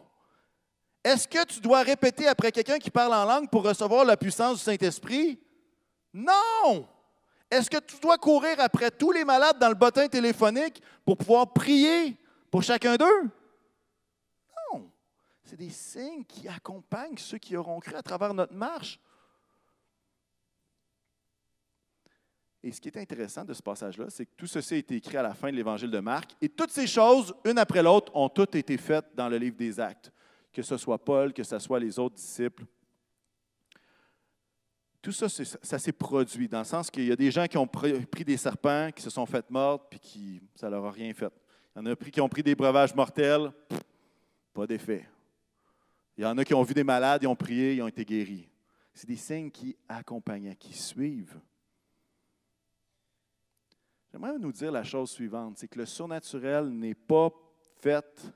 Est-ce 1.04 1.28
que 1.28 1.46
tu 1.46 1.60
dois 1.60 1.84
répéter 1.84 2.28
après 2.28 2.52
quelqu'un 2.52 2.80
qui 2.80 2.90
parle 2.90 3.14
en 3.14 3.24
langue 3.24 3.52
pour 3.52 3.62
recevoir 3.64 4.04
la 4.04 4.18
puissance 4.18 4.58
du 4.58 4.64
Saint-Esprit? 4.64 5.40
Non! 6.12 6.88
Est-ce 7.52 7.70
que 7.70 7.78
tu 7.78 8.00
dois 8.00 8.18
courir 8.18 8.56
après 8.58 8.90
tous 8.90 9.12
les 9.12 9.24
malades 9.24 9.60
dans 9.60 9.70
le 9.70 9.76
bottin 9.76 10.08
téléphonique 10.08 10.82
pour 11.06 11.18
pouvoir 11.18 11.54
prier 11.54 12.18
pour 12.50 12.64
chacun 12.64 12.96
d'eux? 12.96 13.30
Non! 14.74 14.90
C'est 15.44 15.58
des 15.58 15.70
signes 15.70 16.26
qui 16.26 16.48
accompagnent 16.48 17.18
ceux 17.18 17.38
qui 17.38 17.56
auront 17.56 17.80
cru 17.80 17.94
à 17.94 18.02
travers 18.02 18.34
notre 18.34 18.56
marche. 18.56 19.00
Et 22.62 22.72
ce 22.72 22.82
qui 22.82 22.90
est 22.90 22.98
intéressant 22.98 23.46
de 23.46 23.54
ce 23.54 23.62
passage-là, 23.62 24.06
c'est 24.10 24.26
que 24.26 24.34
tout 24.36 24.48
ceci 24.48 24.74
a 24.74 24.78
été 24.78 24.96
écrit 24.96 25.18
à 25.18 25.24
la 25.24 25.34
fin 25.34 25.50
de 25.50 25.56
l'Évangile 25.56 25.92
de 25.92 26.00
Marc, 26.00 26.36
et 26.42 26.50
toutes 26.50 26.72
ces 26.72 26.88
choses, 26.88 27.34
une 27.46 27.58
après 27.58 27.82
l'autre, 27.82 28.14
ont 28.16 28.30
toutes 28.30 28.56
été 28.56 28.78
faites 28.78 29.06
dans 29.16 29.30
le 29.30 29.38
livre 29.38 29.56
des 29.56 29.80
Actes 29.80 30.12
que 30.52 30.62
ce 30.62 30.78
soit 30.78 30.98
Paul, 30.98 31.34
que 31.34 31.44
ce 31.44 31.60
soit 31.60 31.80
les 31.80 31.98
autres 32.00 32.16
disciples. 32.16 32.66
Tout 35.02 35.14
ça, 35.14 35.30
ça 35.30 35.80
s'est 35.80 35.94
produit 35.94 36.50
dans 36.50 36.60
le 36.60 36.66
sens 36.66 36.92
qu'il 36.92 37.06
y 37.06 37.12
a 37.12 37.16
des 37.16 37.32
gens 37.32 37.48
qui 37.48 37.58
ont 37.58 37.68
pris 37.68 38.26
des 38.26 38.36
serpents, 38.36 38.90
qui 38.94 39.02
se 39.02 39.10
sont 39.10 39.26
fait 39.26 39.50
mordre, 39.50 39.86
puis 39.90 40.00
qui, 40.00 40.42
ça 40.56 40.68
ne 40.68 40.74
leur 40.74 40.86
a 40.86 40.92
rien 40.92 41.14
fait. 41.14 41.32
Il 41.76 41.80
y 41.80 41.82
en 41.82 41.86
a 41.86 41.96
qui 41.96 42.20
ont 42.20 42.28
pris 42.28 42.44
des 42.44 42.56
breuvages 42.56 42.94
mortels, 42.94 43.52
pas 44.54 44.68
d'effet. 44.68 45.08
Il 46.18 46.24
y 46.24 46.26
en 46.26 46.38
a 46.38 46.44
qui 46.44 46.54
ont 46.54 46.64
vu 46.64 46.74
des 46.74 46.84
malades, 46.84 47.24
ils 47.24 47.28
ont 47.28 47.36
prié, 47.36 47.76
ils 47.76 47.82
ont 47.82 47.88
été 47.88 48.04
guéris. 48.04 48.50
C'est 48.94 49.08
des 49.08 49.16
signes 49.16 49.52
qui 49.52 49.78
accompagnent, 49.88 50.54
qui 50.56 50.74
suivent. 50.74 51.40
J'aimerais 54.12 54.38
nous 54.40 54.52
dire 54.52 54.72
la 54.72 54.84
chose 54.84 55.12
suivante, 55.12 55.58
c'est 55.58 55.68
que 55.68 55.80
le 55.80 55.86
surnaturel 55.86 56.70
n'est 56.70 56.96
pas 56.96 57.30
fait, 57.80 58.34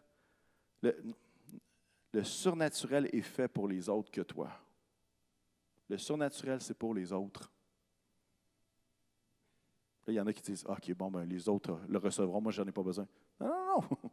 Le 0.82 2.24
surnaturel 2.24 3.10
est 3.12 3.22
fait 3.22 3.48
pour 3.48 3.68
les 3.68 3.90
autres 3.90 4.12
que 4.12 4.22
toi. 4.22 4.50
Le 5.90 5.98
surnaturel, 5.98 6.62
c'est 6.62 6.78
pour 6.78 6.94
les 6.94 7.12
autres. 7.12 7.52
Là, 10.06 10.14
il 10.14 10.16
y 10.16 10.20
en 10.20 10.28
a 10.28 10.34
qui 10.34 10.42
disent 10.42 10.66
OK, 10.68 10.94
bon, 10.94 11.10
ben, 11.10 11.24
les 11.24 11.50
autres 11.50 11.80
le 11.88 11.98
recevront, 11.98 12.42
moi, 12.42 12.52
je 12.52 12.62
n'en 12.62 12.68
ai 12.68 12.72
pas 12.72 12.84
besoin. 12.84 13.08
Non, 13.40 13.48
non, 13.48 13.66
non. 13.66 13.98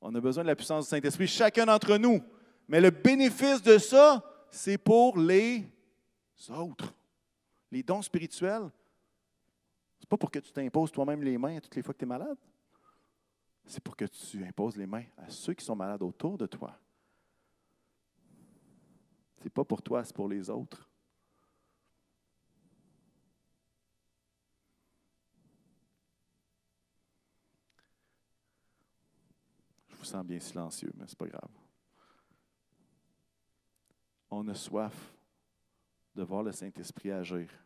On 0.00 0.14
a 0.14 0.20
besoin 0.20 0.44
de 0.44 0.48
la 0.48 0.54
puissance 0.54 0.84
du 0.84 0.90
Saint-Esprit, 0.90 1.26
chacun 1.26 1.66
d'entre 1.66 1.96
nous. 1.96 2.22
Mais 2.68 2.80
le 2.80 2.90
bénéfice 2.90 3.62
de 3.62 3.78
ça, 3.78 4.22
c'est 4.50 4.78
pour 4.78 5.18
les 5.18 5.64
autres. 6.50 6.94
Les 7.72 7.82
dons 7.82 8.02
spirituels, 8.02 8.70
c'est 10.06 10.10
pas 10.10 10.18
pour 10.18 10.30
que 10.30 10.38
tu 10.38 10.52
t'imposes 10.52 10.92
toi-même 10.92 11.20
les 11.20 11.36
mains 11.36 11.58
toutes 11.58 11.74
les 11.74 11.82
fois 11.82 11.92
que 11.92 11.98
tu 11.98 12.04
es 12.04 12.06
malade. 12.06 12.38
C'est 13.64 13.82
pour 13.82 13.96
que 13.96 14.04
tu 14.04 14.44
imposes 14.44 14.76
les 14.76 14.86
mains 14.86 15.02
à 15.16 15.28
ceux 15.28 15.52
qui 15.52 15.64
sont 15.64 15.74
malades 15.74 16.00
autour 16.00 16.38
de 16.38 16.46
toi. 16.46 16.78
C'est 19.42 19.50
pas 19.50 19.64
pour 19.64 19.82
toi, 19.82 20.04
c'est 20.04 20.14
pour 20.14 20.28
les 20.28 20.48
autres. 20.48 20.88
Je 29.88 29.96
vous 29.96 30.04
sens 30.04 30.24
bien 30.24 30.38
silencieux, 30.38 30.92
mais 30.94 31.06
c'est 31.08 31.18
pas 31.18 31.26
grave. 31.26 31.50
On 34.30 34.46
a 34.46 34.54
soif 34.54 35.16
de 36.14 36.22
voir 36.22 36.44
le 36.44 36.52
Saint-Esprit 36.52 37.10
agir. 37.10 37.65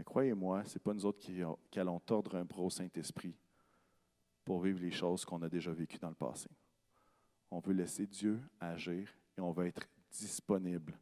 Mais 0.00 0.04
croyez-moi, 0.04 0.64
ce 0.64 0.78
n'est 0.78 0.82
pas 0.82 0.94
nous 0.94 1.04
autres 1.04 1.18
qui, 1.18 1.78
allons 1.78 2.00
tordre 2.00 2.34
un 2.36 2.44
bras 2.46 2.62
au 2.62 2.70
Saint-Esprit 2.70 3.36
pour 4.46 4.62
vivre 4.62 4.80
les 4.80 4.90
choses 4.90 5.26
qu'on 5.26 5.42
a 5.42 5.48
déjà 5.50 5.72
vécues 5.72 5.98
dans 5.98 6.08
le 6.08 6.14
passé. 6.14 6.48
On 7.50 7.58
veut 7.60 7.74
laisser 7.74 8.06
Dieu 8.06 8.40
agir 8.58 9.14
et 9.36 9.42
on 9.42 9.50
va 9.50 9.66
être 9.66 9.86
disponible 10.10 10.98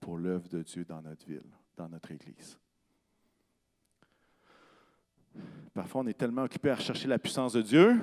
pour 0.00 0.18
l'œuvre 0.18 0.48
de 0.48 0.64
Dieu 0.64 0.84
dans 0.84 1.00
notre 1.00 1.24
ville, 1.24 1.48
dans 1.76 1.88
notre 1.88 2.10
Église. 2.10 2.58
Parfois, 5.72 6.00
on 6.00 6.08
est 6.08 6.18
tellement 6.18 6.42
occupé 6.42 6.70
à 6.70 6.74
rechercher 6.74 7.06
la 7.06 7.20
puissance 7.20 7.52
de 7.52 7.62
Dieu, 7.62 8.00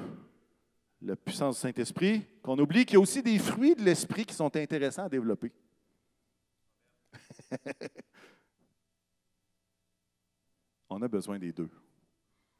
la 1.01 1.17
puissance 1.17 1.55
du 1.55 1.61
Saint-Esprit, 1.61 2.25
qu'on 2.41 2.57
oublie 2.57 2.85
qu'il 2.85 2.93
y 2.93 2.97
a 2.97 3.01
aussi 3.01 3.21
des 3.21 3.37
fruits 3.37 3.75
de 3.75 3.83
l'Esprit 3.83 4.25
qui 4.25 4.33
sont 4.33 4.55
intéressants 4.55 5.03
à 5.03 5.09
développer. 5.09 5.51
on 10.89 11.01
a 11.01 11.07
besoin 11.07 11.39
des 11.39 11.51
deux. 11.51 11.69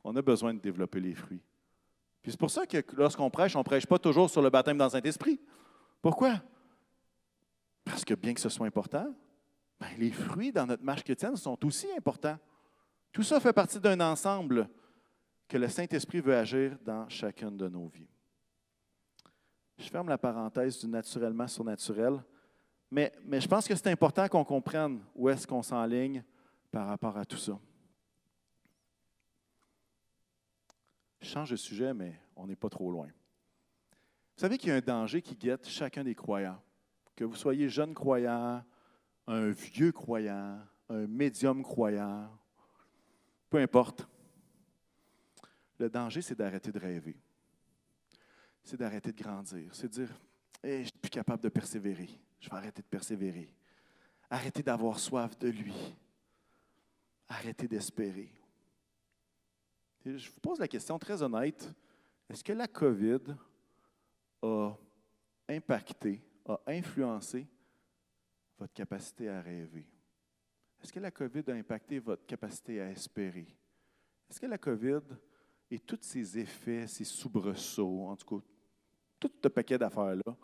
On 0.03 0.15
a 0.15 0.21
besoin 0.21 0.53
de 0.53 0.59
développer 0.59 0.99
les 0.99 1.15
fruits. 1.15 1.41
Puis 2.21 2.31
c'est 2.31 2.39
pour 2.39 2.51
ça 2.51 2.65
que 2.65 2.83
lorsqu'on 2.95 3.29
prêche, 3.29 3.55
on 3.55 3.59
ne 3.59 3.63
prêche 3.63 3.85
pas 3.85 3.99
toujours 3.99 4.29
sur 4.29 4.41
le 4.41 4.49
baptême 4.49 4.77
dans 4.77 4.85
le 4.85 4.91
Saint-Esprit. 4.91 5.39
Pourquoi? 6.01 6.41
Parce 7.83 8.03
que 8.03 8.13
bien 8.13 8.33
que 8.33 8.41
ce 8.41 8.49
soit 8.49 8.67
important, 8.67 9.13
ben, 9.79 9.87
les 9.97 10.11
fruits 10.11 10.51
dans 10.51 10.65
notre 10.65 10.83
marche 10.83 11.03
chrétienne 11.03 11.35
sont 11.35 11.63
aussi 11.65 11.87
importants. 11.97 12.37
Tout 13.11 13.23
ça 13.23 13.39
fait 13.39 13.53
partie 13.53 13.79
d'un 13.79 13.99
ensemble 13.99 14.69
que 15.47 15.57
le 15.57 15.69
Saint-Esprit 15.69 16.19
veut 16.19 16.35
agir 16.35 16.77
dans 16.83 17.07
chacune 17.07 17.55
de 17.55 17.69
nos 17.69 17.87
vies. 17.87 18.09
Je 19.77 19.89
ferme 19.89 20.09
la 20.09 20.17
parenthèse 20.17 20.79
du 20.79 20.87
naturellement 20.87 21.47
surnaturel. 21.47 22.23
Mais, 22.89 23.13
mais 23.23 23.39
je 23.39 23.47
pense 23.47 23.67
que 23.67 23.75
c'est 23.75 23.87
important 23.87 24.27
qu'on 24.27 24.43
comprenne 24.43 25.01
où 25.15 25.29
est-ce 25.29 25.45
qu'on 25.45 25.61
s'enligne 25.61 26.23
par 26.71 26.87
rapport 26.87 27.17
à 27.17 27.25
tout 27.25 27.37
ça. 27.37 27.59
Je 31.21 31.27
change 31.27 31.51
de 31.51 31.55
sujet, 31.55 31.93
mais 31.93 32.19
on 32.35 32.47
n'est 32.47 32.55
pas 32.55 32.69
trop 32.69 32.91
loin. 32.91 33.07
Vous 33.07 34.41
savez 34.41 34.57
qu'il 34.57 34.69
y 34.69 34.71
a 34.71 34.75
un 34.75 34.81
danger 34.81 35.21
qui 35.21 35.35
guette 35.35 35.67
chacun 35.67 36.03
des 36.03 36.15
croyants. 36.15 36.61
Que 37.15 37.23
vous 37.23 37.35
soyez 37.35 37.69
jeune 37.69 37.93
croyant, 37.93 38.63
un 39.25 39.49
vieux 39.49 39.91
croyant, 39.91 40.59
un 40.89 41.07
médium 41.07 41.63
croyant, 41.63 42.29
peu 43.49 43.57
importe. 43.57 44.07
Le 45.79 45.89
danger, 45.89 46.21
c'est 46.21 46.37
d'arrêter 46.37 46.71
de 46.71 46.79
rêver. 46.79 47.17
C'est 48.63 48.77
d'arrêter 48.77 49.11
de 49.11 49.21
grandir. 49.21 49.73
C'est 49.73 49.87
de 49.87 50.05
dire, 50.05 50.19
hey, 50.63 50.77
je 50.77 50.79
ne 50.79 50.85
suis 50.85 50.99
plus 50.99 51.09
capable 51.09 51.43
de 51.43 51.49
persévérer. 51.49 52.09
Je 52.39 52.49
vais 52.49 52.55
arrêter 52.55 52.81
de 52.81 52.87
persévérer. 52.87 53.53
Arrêter 54.29 54.63
d'avoir 54.63 54.99
soif 54.99 55.37
de 55.37 55.49
lui. 55.49 55.95
Arrêter 57.29 57.67
d'espérer. 57.67 58.31
Je 60.15 60.31
vous 60.31 60.39
pose 60.39 60.59
la 60.59 60.69
question 60.69 60.97
très 60.97 61.21
honnête. 61.21 61.69
Est-ce 62.29 62.41
que 62.41 62.53
la 62.53 62.67
COVID 62.67 63.35
a 64.41 64.73
impacté, 65.49 66.21
a 66.45 66.61
influencé 66.67 67.45
votre 68.57 68.73
capacité 68.73 69.27
à 69.27 69.41
rêver? 69.41 69.85
Est-ce 70.81 70.93
que 70.93 70.99
la 71.01 71.11
COVID 71.11 71.43
a 71.47 71.53
impacté 71.53 71.99
votre 71.99 72.25
capacité 72.25 72.79
à 72.79 72.89
espérer? 72.89 73.47
Est-ce 74.29 74.39
que 74.39 74.45
la 74.45 74.57
COVID 74.57 75.01
et 75.69 75.79
tous 75.79 75.99
ses 76.01 76.37
effets, 76.37 76.87
ses 76.87 77.03
soubresauts, 77.03 78.07
en 78.07 78.15
tout 78.15 78.39
cas, 78.39 78.45
tout 79.19 79.31
ce 79.43 79.47
paquet 79.49 79.77
d'affaires-là, 79.77 80.37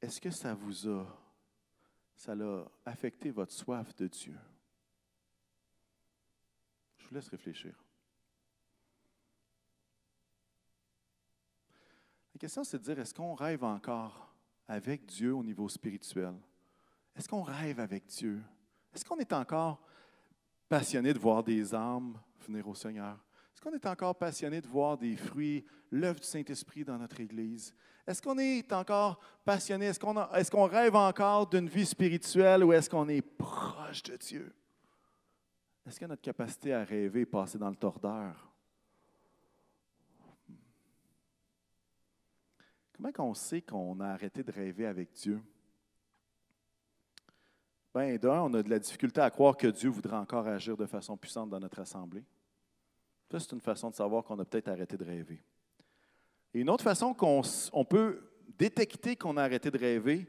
est-ce 0.00 0.20
que 0.20 0.30
ça 0.30 0.54
vous 0.54 0.88
a, 0.88 1.06
ça 2.14 2.32
a 2.32 2.64
affecté 2.84 3.32
votre 3.32 3.52
soif 3.52 3.92
de 3.96 4.06
Dieu? 4.06 4.36
Je 6.98 7.08
vous 7.08 7.14
laisse 7.16 7.28
réfléchir. 7.28 7.74
La 12.33 12.33
question, 12.44 12.62
c'est 12.62 12.76
de 12.76 12.82
dire, 12.82 12.98
est-ce 12.98 13.14
qu'on 13.14 13.32
rêve 13.32 13.64
encore 13.64 14.30
avec 14.68 15.06
Dieu 15.06 15.34
au 15.34 15.42
niveau 15.42 15.66
spirituel? 15.66 16.34
Est-ce 17.16 17.26
qu'on 17.26 17.40
rêve 17.40 17.80
avec 17.80 18.04
Dieu? 18.04 18.42
Est-ce 18.94 19.02
qu'on 19.02 19.16
est 19.16 19.32
encore 19.32 19.80
passionné 20.68 21.14
de 21.14 21.18
voir 21.18 21.42
des 21.42 21.74
âmes 21.74 22.18
venir 22.46 22.68
au 22.68 22.74
Seigneur? 22.74 23.16
Est-ce 23.54 23.62
qu'on 23.62 23.72
est 23.72 23.86
encore 23.86 24.14
passionné 24.18 24.60
de 24.60 24.66
voir 24.66 24.98
des 24.98 25.16
fruits, 25.16 25.64
l'œuvre 25.90 26.20
du 26.20 26.26
Saint-Esprit 26.26 26.84
dans 26.84 26.98
notre 26.98 27.18
Église? 27.18 27.74
Est-ce 28.06 28.20
qu'on 28.20 28.36
est 28.36 28.70
encore 28.74 29.20
passionné? 29.42 29.86
Est-ce 29.86 29.98
qu'on 29.98 30.14
est 30.14 30.50
qu'on 30.50 30.66
rêve 30.66 30.96
encore 30.96 31.46
d'une 31.46 31.70
vie 31.70 31.86
spirituelle 31.86 32.62
ou 32.62 32.74
est-ce 32.74 32.90
qu'on 32.90 33.08
est 33.08 33.22
proche 33.22 34.02
de 34.02 34.18
Dieu? 34.18 34.54
Est-ce 35.86 35.98
que 35.98 36.04
notre 36.04 36.20
capacité 36.20 36.74
à 36.74 36.84
rêver 36.84 37.22
est 37.22 37.26
passée 37.26 37.56
dans 37.56 37.70
le 37.70 37.76
tordeur? 37.76 38.53
Comment 43.12 43.30
on 43.30 43.34
sait 43.34 43.60
qu'on 43.60 44.00
a 44.00 44.08
arrêté 44.08 44.42
de 44.42 44.50
rêver 44.50 44.86
avec 44.86 45.12
Dieu? 45.12 45.40
Bien, 47.94 48.16
d'un, 48.16 48.42
on 48.42 48.54
a 48.54 48.62
de 48.62 48.70
la 48.70 48.78
difficulté 48.78 49.20
à 49.20 49.30
croire 49.30 49.56
que 49.56 49.66
Dieu 49.66 49.90
voudrait 49.90 50.16
encore 50.16 50.46
agir 50.46 50.76
de 50.76 50.86
façon 50.86 51.16
puissante 51.16 51.50
dans 51.50 51.60
notre 51.60 51.78
assemblée. 51.80 52.24
Ça, 53.30 53.40
c'est 53.40 53.52
une 53.52 53.60
façon 53.60 53.90
de 53.90 53.94
savoir 53.94 54.24
qu'on 54.24 54.38
a 54.38 54.44
peut-être 54.44 54.68
arrêté 54.68 54.96
de 54.96 55.04
rêver. 55.04 55.42
Et 56.54 56.60
une 56.60 56.70
autre 56.70 56.82
façon 56.82 57.12
qu'on 57.14 57.84
peut 57.84 58.30
détecter 58.58 59.16
qu'on 59.16 59.36
a 59.36 59.42
arrêté 59.42 59.70
de 59.70 59.78
rêver, 59.78 60.26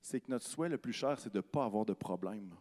c'est 0.00 0.20
que 0.20 0.30
notre 0.30 0.46
souhait 0.46 0.68
le 0.68 0.78
plus 0.78 0.92
cher, 0.92 1.18
c'est 1.18 1.32
de 1.32 1.38
ne 1.38 1.42
pas 1.42 1.64
avoir 1.64 1.84
de 1.84 1.94
problème. 1.94 2.54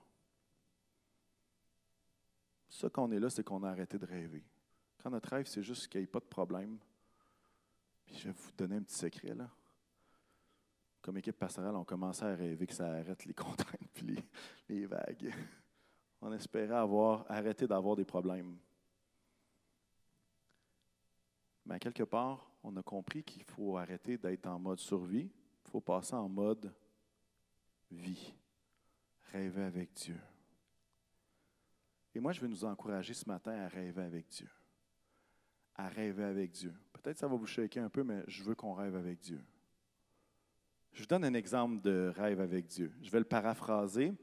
Ce 2.69 2.88
qu'on 2.88 3.11
est 3.11 3.19
là, 3.19 3.29
c'est 3.29 3.43
qu'on 3.43 3.63
a 3.63 3.69
arrêté 3.69 3.97
de 3.97 4.05
rêver. 4.05 4.43
Quand 5.01 5.09
notre 5.09 5.29
rêve, 5.29 5.47
c'est 5.47 5.63
juste 5.63 5.88
qu'il 5.88 6.01
n'y 6.01 6.05
ait 6.05 6.07
pas 6.07 6.19
de 6.19 6.25
problème. 6.25 6.77
Je 8.11 8.25
vais 8.25 8.31
vous 8.31 8.51
donner 8.57 8.77
un 8.77 8.81
petit 8.81 8.95
secret 8.95 9.33
là. 9.33 9.49
Comme 11.01 11.17
équipe 11.17 11.37
pastorale, 11.37 11.75
on 11.75 11.83
commençait 11.83 12.23
à 12.23 12.33
rêver 12.33 12.65
que 12.65 12.73
ça 12.73 12.87
arrête 12.87 13.25
les 13.25 13.33
contraintes 13.33 13.89
puis 13.93 14.17
les, 14.69 14.85
vagues. 14.85 15.33
On 16.21 16.31
espérait 16.31 16.75
avoir 16.75 17.29
arrêté 17.29 17.67
d'avoir 17.67 17.97
des 17.97 18.05
problèmes. 18.05 18.57
Mais 21.65 21.77
quelque 21.77 22.03
part, 22.03 22.49
on 22.63 22.75
a 22.77 22.83
compris 22.83 23.23
qu'il 23.23 23.43
faut 23.43 23.77
arrêter 23.77 24.17
d'être 24.17 24.47
en 24.47 24.57
mode 24.57 24.79
survie. 24.79 25.29
Il 25.65 25.71
faut 25.71 25.81
passer 25.81 26.15
en 26.15 26.29
mode 26.29 26.73
vie. 27.91 28.33
Rêver 29.33 29.63
avec 29.63 29.93
Dieu. 29.93 30.19
Et 32.15 32.19
moi, 32.21 32.31
je 32.31 32.39
vais 32.39 32.47
nous 32.47 32.63
encourager 32.63 33.13
ce 33.13 33.27
matin 33.27 33.51
à 33.51 33.67
rêver 33.67 34.03
avec 34.03 34.27
Dieu. 34.29 34.49
À 35.76 35.88
rêver 35.88 36.24
avec 36.24 36.51
Dieu. 36.51 36.74
Peut-être 36.93 37.15
que 37.15 37.19
ça 37.19 37.28
va 37.28 37.36
vous 37.36 37.47
choquer 37.47 37.80
un 37.80 37.89
peu, 37.89 38.03
mais 38.03 38.24
je 38.28 38.43
veux 38.43 38.55
qu'on 38.55 38.74
rêve 38.74 38.95
avec 38.95 39.19
Dieu. 39.19 39.41
Je 40.93 41.01
vous 41.01 41.07
donne 41.07 41.26
un 41.26 41.34
exemple 41.34 41.82
de 41.82 42.13
rêve 42.15 42.39
avec 42.39 42.67
Dieu. 42.67 42.91
Je 43.01 43.09
vais 43.09 43.19
le 43.19 43.26
paraphraser. 43.26 44.13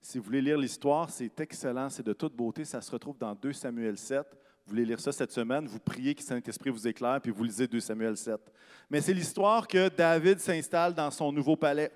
Si 0.00 0.18
vous 0.18 0.24
voulez 0.24 0.40
lire 0.40 0.56
l'histoire, 0.56 1.10
c'est 1.10 1.40
excellent, 1.40 1.90
c'est 1.90 2.06
de 2.06 2.12
toute 2.12 2.34
beauté. 2.34 2.64
Ça 2.64 2.80
se 2.80 2.90
retrouve 2.90 3.18
dans 3.18 3.34
2 3.34 3.52
Samuel 3.52 3.98
7 3.98 4.40
vous 4.70 4.76
voulez 4.76 4.86
lire 4.86 5.00
ça 5.00 5.10
cette 5.10 5.32
semaine, 5.32 5.66
vous 5.66 5.80
priez 5.80 6.14
que 6.14 6.22
Saint-Esprit 6.22 6.70
vous 6.70 6.86
éclaire, 6.86 7.20
puis 7.20 7.32
vous 7.32 7.42
lisez 7.42 7.66
2 7.66 7.80
Samuel 7.80 8.16
7. 8.16 8.40
Mais 8.88 9.00
c'est 9.00 9.12
l'histoire 9.12 9.66
que 9.66 9.88
David 9.88 10.38
s'installe 10.38 10.94
dans 10.94 11.10
son 11.10 11.32
nouveau 11.32 11.56
palais. 11.56 11.90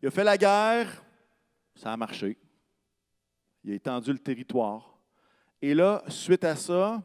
Il 0.00 0.08
a 0.08 0.10
fait 0.10 0.24
la 0.24 0.38
guerre, 0.38 1.04
ça 1.74 1.92
a 1.92 1.96
marché. 1.98 2.38
Il 3.62 3.72
a 3.72 3.74
étendu 3.74 4.12
le 4.12 4.18
territoire. 4.18 4.98
Et 5.60 5.74
là, 5.74 6.02
suite 6.08 6.44
à 6.44 6.56
ça, 6.56 7.02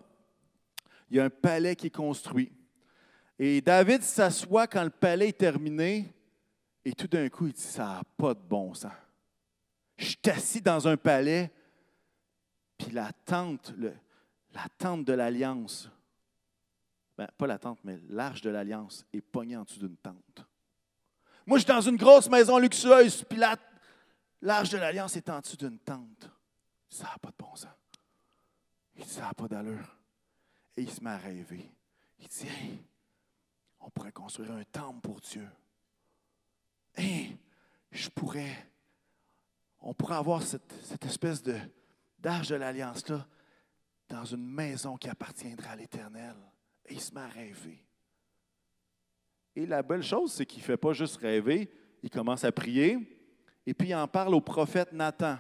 il 1.10 1.18
y 1.18 1.20
a 1.20 1.26
un 1.26 1.30
palais 1.30 1.76
qui 1.76 1.88
est 1.88 1.96
construit. 1.96 2.52
Et 3.38 3.62
David 3.62 4.02
s'assoit 4.02 4.68
quand 4.68 4.84
le 4.84 4.90
palais 4.90 5.30
est 5.30 5.38
terminé, 5.38 6.14
Et 6.88 6.94
tout 6.94 7.08
d'un 7.08 7.28
coup, 7.30 7.48
il 7.48 7.54
dit, 7.54 7.62
ça 7.62 7.86
n'a 7.86 8.04
pas 8.16 8.34
de 8.34 8.40
bon 8.40 8.74
sens. 8.74 8.92
Je 9.98 10.06
suis 10.06 10.30
assis 10.30 10.62
dans 10.62 10.88
un 10.88 10.98
palais, 10.98 11.52
puis 12.78 12.92
la 12.92 13.12
tente, 13.12 13.74
la 14.54 14.68
tente 14.78 15.04
de 15.06 15.14
l'Alliance, 15.14 15.90
ben, 17.18 17.28
pas 17.38 17.48
la 17.48 17.58
tente, 17.58 17.80
mais 17.84 17.98
l'arche 18.10 18.42
de 18.42 18.50
l'Alliance 18.50 19.06
est 19.14 19.22
pognée 19.22 19.56
en 19.58 19.64
dessous 19.64 19.80
d'une 19.80 19.98
tente. 19.98 20.46
Moi, 21.46 21.58
je 21.58 21.64
suis 21.64 21.74
dans 21.74 21.82
une 21.82 21.98
grosse 21.98 22.30
maison 22.30 22.58
luxueuse, 22.58 23.24
puis 23.24 23.40
l'arche 24.42 24.70
de 24.70 24.78
l'Alliance 24.78 25.16
est 25.16 25.30
en 25.30 25.40
dessous 25.40 25.58
d'une 25.58 25.80
tente. 25.80 26.30
Ça 26.90 27.06
n'a 27.06 27.18
pas 27.18 27.30
de 27.30 27.36
bon 27.38 27.56
sens. 27.56 27.70
Ça 29.06 29.22
n'a 29.22 29.34
pas 29.34 29.48
d'allure. 29.48 29.98
Et 30.78 30.84
il 30.84 30.90
se 30.90 31.04
met 31.04 31.12
à 31.12 31.18
rêver. 31.18 31.72
Il 32.20 32.28
dit, 32.28 32.48
hey, 32.48 32.80
on 33.80 33.90
pourrait 33.90 34.12
construire 34.12 34.52
un 34.52 34.64
temple 34.64 35.02
pour 35.02 35.22
Dieu. 35.22 35.48
Hey, 36.96 37.38
je 37.92 38.10
pourrais, 38.10 38.72
on 39.82 39.94
pourrait 39.94 40.16
avoir 40.16 40.42
cette, 40.42 41.06
espèce 41.06 41.42
de, 41.42 41.58
d'arche 42.20 42.50
de 42.50 42.56
l'Alliance-là 42.56 43.28
dans 44.10 44.26
une 44.26 44.46
maison 44.46 44.98
qui 44.98 45.10
appartiendra 45.10 45.72
à 45.72 45.76
l'Éternel. 45.76 46.36
Et 46.86 46.94
il 46.94 47.02
se 47.02 47.14
met 47.14 47.22
à 47.22 47.28
rêver. 47.28 47.84
Et 49.56 49.66
la 49.66 49.82
belle 49.82 50.04
chose, 50.04 50.34
c'est 50.34 50.46
qu'il 50.46 50.60
ne 50.60 50.66
fait 50.66 50.78
pas 50.78 50.94
juste 50.94 51.18
rêver, 51.18 51.72
il 52.04 52.10
commence 52.10 52.44
à 52.44 52.52
prier, 52.52 53.16
et 53.66 53.74
puis 53.74 53.90
il 53.90 53.96
en 53.96 54.08
parle 54.08 54.36
au 54.36 54.42
prophète 54.42 54.92
Nathan. 54.92 55.38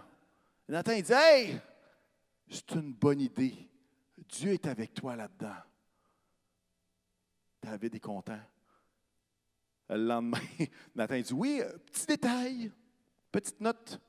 Nathan, 0.67 0.93
il 0.93 1.03
dit 1.03 1.13
Hey, 1.13 1.59
c'est 2.49 2.71
une 2.71 2.93
bonne 2.93 3.21
idée. 3.21 3.69
Dieu 4.29 4.53
est 4.53 4.65
avec 4.67 4.93
toi 4.93 5.15
là-dedans. 5.15 5.55
David 7.61 7.95
est 7.95 7.99
content. 7.99 8.39
Le 9.89 9.97
lendemain, 9.97 10.39
Nathan 10.95 11.19
dit 11.19 11.33
Oui, 11.33 11.61
euh, 11.61 11.77
petit 11.91 12.05
détail, 12.05 12.71
petite 13.31 13.59
note 13.61 13.99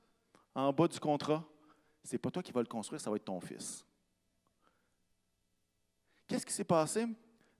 en 0.54 0.72
bas 0.72 0.88
du 0.88 0.98
contrat. 0.98 1.44
C'est 2.02 2.18
pas 2.18 2.30
toi 2.30 2.42
qui 2.42 2.52
vas 2.52 2.60
le 2.60 2.66
construire, 2.66 3.00
ça 3.00 3.10
va 3.10 3.16
être 3.16 3.24
ton 3.24 3.40
fils. 3.40 3.84
Qu'est-ce 6.26 6.46
qui 6.46 6.52
s'est 6.52 6.64
passé? 6.64 7.06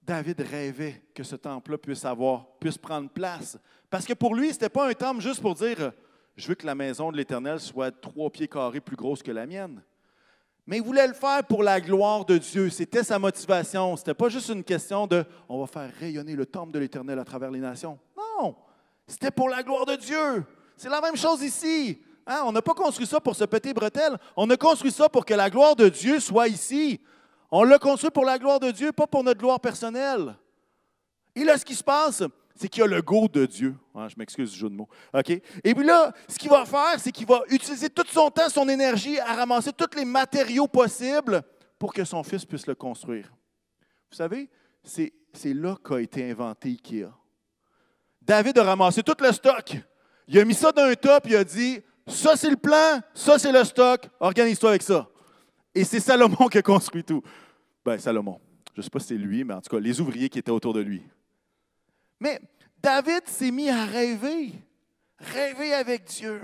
David 0.03 0.41
rêvait 0.41 1.03
que 1.15 1.25
ce 1.25 1.35
temple-là 1.35 1.79
puisse 1.79 2.05
avoir, 2.05 2.47
puisse 2.59 2.79
prendre 2.79 3.11
place. 3.11 3.59
Parce 3.91 4.07
que 4.07 4.15
pour 4.15 4.35
lui, 4.35 4.49
ce 4.49 4.55
n'était 4.55 4.69
pas 4.69 4.89
un 4.89 4.95
temple 4.95 5.21
juste 5.21 5.41
pour 5.41 5.55
dire 5.55 5.93
Je 6.37 6.47
veux 6.47 6.55
que 6.55 6.67
la 6.67 6.75
maison 6.75 7.11
de 7.11 7.17
l'Éternel 7.17 7.59
soit 7.59 7.91
trois 7.91 8.31
pieds 8.31 8.49
carrés 8.49 8.81
plus 8.81 8.97
grosse 8.97 9.23
que 9.23 9.33
la 9.33 9.47
mienne. 9.47 9.83
Mais 10.67 10.79
il 10.79 10.83
voulait 10.83 11.07
le 11.07 11.15
faire 11.15 11.45
pour 11.45 11.63
la 11.63 11.81
gloire 11.81 12.25
de 12.25 12.39
Dieu. 12.39 12.71
C'était 12.71 13.05
sa 13.05 13.19
motivation. 13.19 13.97
Ce 13.97 14.03
n'était 14.03 14.15
pas 14.15 14.29
juste 14.29 14.49
une 14.49 14.65
question 14.65 15.07
de 15.07 15.25
on 15.49 15.61
va 15.61 15.67
faire 15.67 15.91
rayonner 16.01 16.35
le 16.35 16.45
temple 16.45 16.73
de 16.73 16.81
l'Éternel 16.81 17.19
à 17.19 17.25
travers 17.25 17.51
les 17.51 17.61
nations. 17.61 17.99
Non, 18.17 18.57
c'était 19.07 19.31
pour 19.31 19.49
la 19.49 19.63
gloire 19.63 19.87
de 19.87 19.95
Dieu. 19.95 20.45
C'est 20.77 20.89
la 20.89 21.01
même 21.01 21.17
chose 21.17 21.43
ici. 21.43 22.03
Hein? 22.27 22.43
On 22.45 22.53
n'a 22.53 22.63
pas 22.63 22.75
construit 22.75 23.07
ça 23.07 23.21
pour 23.21 23.37
ce 23.37 23.45
petit 23.45 23.73
bretel. 23.73 24.17
On 24.37 24.51
a 24.51 24.57
construit 24.57 24.91
ça 24.91 25.09
pour 25.09 25.25
que 25.25 25.35
la 25.35 25.49
gloire 25.49 25.77
de 25.77 25.89
Dieu 25.89 26.19
soit 26.19 26.49
ici. 26.49 27.01
On 27.51 27.63
l'a 27.63 27.79
construit 27.79 28.11
pour 28.11 28.25
la 28.25 28.39
gloire 28.39 28.59
de 28.59 28.73
Dieu, 28.73 28.91
pas 28.91 29.07
pour 29.07 29.23
notre 29.23 29.39
gloire 29.39 29.61
personnelle. 29.61 30.35
Et 31.37 31.45
là, 31.45 31.57
ce 31.57 31.65
qui 31.65 31.77
se 31.77 31.85
passe, 31.85 32.25
c'est 32.57 32.69
qu'il 32.69 32.83
a 32.83 32.87
le 32.87 33.03
go 33.03 33.29
de 33.29 33.47
Dieu. 33.47 33.77
Ah, 33.95 34.09
je 34.09 34.15
m'excuse 34.17 34.51
du 34.51 34.59
jeu 34.59 34.69
de 34.69 34.75
mots. 34.75 34.89
Et 35.65 35.75
puis 35.75 35.87
là, 35.87 36.13
ce 36.29 36.39
qu'il 36.39 36.51
va 36.51 36.65
faire, 36.65 36.99
c'est 36.99 37.13
qu'il 37.13 37.27
va 37.27 37.43
utiliser 37.49 37.91
tout 37.91 38.05
son 38.09 38.31
temps, 38.31 38.49
son 38.49 38.69
énergie 38.69 39.19
à 39.21 39.35
ramasser 39.35 39.73
tous 39.73 39.97
les 39.97 40.05
matériaux 40.05 40.67
possibles 40.67 41.43
pour 41.79 41.93
que 41.93 42.05
son 42.05 42.23
fils 42.23 42.45
puisse 42.45 42.67
le 42.67 42.75
construire. 42.75 43.31
Vous 44.11 44.17
savez, 44.17 44.49
c'est, 44.83 45.13
là 45.45 45.77
qu'a 45.85 46.01
été 46.01 46.31
inventé 46.31 46.71
IKEA. 46.71 47.11
David 48.23 48.59
a 48.59 48.65
ramassé 48.65 49.03
tout 49.03 49.17
le 49.21 49.33
stock. 49.33 49.77
Il 50.27 50.39
a 50.39 50.45
mis 50.45 50.55
ça 50.55 50.73
dans 50.73 50.83
un 50.83 50.95
top, 50.95 51.25
il 51.27 51.37
a 51.37 51.45
dit 51.45 51.81
Ça, 52.07 52.37
c'est 52.37 52.51
le 52.51 52.57
plan, 52.57 53.01
ça, 53.15 53.39
c'est 53.39 53.53
le 53.53 53.63
stock, 53.65 54.09
organise-toi 54.19 54.71
avec 54.71 54.83
ça. 54.83 55.09
Et 55.75 55.85
c'est 55.85 56.01
Salomon 56.01 56.49
qui 56.51 56.59
a 56.59 56.63
construit 56.63 57.05
tout. 57.05 57.23
Ben, 57.85 57.99
Salomon. 57.99 58.41
Je 58.75 58.81
ne 58.81 58.83
sais 58.83 58.91
pas 58.91 58.99
si 58.99 59.09
c'est 59.09 59.15
lui, 59.15 59.45
mais 59.45 59.55
en 59.55 59.61
tout 59.61 59.75
cas, 59.75 59.81
les 59.81 60.01
ouvriers 60.01 60.29
qui 60.29 60.39
étaient 60.39 60.51
autour 60.51 60.75
de 60.75 60.81
lui. 60.81 61.03
Mais 62.21 62.41
David 62.83 63.27
s'est 63.27 63.51
mis 63.51 63.69
à 63.69 63.85
rêver. 63.85 64.53
Rêver 65.19 65.75
avec 65.75 66.05
Dieu. 66.05 66.43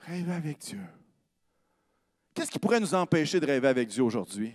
Rêver 0.00 0.32
avec 0.32 0.58
Dieu. 0.58 0.80
Qu'est-ce 2.34 2.50
qui 2.50 2.58
pourrait 2.58 2.80
nous 2.80 2.94
empêcher 2.94 3.38
de 3.40 3.46
rêver 3.46 3.68
avec 3.68 3.88
Dieu 3.88 4.02
aujourd'hui? 4.02 4.54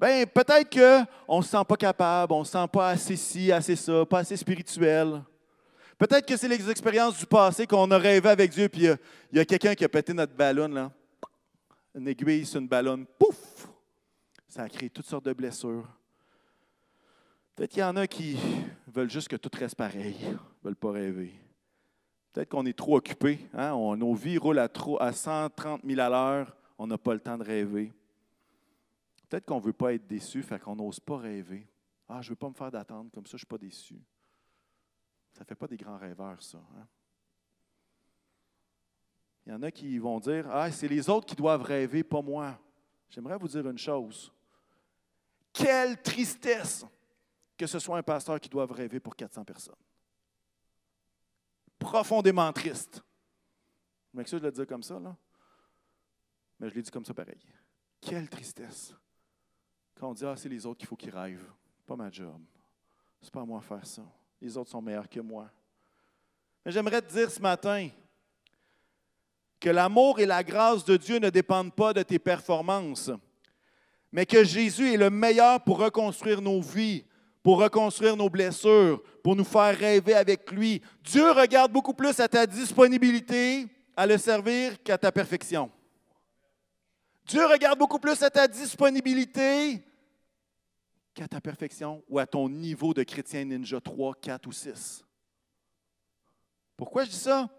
Bien, 0.00 0.24
peut-être 0.26 0.70
qu'on 0.70 1.38
ne 1.38 1.42
se 1.42 1.50
sent 1.50 1.64
pas 1.68 1.76
capable, 1.76 2.32
on 2.32 2.40
ne 2.40 2.44
se 2.44 2.52
sent 2.52 2.68
pas 2.72 2.90
assez 2.90 3.16
ci, 3.16 3.52
assez 3.52 3.76
ça, 3.76 4.04
pas 4.04 4.20
assez 4.20 4.36
spirituel. 4.36 5.22
Peut-être 5.96 6.26
que 6.26 6.36
c'est 6.36 6.48
les 6.48 6.68
expériences 6.68 7.18
du 7.18 7.26
passé 7.26 7.66
qu'on 7.66 7.90
a 7.90 7.98
rêvé 7.98 8.28
avec 8.28 8.50
Dieu, 8.50 8.68
puis 8.68 8.82
il 8.82 9.38
y 9.38 9.40
a, 9.40 9.44
quelqu'un 9.44 9.74
qui 9.74 9.84
a 9.84 9.88
pété 9.88 10.12
notre 10.12 10.34
ballon, 10.34 10.68
là. 10.68 10.90
Une 11.94 12.08
aiguille 12.08 12.44
sur 12.44 12.60
une 12.60 12.66
ballonne, 12.66 13.06
pouf! 13.18 13.68
Ça 14.48 14.62
a 14.62 14.68
créé 14.68 14.90
toutes 14.90 15.06
sortes 15.06 15.24
de 15.24 15.32
blessures. 15.32 15.86
Peut-être 17.54 17.70
qu'il 17.70 17.80
y 17.80 17.84
en 17.84 17.96
a 17.96 18.06
qui 18.06 18.36
veulent 18.88 19.10
juste 19.10 19.28
que 19.28 19.36
tout 19.36 19.50
reste 19.56 19.76
pareil, 19.76 20.16
ne 20.22 20.36
veulent 20.62 20.76
pas 20.76 20.90
rêver. 20.90 21.32
Peut-être 22.32 22.48
qu'on 22.48 22.66
est 22.66 22.76
trop 22.76 22.96
occupé. 22.96 23.38
Hein? 23.52 23.70
nos 23.96 24.14
vies 24.14 24.38
roulent 24.38 24.58
à, 24.58 24.68
trop, 24.68 25.00
à 25.00 25.12
130 25.12 25.82
000 25.84 26.00
à 26.00 26.08
l'heure. 26.08 26.56
On 26.78 26.88
n'a 26.88 26.98
pas 26.98 27.14
le 27.14 27.20
temps 27.20 27.38
de 27.38 27.44
rêver. 27.44 27.92
Peut-être 29.28 29.46
qu'on 29.46 29.60
ne 29.60 29.64
veut 29.64 29.72
pas 29.72 29.94
être 29.94 30.06
déçu, 30.06 30.42
fait 30.42 30.58
qu'on 30.58 30.74
n'ose 30.74 30.98
pas 30.98 31.18
rêver. 31.18 31.68
Ah, 32.08 32.20
je 32.20 32.28
ne 32.28 32.30
veux 32.30 32.36
pas 32.36 32.48
me 32.48 32.54
faire 32.54 32.72
d'attendre, 32.72 33.10
comme 33.12 33.24
ça, 33.24 33.30
je 33.32 33.36
ne 33.36 33.38
suis 33.38 33.46
pas 33.46 33.58
déçu. 33.58 34.02
Ça 35.32 35.40
ne 35.40 35.46
fait 35.46 35.54
pas 35.54 35.68
des 35.68 35.76
grands 35.76 35.96
rêveurs, 35.96 36.42
ça. 36.42 36.58
Hein? 36.58 36.86
Il 39.46 39.52
y 39.52 39.54
en 39.54 39.62
a 39.62 39.70
qui 39.70 39.96
vont 39.98 40.18
dire 40.18 40.48
Ah, 40.50 40.70
c'est 40.72 40.88
les 40.88 41.08
autres 41.08 41.26
qui 41.26 41.36
doivent 41.36 41.62
rêver, 41.62 42.02
pas 42.02 42.22
moi. 42.22 42.58
J'aimerais 43.08 43.38
vous 43.38 43.48
dire 43.48 43.68
une 43.68 43.78
chose. 43.78 44.32
Quelle 45.52 46.02
tristesse 46.02 46.84
que 47.64 47.70
ce 47.70 47.78
soit 47.78 47.98
un 47.98 48.02
pasteur 48.02 48.38
qui 48.38 48.48
doive 48.48 48.70
rêver 48.72 49.00
pour 49.00 49.16
400 49.16 49.44
personnes. 49.44 49.74
Profondément 51.78 52.52
triste. 52.52 53.02
Je 54.12 54.18
m'excuse 54.18 54.40
de 54.40 54.46
le 54.46 54.52
dire 54.52 54.66
comme 54.66 54.82
ça, 54.82 54.98
là. 54.98 55.16
Mais 56.60 56.68
je 56.68 56.74
l'ai 56.74 56.82
dit 56.82 56.90
comme 56.90 57.04
ça 57.04 57.14
pareil. 57.14 57.40
Quelle 58.00 58.28
tristesse. 58.28 58.94
Quand 59.94 60.10
on 60.10 60.14
dit, 60.14 60.24
ah, 60.24 60.36
c'est 60.36 60.48
les 60.48 60.66
autres 60.66 60.78
qu'il 60.78 60.88
faut 60.88 60.96
qu'ils 60.96 61.14
rêvent. 61.14 61.50
Pas 61.86 61.96
ma 61.96 62.10
job. 62.10 62.40
C'est 63.20 63.32
pas 63.32 63.40
à 63.40 63.44
moi 63.44 63.60
de 63.60 63.64
faire 63.64 63.86
ça. 63.86 64.02
Les 64.40 64.56
autres 64.56 64.70
sont 64.70 64.82
meilleurs 64.82 65.08
que 65.08 65.20
moi. 65.20 65.50
Mais 66.64 66.72
j'aimerais 66.72 67.00
te 67.00 67.12
dire 67.12 67.30
ce 67.30 67.40
matin 67.40 67.88
que 69.58 69.70
l'amour 69.70 70.20
et 70.20 70.26
la 70.26 70.44
grâce 70.44 70.84
de 70.84 70.98
Dieu 70.98 71.18
ne 71.18 71.30
dépendent 71.30 71.74
pas 71.74 71.94
de 71.94 72.02
tes 72.02 72.18
performances, 72.18 73.10
mais 74.12 74.26
que 74.26 74.44
Jésus 74.44 74.92
est 74.92 74.98
le 74.98 75.08
meilleur 75.08 75.62
pour 75.64 75.78
reconstruire 75.78 76.42
nos 76.42 76.60
vies, 76.60 77.06
pour 77.44 77.58
reconstruire 77.58 78.16
nos 78.16 78.30
blessures, 78.30 79.02
pour 79.22 79.36
nous 79.36 79.44
faire 79.44 79.78
rêver 79.78 80.14
avec 80.14 80.50
lui. 80.50 80.80
Dieu 81.02 81.30
regarde 81.30 81.70
beaucoup 81.70 81.92
plus 81.92 82.18
à 82.18 82.26
ta 82.26 82.46
disponibilité 82.46 83.68
à 83.94 84.06
le 84.06 84.16
servir 84.16 84.82
qu'à 84.82 84.96
ta 84.96 85.12
perfection. 85.12 85.70
Dieu 87.26 87.44
regarde 87.44 87.78
beaucoup 87.78 87.98
plus 87.98 88.20
à 88.22 88.30
ta 88.30 88.48
disponibilité 88.48 89.84
qu'à 91.12 91.28
ta 91.28 91.38
perfection 91.38 92.02
ou 92.08 92.18
à 92.18 92.26
ton 92.26 92.48
niveau 92.48 92.94
de 92.94 93.02
chrétien 93.02 93.44
ninja 93.44 93.78
3, 93.78 94.14
4 94.22 94.46
ou 94.46 94.52
6. 94.52 95.04
Pourquoi 96.78 97.04
je 97.04 97.10
dis 97.10 97.16
ça? 97.16 97.50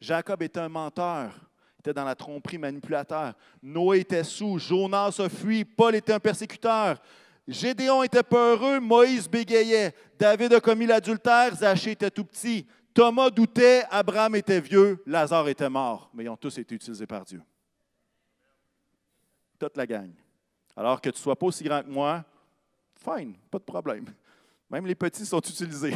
Jacob 0.00 0.42
était 0.42 0.58
un 0.58 0.68
menteur, 0.68 1.32
il 1.76 1.80
était 1.82 1.94
dans 1.94 2.04
la 2.04 2.16
tromperie 2.16 2.58
manipulateur. 2.58 3.34
Noé 3.62 4.00
était 4.00 4.24
sous, 4.24 4.58
Jonas 4.58 5.20
a 5.20 5.28
fui, 5.28 5.64
Paul 5.64 5.94
était 5.94 6.12
un 6.12 6.18
persécuteur. 6.18 7.00
Gédéon 7.48 8.02
était 8.02 8.22
peureux, 8.22 8.78
Moïse 8.78 9.28
bégayait. 9.28 9.94
David 10.18 10.52
a 10.54 10.60
commis 10.60 10.86
l'adultère, 10.86 11.54
Zachée 11.54 11.92
était 11.92 12.10
tout 12.10 12.24
petit. 12.24 12.66
Thomas 12.94 13.30
doutait, 13.30 13.84
Abraham 13.90 14.36
était 14.36 14.60
vieux, 14.60 15.02
Lazare 15.06 15.48
était 15.48 15.68
mort. 15.68 16.10
Mais 16.14 16.24
ils 16.24 16.28
ont 16.28 16.36
tous 16.36 16.56
été 16.58 16.74
utilisés 16.74 17.06
par 17.06 17.24
Dieu. 17.24 17.42
Toute 19.58 19.76
la 19.76 19.86
gang. 19.86 20.12
Alors 20.76 21.00
que 21.00 21.10
tu 21.10 21.16
ne 21.16 21.22
sois 21.22 21.36
pas 21.36 21.46
aussi 21.46 21.64
grand 21.64 21.82
que 21.82 21.88
moi, 21.88 22.24
fine, 22.94 23.34
pas 23.50 23.58
de 23.58 23.64
problème. 23.64 24.06
Même 24.70 24.86
les 24.86 24.94
petits 24.94 25.26
sont 25.26 25.40
utilisés. 25.40 25.94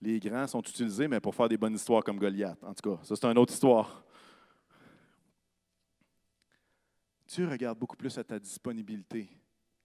Les 0.00 0.20
grands 0.20 0.46
sont 0.46 0.60
utilisés, 0.60 1.08
mais 1.08 1.18
pour 1.18 1.34
faire 1.34 1.48
des 1.48 1.56
bonnes 1.56 1.74
histoires 1.74 2.04
comme 2.04 2.18
Goliath. 2.18 2.62
En 2.62 2.74
tout 2.74 2.90
cas, 2.90 3.02
ça, 3.02 3.16
c'est 3.16 3.26
une 3.26 3.38
autre 3.38 3.54
histoire. 3.54 4.03
Dieu 7.26 7.48
regarde 7.48 7.78
beaucoup 7.78 7.96
plus 7.96 8.16
à 8.18 8.24
ta 8.24 8.38
disponibilité 8.38 9.28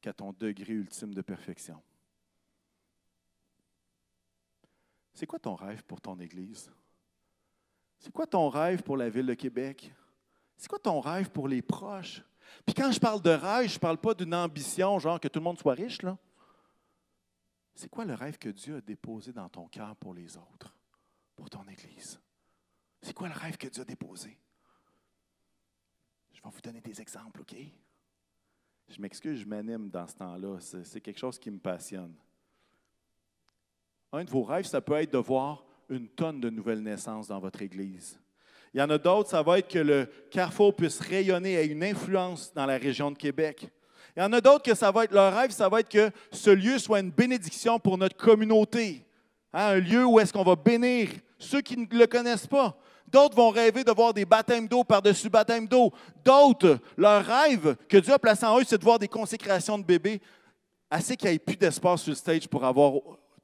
qu'à 0.02 0.14
ton 0.14 0.34
degré 0.34 0.74
ultime 0.74 1.14
de 1.14 1.22
perfection. 1.22 1.82
C'est 5.14 5.26
quoi 5.26 5.40
ton 5.40 5.56
rêve 5.56 5.84
pour 5.84 6.00
ton 6.00 6.20
Église? 6.20 6.72
C'est 7.98 8.12
quoi 8.12 8.26
ton 8.26 8.48
rêve 8.50 8.82
pour 8.84 8.96
la 8.96 9.10
ville 9.10 9.26
de 9.26 9.34
Québec? 9.34 9.94
C'est 10.56 10.70
quoi 10.70 10.80
ton 10.80 11.02
rêve 11.02 11.30
pour 11.30 11.48
les 11.48 11.62
proches? 11.62 12.24
Puis 12.66 12.74
quand 12.74 12.92
je 12.92 13.00
parle 13.00 13.22
de 13.22 13.30
rêve, 13.30 13.68
je 13.68 13.76
ne 13.76 13.80
parle 13.80 13.98
pas 13.98 14.14
d'une 14.14 14.34
ambition, 14.34 14.98
genre 15.00 15.20
que 15.20 15.28
tout 15.28 15.40
le 15.40 15.44
monde 15.44 15.60
soit 15.60 15.74
riche. 15.74 16.00
C'est 17.76 17.90
quoi 17.90 18.06
le 18.06 18.14
rêve 18.14 18.38
que 18.38 18.50
Dieu 18.50 18.78
a 18.78 18.82
déposé 18.82 19.32
dans 19.32 19.50
ton 19.50 19.68
cœur 19.68 19.96
pour 19.96 20.14
les 20.14 20.38
autres, 20.38 20.74
pour 21.36 21.50
ton 21.50 21.66
Église? 21.68 22.20
C'est 23.02 23.14
quoi 23.14 23.28
le 23.28 23.36
rêve 23.36 23.58
que 23.58 23.68
Dieu 23.68 23.82
a 23.82 23.86
déposé? 23.86 24.38
Je 26.40 26.44
vais 26.48 26.56
vous 26.56 26.62
donner 26.62 26.80
des 26.80 27.02
exemples, 27.02 27.42
OK? 27.42 27.54
Je 28.88 29.02
m'excuse, 29.02 29.42
je 29.42 29.46
m'anime 29.46 29.90
dans 29.90 30.08
ce 30.08 30.16
temps-là. 30.16 30.58
C'est 30.62 31.02
quelque 31.02 31.20
chose 31.20 31.38
qui 31.38 31.52
me 31.52 31.60
passionne. 31.60 32.14
Un 34.14 34.24
de 34.24 34.30
vos 34.30 34.44
rêves, 34.44 34.66
ça 34.66 34.80
peut 34.80 34.94
être 34.94 35.12
de 35.12 35.18
voir 35.18 35.66
une 35.90 36.08
tonne 36.08 36.40
de 36.40 36.50
nouvelles 36.50 36.82
naissances 36.82 37.28
dans 37.28 37.40
votre 37.40 37.62
Église. 37.62 38.18
Il 38.74 38.80
y 38.80 38.82
en 38.84 38.90
a 38.90 38.98
d'autres, 38.98 39.30
ça 39.30 39.44
va 39.44 39.60
être 39.60 39.68
que 39.68 39.80
le 39.80 40.10
carrefour 40.32 40.74
puisse 40.74 41.02
rayonner 41.02 41.54
et 41.54 41.56
ait 41.56 41.68
une 41.68 41.84
influence 41.84 42.54
dans 42.54 42.66
la 42.66 42.78
région 42.78 43.12
de 43.12 43.18
Québec. 43.18 43.68
Il 44.16 44.22
y 44.22 44.24
en 44.24 44.32
a 44.32 44.40
d'autres 44.40 44.64
que 44.64 44.76
ça 44.76 44.92
va 44.92 45.04
être 45.04 45.12
leur 45.12 45.36
rêve, 45.36 45.52
ça 45.52 45.68
va 45.68 45.82
être 45.82 45.90
que 45.90 46.10
ce 46.32 46.52
lieu 46.52 46.80
soit 46.80 47.02
une 47.02 47.12
bénédiction 47.12 47.80
pour 47.80 47.98
notre 47.98 48.16
communauté. 48.16 49.06
Hein, 49.52 49.66
un 49.66 49.80
lieu 49.80 50.06
où 50.06 50.20
est-ce 50.22 50.32
qu'on 50.32 50.44
va 50.44 50.56
bénir 50.56 51.10
ceux 51.38 51.62
qui 51.62 51.78
ne 51.78 51.86
le 51.86 52.08
connaissent 52.08 52.48
pas. 52.48 52.80
D'autres 53.12 53.36
vont 53.36 53.50
rêver 53.50 53.84
de 53.84 53.92
voir 53.92 54.14
des 54.14 54.26
baptêmes 54.26 54.68
d'eau 54.68 54.84
par-dessus 54.84 55.30
baptêmes 55.30 55.68
d'eau. 55.68 55.92
D'autres, 56.24 56.80
leur 56.98 57.26
rêve 57.26 57.76
que 57.88 57.98
Dieu 57.98 58.14
a 58.14 58.20
placé 58.20 58.46
en 58.46 58.60
eux, 58.60 58.64
c'est 58.66 58.78
de 58.78 58.84
voir 58.84 59.00
des 59.00 59.08
consécrations 59.08 59.78
de 59.78 59.84
bébés, 59.84 60.22
assez 60.90 61.16
qu'il 61.16 61.30
n'y 61.30 61.36
ait 61.36 61.40
plus 61.40 61.58
d'espace 61.58 62.02
sur 62.02 62.12
le 62.12 62.16
stage 62.16 62.48
pour 62.48 62.64
avoir 62.64 62.94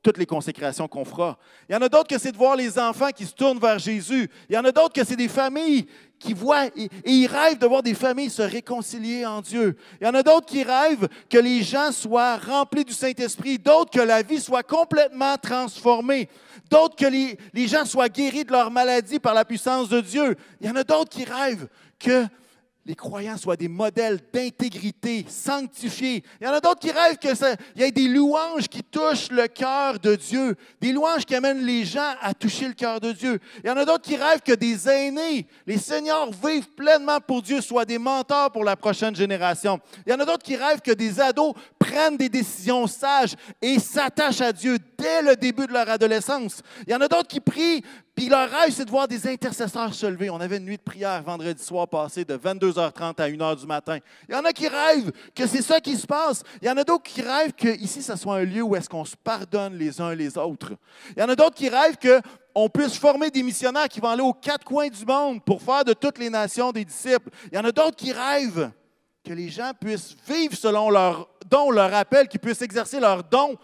toutes 0.06 0.20
les 0.20 0.28
consécrations 0.28 0.88
qu'on 0.88 1.03
fera. 1.03 1.36
Il 1.68 1.74
y 1.74 1.76
en 1.76 1.82
a 1.82 1.89
d'autres 1.89 2.08
que 2.08 2.20
c'est 2.20 2.32
de 2.32 2.38
voir 2.38 2.56
les 2.56 2.78
enfants 2.78 3.10
qui 3.10 3.26
se 3.26 3.34
tournent 3.34 3.58
vers 3.58 3.80
Jésus. 3.80 4.30
Il 4.47 4.53
y 4.53 4.58
en 4.58 4.64
a 4.64 4.72
d'autres 4.72 4.93
que 4.93 5.03
c'est 5.03 5.16
des 5.16 5.28
familles 5.28 5.88
qui 6.20 6.34
voient 6.34 6.68
et, 6.68 6.89
ils 7.06 7.26
rêvent 7.26 7.58
de 7.58 7.66
voir 7.66 7.82
des 7.82 7.95
familles 7.95 8.30
se 8.30 8.43
réconcilier 8.43 9.26
en 9.26 9.41
Dieu. 9.41 9.76
Il 9.99 10.06
y 10.06 10.08
en 10.08 10.14
a 10.14 10.22
d'autres 10.22 10.45
qui 10.45 10.62
rêvent 10.62 11.08
que 11.28 11.39
les 11.39 11.64
gens 11.64 11.91
soient 11.91 12.38
remplis 12.38 12.86
du 12.86 12.93
Saint-Esprit, 12.93 13.58
d'autres 13.58 13.89
que 13.89 13.99
la 13.99 14.22
vie 14.22 14.39
soit 14.39 14.62
complètement 14.62 15.38
transformée, 15.38 16.30
d'autres 16.70 16.95
que 16.95 17.08
les, 17.08 17.39
les 17.51 17.68
gens 17.68 17.86
soient 17.86 18.08
guéris 18.08 18.45
de 18.45 18.51
leur 18.51 18.70
maladie 18.70 19.18
par 19.18 19.34
la 19.34 19.43
puissance 19.43 19.89
de 19.89 20.01
Dieu. 20.01 20.36
Il 20.62 20.68
y 20.68 20.70
en 20.70 20.76
a 20.76 20.84
d'autres 20.84 21.10
qui 21.10 21.24
rêvent 21.24 21.68
que 21.97 22.26
les 22.86 22.93
croyants 22.95 23.38
soient 23.38 23.55
des 23.55 23.67
modèles 23.67 24.19
d'intégrité, 24.31 25.25
sanctifiés. 25.27 26.23
Il 26.39 26.45
y 26.45 26.47
en 26.47 26.53
a 26.53 26.61
d'autres 26.61 26.79
qui 26.79 26.91
rêvent 26.91 27.17
qu'il 27.17 27.33
y 27.75 27.83
ait 27.83 27.91
des 27.91 28.07
louanges 28.07 28.67
qui 28.67 28.83
touchent 28.83 29.31
le 29.31 29.47
cœur 29.47 29.99
de 29.99 30.15
Dieu, 30.15 30.55
des 30.79 30.91
louanges 30.91 31.25
qui 31.25 31.33
amènent 31.33 31.65
les 31.65 31.83
gens 31.83 32.13
à 32.21 32.33
toucher 32.36 32.67
le 32.67 32.73
cœur 32.73 32.99
de 32.99 33.11
Dieu. 33.11 33.39
Il 33.63 33.67
y 33.67 33.71
en 33.71 33.77
a 33.77 33.86
d'autres 33.86 34.03
qui 34.03 34.15
rêvent 34.15 34.41
que 34.41 34.53
des 34.53 34.88
aînés, 34.88 35.47
les 35.65 35.79
seigneurs 35.79 36.29
vivent 36.31 36.69
pleinement 36.75 37.19
pour 37.19 37.41
Dieu, 37.41 37.59
soient 37.59 37.86
des 37.86 37.97
mentors 37.97 38.51
pour 38.51 38.63
la 38.63 38.75
prochaine 38.75 39.15
génération. 39.15 39.79
Il 40.05 40.11
y 40.11 40.15
en 40.15 40.19
a 40.19 40.25
d'autres 40.25 40.43
qui 40.43 40.55
rêvent 40.55 40.81
que 40.81 40.91
des 40.91 41.19
ados 41.19 41.53
prennent 41.79 42.17
des 42.17 42.29
décisions 42.29 42.86
sages 42.86 43.36
et 43.61 43.79
s'attachent 43.79 44.41
à 44.41 44.53
Dieu 44.53 44.77
dès 45.06 45.22
le 45.22 45.36
début 45.36 45.68
de 45.68 45.74
leur 45.74 45.88
adolescence. 45.88 46.64
Il 46.88 46.91
y 46.91 46.95
en 46.95 47.01
a 47.01 47.08
d'autres 47.08 47.28
qui 47.28 47.39
prient 47.39 47.84
puis 48.16 48.30
leur 48.30 48.49
rêve, 48.49 48.72
c'est 48.72 48.86
de 48.86 48.89
voir 48.89 49.10
des 49.10 49.28
intercesseurs 49.28 49.93
se 49.93 50.06
lever. 50.06 50.30
On 50.30 50.39
avait 50.39 50.56
une 50.58 50.64
nuit 50.64 50.78
de 50.78 50.82
prière 50.82 51.22
vendredi 51.22 51.62
soir 51.62 51.86
passé 51.86 52.24
de 52.24 52.38
22h30 52.38 53.22
à 53.22 53.30
1h 53.30 53.60
du 53.60 53.68
matin. 53.68 53.99
Il 54.30 54.34
y 54.34 54.38
en 54.38 54.45
a 54.45 54.53
qui 54.53 54.70
rêvent 54.70 55.12
que 55.36 55.45
c'est 55.45 55.62
ça 55.62 55.82
qui 55.82 55.97
se 55.97 56.08
passe. 56.08 56.41
Il 56.62 56.68
y 56.68 56.72
en 56.72 56.78
a 56.78 56.86
d'autres 56.86 57.03
qui 57.03 57.22
rêvent 57.22 57.51
que 57.51 57.68
ici, 57.78 58.01
ça 58.01 58.16
soit 58.16 58.38
un 58.38 58.45
lieu 58.45 58.62
où 58.62 58.74
est-ce 58.74 58.89
qu'on 58.89 59.03
se 59.03 59.18
pardonne 59.18 59.78
les 59.78 59.99
uns 59.99 60.16
les 60.16 60.38
autres. 60.38 60.72
Il 61.16 61.20
y 61.20 61.24
en 61.24 61.30
a 61.30 61.36
d'autres 61.36 61.56
qui 61.56 61.68
rêvent 61.68 61.97
qu'on 61.97 62.70
puisse 62.70 62.97
former 62.97 63.30
des 63.30 63.43
missionnaires 63.43 63.89
qui 63.89 63.99
vont 63.99 64.10
aller 64.10 64.24
aux 64.24 64.34
quatre 64.34 64.64
coins 64.64 64.88
du 64.88 65.06
monde 65.06 65.43
pour 65.43 65.62
faire 65.62 65.84
de 65.84 65.91
toutes 65.91 66.18
les 66.18 66.30
nations 66.30 66.72
des 66.72 66.86
disciples. 66.86 67.30
Il 67.51 67.56
y 67.56 67.60
en 67.60 67.66
a 67.66 67.72
d'autres 67.74 67.97
qui 67.97 68.14
rêvent 68.14 68.72
que 69.26 69.34
les 69.34 69.49
gens 69.49 69.72
puissent 69.78 70.16
vivre 70.26 70.56
selon 70.56 70.89
leur 70.89 71.28
don, 71.49 71.70
leur 71.70 71.93
appel, 71.93 72.30
qu'ils 72.30 72.39
puissent 72.39 72.62
exercer 72.62 73.01
leur 73.01 73.24
don 73.24 73.58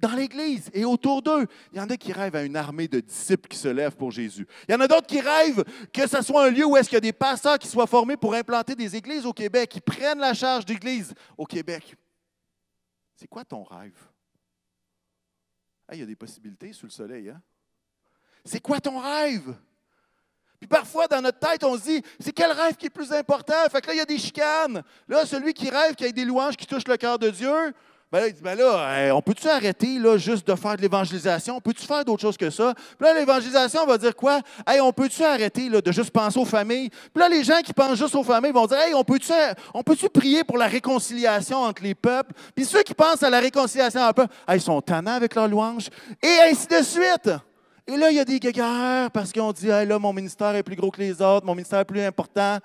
dans 0.00 0.12
l'Église 0.12 0.70
et 0.72 0.84
autour 0.84 1.22
d'eux. 1.22 1.46
Il 1.72 1.78
y 1.78 1.80
en 1.80 1.88
a 1.88 1.96
qui 1.96 2.12
rêvent 2.12 2.36
à 2.36 2.42
une 2.42 2.56
armée 2.56 2.88
de 2.88 3.00
disciples 3.00 3.48
qui 3.48 3.58
se 3.58 3.68
lèvent 3.68 3.96
pour 3.96 4.10
Jésus. 4.10 4.46
Il 4.68 4.72
y 4.72 4.74
en 4.74 4.80
a 4.80 4.88
d'autres 4.88 5.06
qui 5.06 5.20
rêvent 5.20 5.64
que 5.92 6.06
ce 6.06 6.22
soit 6.22 6.46
un 6.46 6.50
lieu 6.50 6.64
où 6.64 6.76
est-ce 6.76 6.88
qu'il 6.88 6.96
y 6.96 6.98
a 6.98 7.00
des 7.00 7.12
pasteurs 7.12 7.58
qui 7.58 7.68
soient 7.68 7.86
formés 7.86 8.16
pour 8.16 8.34
implanter 8.34 8.74
des 8.74 8.96
églises 8.96 9.26
au 9.26 9.32
Québec, 9.32 9.70
qui 9.70 9.80
prennent 9.80 10.18
la 10.18 10.34
charge 10.34 10.64
d'église 10.64 11.14
au 11.36 11.44
Québec. 11.44 11.94
C'est 13.14 13.28
quoi 13.28 13.44
ton 13.44 13.62
rêve? 13.62 13.96
il 15.92 15.98
y 15.98 16.02
a 16.02 16.06
des 16.06 16.16
possibilités 16.16 16.72
sous 16.72 16.86
le 16.86 16.92
soleil. 16.92 17.30
Hein? 17.30 17.42
C'est 18.44 18.60
quoi 18.60 18.80
ton 18.80 18.98
rêve? 18.98 19.56
Puis 20.60 20.68
parfois, 20.68 21.08
dans 21.08 21.22
notre 21.22 21.38
tête, 21.38 21.64
on 21.64 21.76
se 21.76 21.82
dit, 21.82 22.02
c'est 22.20 22.32
quel 22.32 22.52
rêve 22.52 22.76
qui 22.76 22.86
est 22.86 22.90
plus 22.90 23.12
important? 23.12 23.54
Fait 23.70 23.80
que 23.80 23.88
là, 23.88 23.94
il 23.94 23.96
y 23.96 24.00
a 24.00 24.06
des 24.06 24.18
chicanes. 24.18 24.82
Là, 25.08 25.24
celui 25.24 25.54
qui 25.54 25.70
rêve 25.70 25.94
qu'il 25.94 26.06
y 26.06 26.10
ait 26.10 26.12
des 26.12 26.24
louanges 26.24 26.56
qui 26.56 26.66
touchent 26.66 26.86
le 26.86 26.98
cœur 26.98 27.18
de 27.18 27.30
Dieu, 27.30 27.72
ben 28.12 28.20
là, 28.20 28.26
il 28.26 28.32
dit, 28.32 28.42
ben 28.42 28.58
là, 28.58 29.14
on 29.14 29.22
peut-tu 29.22 29.48
arrêter 29.48 29.98
là, 30.00 30.16
juste 30.18 30.44
de 30.46 30.54
faire 30.56 30.76
de 30.76 30.82
l'évangélisation? 30.82 31.56
On 31.56 31.60
peut-tu 31.60 31.86
faire 31.86 32.04
d'autres 32.04 32.22
choses 32.22 32.36
que 32.36 32.50
ça? 32.50 32.74
Puis 32.74 33.06
là, 33.06 33.14
l'évangélisation 33.14 33.86
va 33.86 33.98
dire 33.98 34.16
quoi? 34.16 34.40
Hey, 34.66 34.80
on 34.80 34.92
peut-tu 34.92 35.22
arrêter 35.22 35.68
là, 35.68 35.80
de 35.80 35.92
juste 35.92 36.10
penser 36.10 36.38
aux 36.40 36.44
familles? 36.44 36.90
Puis 36.90 37.20
là, 37.20 37.28
les 37.28 37.44
gens 37.44 37.60
qui 37.64 37.72
pensent 37.72 37.98
juste 37.98 38.16
aux 38.16 38.24
familles 38.24 38.50
vont 38.50 38.66
dire, 38.66 38.78
hey, 38.78 38.94
on 38.94 39.04
peut-tu 39.04 40.08
prier 40.08 40.42
pour 40.42 40.58
la 40.58 40.66
réconciliation 40.66 41.58
entre 41.58 41.84
les 41.84 41.94
peuples? 41.94 42.32
Puis 42.54 42.64
ceux 42.64 42.82
qui 42.82 42.94
pensent 42.94 43.22
à 43.22 43.30
la 43.30 43.38
réconciliation 43.38 44.00
entre 44.00 44.22
les 44.22 44.26
peuples, 44.26 44.34
ils 44.54 44.60
sont 44.60 44.80
tannants 44.80 45.14
avec 45.14 45.34
leur 45.36 45.46
louange. 45.46 45.88
Et 46.20 46.50
ainsi 46.50 46.66
de 46.66 46.82
suite. 46.82 47.30
Et 47.86 47.96
là, 47.96 48.10
il 48.10 48.16
y 48.16 48.20
a 48.20 48.24
des 48.24 48.38
guéguerres 48.38 49.10
parce 49.12 49.32
qu'on 49.32 49.52
dit, 49.52 49.68
hey, 49.68 49.86
là, 49.86 49.98
mon 49.98 50.12
ministère 50.12 50.54
est 50.54 50.62
plus 50.62 50.76
gros 50.76 50.90
que 50.90 51.00
les 51.00 51.22
autres, 51.22 51.46
mon 51.46 51.54
ministère 51.54 51.80
est 51.80 51.84
plus 51.84 52.02
important. 52.02 52.58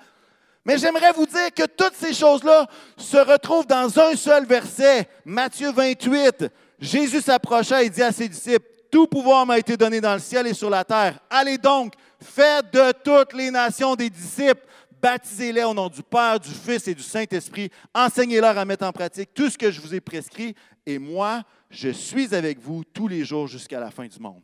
Mais 0.66 0.80
j'aimerais 0.80 1.12
vous 1.12 1.28
dire 1.28 1.54
que 1.56 1.68
toutes 1.68 1.94
ces 1.94 2.14
choses-là 2.14 2.68
se 2.98 3.18
retrouvent 3.18 3.68
dans 3.68 4.00
un 4.00 4.16
seul 4.16 4.48
verset, 4.48 5.08
Matthieu 5.24 5.72
28. 5.72 6.48
Jésus 6.80 7.22
s'approcha 7.22 7.84
et 7.84 7.90
dit 7.90 8.02
à 8.02 8.12
ses 8.12 8.28
disciples, 8.28 8.68
Tout 8.92 9.06
pouvoir 9.06 9.46
m'a 9.46 9.60
été 9.60 9.78
donné 9.78 10.02
dans 10.02 10.14
le 10.14 10.20
ciel 10.20 10.48
et 10.48 10.56
sur 10.56 10.72
la 10.72 10.84
terre. 10.84 11.20
Allez 11.30 11.60
donc, 11.60 11.94
faites 12.20 12.74
de 12.74 12.92
toutes 13.04 13.34
les 13.34 13.52
nations 13.52 13.96
des 13.96 14.10
disciples, 14.10 14.66
baptisez-les 15.00 15.64
au 15.64 15.74
nom 15.76 15.88
du 15.88 16.02
Père, 16.02 16.40
du 16.40 16.50
Fils 16.50 16.88
et 16.88 16.96
du 16.96 17.04
Saint-Esprit, 17.04 17.70
enseignez-leur 17.94 18.58
à 18.58 18.66
mettre 18.66 18.86
en 18.86 18.92
pratique 18.92 19.36
tout 19.36 19.52
ce 19.52 19.58
que 19.58 19.70
je 19.70 19.80
vous 19.80 19.94
ai 19.94 20.02
prescrit, 20.02 20.56
et 20.84 20.98
moi, 20.98 21.44
je 21.70 21.90
suis 21.90 22.34
avec 22.34 22.60
vous 22.60 22.84
tous 22.84 23.08
les 23.08 23.24
jours 23.24 23.48
jusqu'à 23.48 23.80
la 23.80 23.92
fin 23.92 24.08
du 24.08 24.20
monde. 24.20 24.42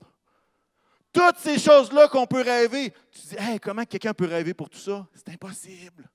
Toutes 1.12 1.38
ces 1.38 1.60
choses-là 1.60 2.08
qu'on 2.08 2.26
peut 2.26 2.42
rêver. 2.42 2.94
Tu 3.12 3.20
dis, 3.36 3.60
comment 3.62 3.84
quelqu'un 3.86 4.14
peut 4.14 4.26
rêver 4.26 4.54
pour 4.54 4.70
tout 4.70 4.78
ça? 4.80 5.08
C'est 5.14 5.30
impossible. 5.30 6.10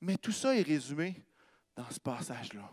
Mais 0.00 0.16
tout 0.16 0.32
ça 0.32 0.56
est 0.56 0.62
résumé 0.62 1.24
dans 1.76 1.88
ce 1.90 2.00
passage-là. 2.00 2.68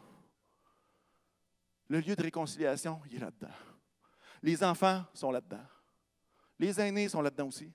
Le 1.88 1.99
lieu 1.99 2.16
de 2.16 2.24
réconciliation, 2.24 2.99
il 3.10 3.18
est 3.18 3.20
là-dedans. 3.20 3.53
Les 4.41 4.64
enfants 4.64 5.06
sont 5.14 5.32
là-dedans. 5.32 5.66
Les 6.58 6.80
aînés 6.80 7.10
sont 7.10 7.22
là-dedans 7.22 7.47
aussi. 7.47 7.72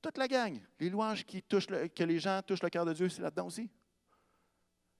Toute 0.00 0.16
la 0.18 0.28
gang, 0.28 0.58
les 0.78 0.88
louanges 0.88 1.24
qui 1.24 1.42
touchent 1.42 1.66
que 1.66 2.04
les 2.04 2.18
gens 2.18 2.40
touchent 2.42 2.62
le 2.62 2.70
cœur 2.70 2.86
de 2.86 2.92
Dieu, 2.92 3.08
c'est 3.08 3.22
là-dedans 3.22 3.46
aussi. 3.46 3.68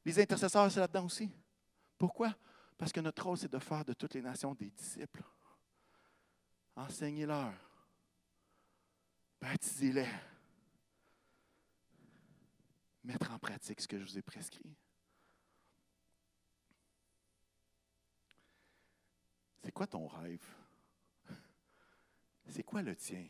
Les 0.05 0.21
intercesseurs, 0.21 0.71
c'est 0.71 0.81
là-dedans 0.81 1.05
aussi. 1.07 1.31
Pourquoi? 1.97 2.35
Parce 2.77 2.93
que 2.93 3.01
notre 3.01 3.25
rôle, 3.25 3.39
c'est 3.39 3.51
de 3.51 3.59
faire 3.59 3.85
de 3.85 3.93
toutes 3.93 4.15
les 4.15 4.23
nations 4.23 4.55
des 4.55 4.71
disciples. 4.71 5.23
Enseignez-leur. 6.77 7.55
Baptisez-les. 9.41 10.09
Mettre 13.05 13.31
en 13.31 13.39
pratique 13.39 13.81
ce 13.81 13.89
que 13.89 13.99
je 13.99 14.05
vous 14.05 14.19
ai 14.19 14.23
prescrit. 14.23 14.77
C'est 19.63 19.73
quoi 19.73 19.87
ton 19.87 20.07
rêve? 20.07 20.45
C'est 22.49 22.63
quoi 22.63 22.83
le 22.83 22.95
tien? 22.95 23.27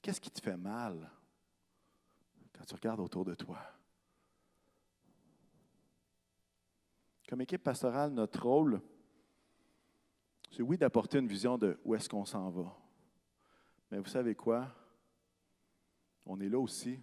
Qu'est-ce 0.00 0.20
qui 0.20 0.30
te 0.30 0.40
fait 0.40 0.56
mal 0.56 1.10
quand 2.52 2.64
tu 2.64 2.74
regardes 2.74 3.00
autour 3.00 3.24
de 3.24 3.34
toi? 3.34 3.60
Comme 7.28 7.40
équipe 7.40 7.62
pastorale, 7.62 8.12
notre 8.12 8.42
rôle, 8.42 8.80
c'est 10.50 10.62
oui 10.62 10.76
d'apporter 10.76 11.18
une 11.18 11.28
vision 11.28 11.58
de 11.58 11.78
où 11.84 11.94
est-ce 11.94 12.08
qu'on 12.08 12.24
s'en 12.24 12.50
va. 12.50 12.74
Mais 13.90 13.98
vous 13.98 14.08
savez 14.08 14.34
quoi? 14.34 14.68
On 16.26 16.40
est 16.40 16.48
là 16.48 16.58
aussi 16.58 16.98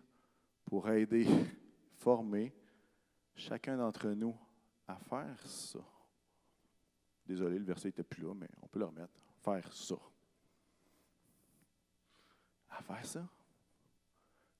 pour 0.65 0.89
aider, 0.89 1.27
former 1.97 2.53
chacun 3.35 3.77
d'entre 3.77 4.09
nous 4.09 4.37
à 4.87 4.95
faire 4.97 5.39
ça. 5.45 5.79
Désolé, 7.25 7.57
le 7.57 7.65
verset 7.65 7.87
n'était 7.87 8.03
plus 8.03 8.23
là, 8.23 8.33
mais 8.35 8.49
on 8.61 8.67
peut 8.67 8.79
le 8.79 8.85
remettre. 8.85 9.13
Faire 9.43 9.73
ça. 9.73 9.95
À 12.69 12.81
faire 12.81 13.05
ça? 13.05 13.27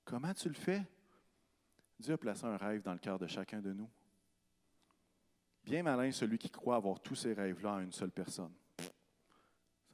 Comment 0.04 0.34
tu 0.34 0.48
le 0.48 0.54
fais? 0.54 0.82
Dieu 1.98 2.14
a 2.14 2.18
placé 2.18 2.44
un 2.44 2.56
rêve 2.56 2.82
dans 2.82 2.92
le 2.92 2.98
cœur 2.98 3.18
de 3.18 3.26
chacun 3.26 3.60
de 3.60 3.72
nous. 3.72 3.88
Bien 5.64 5.82
malin 5.82 6.10
celui 6.12 6.38
qui 6.38 6.50
croit 6.50 6.76
avoir 6.76 7.00
tous 7.00 7.14
ces 7.14 7.32
rêves-là 7.32 7.74
en 7.74 7.80
une 7.80 7.92
seule 7.92 8.10
personne. 8.10 8.52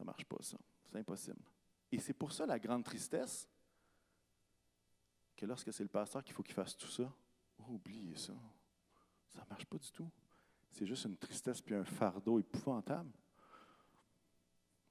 Ça 0.02 0.06
marche 0.06 0.24
pas, 0.24 0.38
ça. 0.40 0.58
C'est 0.82 0.98
impossible. 0.98 1.38
Et 1.92 2.00
c'est 2.00 2.12
pour 2.12 2.32
ça 2.32 2.44
la 2.44 2.58
grande 2.58 2.82
tristesse 2.82 3.48
que 5.36 5.46
lorsque 5.46 5.72
c'est 5.72 5.84
le 5.84 5.88
pasteur 5.88 6.24
qu'il 6.24 6.34
faut 6.34 6.42
qu'il 6.42 6.56
fasse 6.56 6.76
tout 6.76 6.88
ça, 6.88 7.08
oubliez 7.68 8.16
ça. 8.16 8.32
Ça 9.28 9.44
ne 9.44 9.48
marche 9.48 9.64
pas 9.64 9.78
du 9.78 9.92
tout. 9.92 10.10
c'est 10.72 10.86
juste 10.86 11.04
une 11.04 11.16
tristesse 11.16 11.60
puis 11.60 11.76
un 11.76 11.84
fardeau 11.84 12.40
épouvantable. 12.40 13.12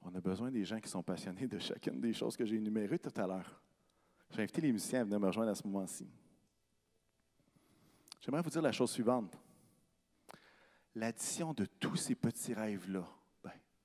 On 0.01 0.15
a 0.15 0.21
besoin 0.21 0.49
des 0.49 0.63
gens 0.63 0.79
qui 0.79 0.87
sont 0.87 1.03
passionnés 1.03 1.45
de 1.45 1.59
chacune 1.59 1.99
des 1.99 2.13
choses 2.13 2.37
que 2.37 2.45
j'ai 2.45 2.55
énumérées 2.55 2.99
tout 2.99 3.11
à 3.19 3.27
l'heure. 3.27 3.61
J'ai 4.29 4.43
invité 4.43 4.61
les 4.61 4.71
musiciens 4.71 5.01
à 5.01 5.03
venir 5.03 5.19
me 5.19 5.27
rejoindre 5.27 5.51
à 5.51 5.55
ce 5.55 5.67
moment-ci. 5.67 6.09
J'aimerais 8.21 8.43
vous 8.43 8.49
dire 8.49 8.61
la 8.61 8.71
chose 8.71 8.91
suivante. 8.91 9.37
L'addition 10.95 11.53
de 11.53 11.65
tous 11.65 11.97
ces 11.97 12.15
petits 12.15 12.53
rêves-là, 12.53 13.05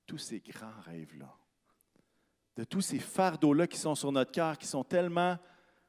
tous 0.07 0.17
ces 0.17 0.39
grands 0.39 0.79
rêves-là, 0.85 1.37
de 2.55 2.63
tous 2.63 2.81
ces 2.81 2.99
fardeaux-là 2.99 3.67
qui 3.67 3.77
sont 3.77 3.93
sur 3.93 4.11
notre 4.11 4.31
cœur, 4.31 4.57
qui 4.57 4.65
sont 4.65 4.83
tellement 4.83 5.37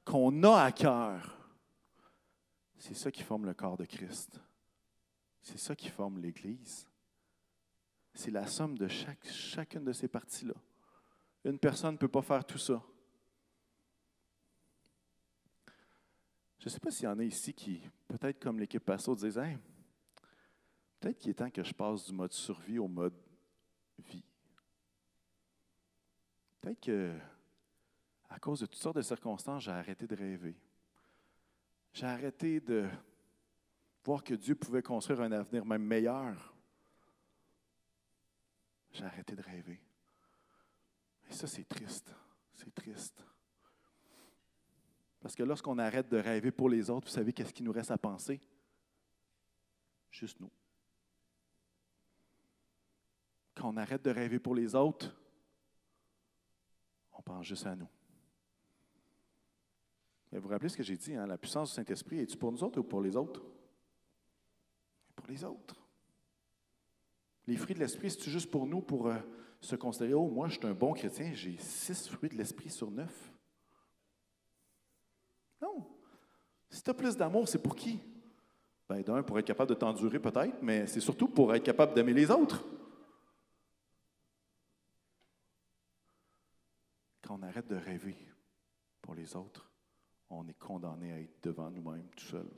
qu'on 0.05 0.43
a 0.43 0.63
à 0.65 0.73
cœur, 0.73 1.39
c'est 2.79 2.95
ça 2.95 3.11
qui 3.11 3.23
forme 3.23 3.47
le 3.47 3.55
corps 3.55 3.77
de 3.77 3.85
Christ. 3.85 4.41
C'est 5.43 5.59
ça 5.59 5.75
qui 5.75 5.89
forme 5.89 6.19
l'Église. 6.19 6.87
C'est 8.15 8.31
la 8.31 8.47
somme 8.47 8.77
de 8.77 8.89
chaque, 8.89 9.27
chacune 9.27 9.85
de 9.85 9.93
ces 9.93 10.09
parties-là. 10.09 10.55
Une 11.45 11.59
personne 11.59 11.93
ne 11.93 11.99
peut 11.99 12.09
pas 12.09 12.23
faire 12.23 12.45
tout 12.45 12.59
ça. 12.59 12.83
Je 16.59 16.67
ne 16.67 16.71
sais 16.71 16.81
pas 16.81 16.91
s'il 16.91 17.05
y 17.05 17.09
en 17.09 17.19
a 17.19 17.25
ici 17.25 17.55
qui, 17.55 17.81
peut-être 18.09 18.41
comme 18.41 18.59
l'équipe 18.59 18.85
Passo, 18.85 19.15
disent 19.15 19.41
peut-être 21.01 21.19
qu'il 21.19 21.31
est 21.31 21.35
temps 21.35 21.51
que 21.51 21.63
je 21.63 21.73
passe 21.73 22.07
du 22.07 22.13
mode 22.13 22.33
survie 22.33 22.79
au 22.79 22.89
mode 22.89 23.15
vie. 23.99 24.25
Peut-être 26.61 26.81
que, 26.81 27.17
à 28.29 28.39
cause 28.39 28.61
de 28.61 28.67
toutes 28.67 28.81
sortes 28.81 28.97
de 28.97 29.03
circonstances, 29.03 29.65
j'ai 29.65 29.71
arrêté 29.71 30.07
de 30.07 30.15
rêver. 30.15 30.57
J'ai 31.93 32.07
arrêté 32.07 32.61
de 32.61 32.89
voir 34.05 34.23
que 34.23 34.35
Dieu 34.35 34.55
pouvait 34.55 34.83
construire 34.83 35.21
un 35.21 35.33
avenir 35.33 35.65
même 35.65 35.85
meilleur. 35.85 36.55
J'ai 38.93 39.05
arrêté 39.05 39.35
de 39.35 39.43
rêver. 39.43 39.81
Et 41.29 41.33
ça, 41.33 41.47
c'est 41.47 41.69
triste. 41.69 42.13
C'est 42.55 42.75
triste. 42.75 43.23
Parce 45.21 45.35
que 45.35 45.43
lorsqu'on 45.43 45.79
arrête 45.79 46.09
de 46.09 46.17
rêver 46.17 46.51
pour 46.51 46.69
les 46.69 46.91
autres, 46.91 47.07
vous 47.09 47.13
savez 47.13 47.33
qu'est-ce 47.33 47.53
qu'il 47.53 47.65
nous 47.65 47.73
reste 47.73 47.91
à 47.91 47.99
penser? 47.99 48.41
Juste 50.11 50.41
nous. 50.41 50.51
Quand 53.59 53.71
on 53.71 53.77
arrête 53.77 54.05
de 54.05 54.11
rêver 54.11 54.39
pour 54.39 54.55
les 54.55 54.77
autres, 54.77 55.13
on 57.13 57.21
pense 57.23 57.45
juste 57.45 57.67
à 57.67 57.75
nous. 57.75 57.89
vous 60.31 60.41
vous 60.41 60.49
rappelez 60.49 60.69
ce 60.69 60.77
que 60.77 60.85
j'ai 60.85 60.97
dit, 60.97 61.17
hein? 61.17 61.27
la 61.27 61.37
puissance 61.37 61.71
du 61.71 61.75
Saint-Esprit, 61.75 62.21
est-tu 62.21 62.37
pour 62.37 62.53
nous 62.53 62.63
autres 62.63 62.79
ou 62.79 62.85
pour 62.85 63.01
les 63.01 63.17
autres? 63.17 63.43
Pour 65.17 65.27
les 65.27 65.43
autres. 65.43 65.75
Les 67.49 67.57
fruits 67.57 67.75
de 67.75 67.81
l'Esprit, 67.81 68.13
c'est-tu 68.13 68.31
juste 68.31 68.49
pour 68.49 68.65
nous, 68.65 68.81
pour 68.81 69.09
euh, 69.09 69.19
se 69.61 69.75
considérer, 69.75 70.15
oh, 70.15 70.29
moi, 70.29 70.49
je 70.49 70.59
suis 70.59 70.67
un 70.67 70.75
bon 70.75 70.93
chrétien, 70.93 71.33
j'ai 71.35 71.57
six 71.59 72.09
fruits 72.09 72.31
de 72.31 72.37
l'Esprit 72.37 72.71
sur 72.71 72.93
neuf? 72.93 73.33
Non. 75.61 75.85
Si 76.71 76.81
tu 76.81 76.91
as 76.91 76.95
plus 76.95 77.17
d'amour, 77.17 77.49
c'est 77.49 77.61
pour 77.61 77.75
qui? 77.75 77.99
Ben, 78.89 79.03
d'un, 79.03 79.25
pour 79.25 79.37
être 79.37 79.47
capable 79.47 79.71
de 79.71 79.75
t'endurer 79.75 80.21
peut-être, 80.21 80.63
mais 80.63 80.87
c'est 80.87 81.01
surtout 81.01 81.27
pour 81.27 81.53
être 81.53 81.65
capable 81.65 81.93
d'aimer 81.95 82.15
les 82.15 82.31
autres. 82.31 82.65
Quand 87.29 87.37
on 87.39 87.43
arrête 87.43 87.69
de 87.69 87.77
rêver 87.77 88.17
pour 89.03 89.15
les 89.15 89.37
autres, 89.37 89.71
on 90.31 90.49
est 90.49 90.59
condamné 90.59 91.13
à 91.13 91.21
être 91.21 91.43
devant 91.43 91.71
nous-mêmes 91.71 92.09
tout 92.17 92.25
seul. 92.25 92.49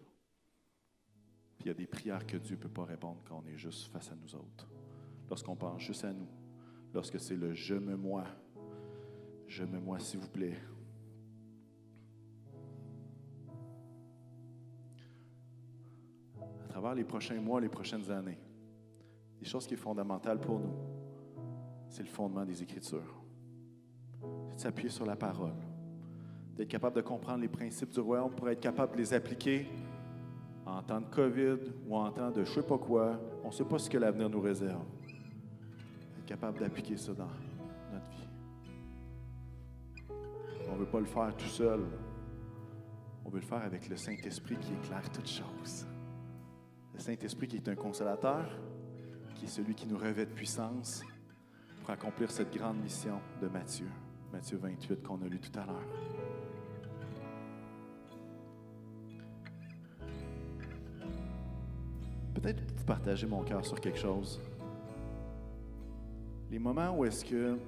Puis 1.59 1.65
il 1.65 1.67
y 1.67 1.71
a 1.71 1.75
des 1.75 1.89
prières 1.89 2.25
que 2.25 2.37
Dieu 2.37 2.55
ne 2.55 2.61
peut 2.61 2.69
pas 2.69 2.85
répondre 2.85 3.21
quand 3.25 3.43
on 3.45 3.47
est 3.49 3.57
juste 3.57 3.91
face 3.91 4.13
à 4.13 4.15
nous 4.15 4.33
autres. 4.37 4.71
Lorsqu'on 5.29 5.57
pense 5.57 5.83
juste 5.83 6.05
à 6.05 6.13
nous, 6.13 6.29
lorsque 6.95 7.19
c'est 7.19 7.35
le 7.35 7.53
je 7.53 7.75
me 7.75 7.97
moi, 7.97 8.25
je 9.49 9.65
me 9.65 9.81
moi 9.81 9.99
s'il 9.99 10.21
vous 10.21 10.29
plaît, 10.29 10.57
travers 16.69 16.95
les 16.95 17.05
prochains 17.05 17.41
mois, 17.41 17.61
les 17.61 17.69
prochaines 17.69 18.09
années, 18.09 18.39
des 19.41 19.47
choses 19.47 19.67
qui 19.67 19.75
sont 19.75 19.83
fondamentales 19.83 20.41
pour 20.41 20.61
nous, 20.61 20.77
c'est 21.89 22.05
le 22.05 22.09
fondement 22.09 22.45
des 22.45 22.63
Écritures. 22.63 23.20
S'appuyer 24.61 24.91
sur 24.91 25.07
la 25.07 25.17
parole, 25.17 25.55
d'être 26.55 26.69
capable 26.69 26.97
de 26.97 27.01
comprendre 27.01 27.41
les 27.41 27.49
principes 27.49 27.93
du 27.93 28.01
royaume 28.01 28.33
pour 28.33 28.47
être 28.51 28.61
capable 28.61 28.93
de 28.93 28.99
les 28.99 29.15
appliquer 29.15 29.67
en 30.67 30.83
temps 30.83 31.01
de 31.01 31.07
COVID 31.07 31.57
ou 31.89 31.97
en 31.97 32.13
temps 32.13 32.31
de 32.31 32.45
je 32.45 32.51
ne 32.51 32.55
sais 32.57 32.63
pas 32.63 32.77
quoi. 32.77 33.19
On 33.43 33.47
ne 33.47 33.53
sait 33.55 33.65
pas 33.65 33.79
ce 33.79 33.89
que 33.89 33.97
l'avenir 33.97 34.29
nous 34.29 34.43
réserve. 34.43 34.85
Être 36.19 36.27
capable 36.27 36.59
d'appliquer 36.59 36.99
ça 36.99 37.15
dans 37.15 37.31
notre 37.91 38.07
vie. 38.11 38.29
On 40.69 40.75
ne 40.75 40.81
veut 40.81 40.91
pas 40.91 41.01
le 41.01 41.07
faire 41.07 41.35
tout 41.39 41.47
seul. 41.47 41.81
On 43.25 43.31
veut 43.31 43.41
le 43.41 43.47
faire 43.47 43.63
avec 43.63 43.89
le 43.89 43.97
Saint-Esprit 43.97 44.59
qui 44.59 44.75
éclaire 44.75 45.11
toutes 45.11 45.31
choses. 45.31 45.87
Saint-Esprit 46.99 47.49
qui 47.49 47.57
est 47.57 47.69
un 47.71 47.77
consolateur, 47.77 48.45
qui 49.37 49.47
est 49.47 49.49
celui 49.49 49.75
qui 49.75 49.87
nous 49.87 49.97
revêt 49.97 50.27
de 50.27 50.33
puissance 50.33 51.03
pour 51.81 51.89
accomplir 51.89 52.31
cette 52.31 52.55
grande 52.55 52.77
mission 52.83 53.21
de 53.41 53.49
Matthieu, 53.49 53.89
Matthieu 54.33 54.59
28 54.59 55.03
qu'on 55.03 55.21
a 55.23 55.27
lu 55.27 55.39
tout 55.39 55.59
à 55.59 55.67
l'heure. 55.67 55.87
Peut-être 62.35 62.63
vous 62.77 62.85
partagez 62.85 63.27
mon 63.27 63.43
cœur 63.43 63.65
sur 63.65 63.81
quelque 63.81 63.99
chose. 63.99 64.41
Les 66.51 66.59
moments 66.59 66.97
où 66.97 67.05
est-ce 67.05 67.25
que 67.25 67.59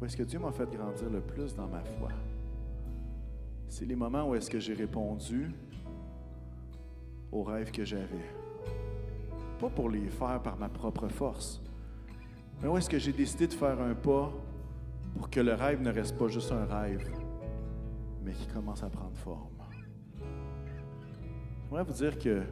où 0.00 0.04
est-ce 0.04 0.16
que 0.16 0.22
Dieu 0.22 0.38
m'a 0.38 0.52
fait 0.52 0.70
grandir 0.70 1.10
le 1.10 1.20
plus 1.20 1.54
dans 1.54 1.66
ma 1.66 1.82
foi? 1.82 2.10
C'est 3.68 3.84
les 3.84 3.96
moments 3.96 4.28
où 4.28 4.34
est-ce 4.34 4.48
que 4.48 4.60
j'ai 4.60 4.74
répondu 4.74 5.50
aux 7.32 7.42
rêves 7.42 7.70
que 7.70 7.84
j'avais. 7.84 8.32
Pas 9.58 9.68
pour 9.68 9.90
les 9.90 10.08
faire 10.08 10.40
par 10.42 10.56
ma 10.56 10.68
propre 10.68 11.08
force, 11.08 11.60
mais 12.60 12.68
où 12.68 12.76
est-ce 12.76 12.90
que 12.90 12.98
j'ai 12.98 13.12
décidé 13.12 13.46
de 13.46 13.54
faire 13.54 13.80
un 13.80 13.94
pas 13.94 14.32
pour 15.16 15.30
que 15.30 15.40
le 15.40 15.54
rêve 15.54 15.80
ne 15.80 15.90
reste 15.90 16.18
pas 16.18 16.28
juste 16.28 16.52
un 16.52 16.64
rêve, 16.64 17.08
mais 18.22 18.32
qui 18.32 18.46
commence 18.48 18.82
à 18.82 18.90
prendre 18.90 19.16
forme? 19.16 19.58
J'aimerais 21.64 21.84
vous 21.84 21.92
dire 21.92 22.18
que 22.18 22.42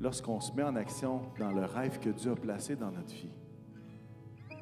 lorsqu'on 0.00 0.40
se 0.40 0.52
met 0.52 0.62
en 0.62 0.76
action 0.76 1.22
dans 1.38 1.52
le 1.52 1.64
rêve 1.64 1.98
que 2.00 2.08
Dieu 2.10 2.32
a 2.32 2.36
placé 2.36 2.74
dans 2.74 2.90
notre 2.90 3.12
vie, 3.12 3.32
il 4.50 4.56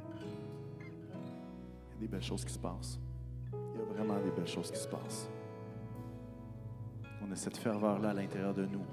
y 1.92 1.96
a 1.96 2.00
des 2.00 2.08
belles 2.08 2.22
choses 2.22 2.44
qui 2.44 2.52
se 2.52 2.58
passent. 2.58 2.98
Il 3.52 3.78
y 3.78 3.82
a 3.82 3.84
vraiment 3.84 4.20
des 4.20 4.30
belles 4.32 4.48
choses 4.48 4.70
qui 4.70 4.78
se 4.78 4.88
passent. 4.88 5.28
On 7.22 7.30
a 7.30 7.36
cette 7.36 7.56
ferveur-là 7.56 8.10
à 8.10 8.14
l'intérieur 8.14 8.52
de 8.52 8.66
nous 8.66 8.84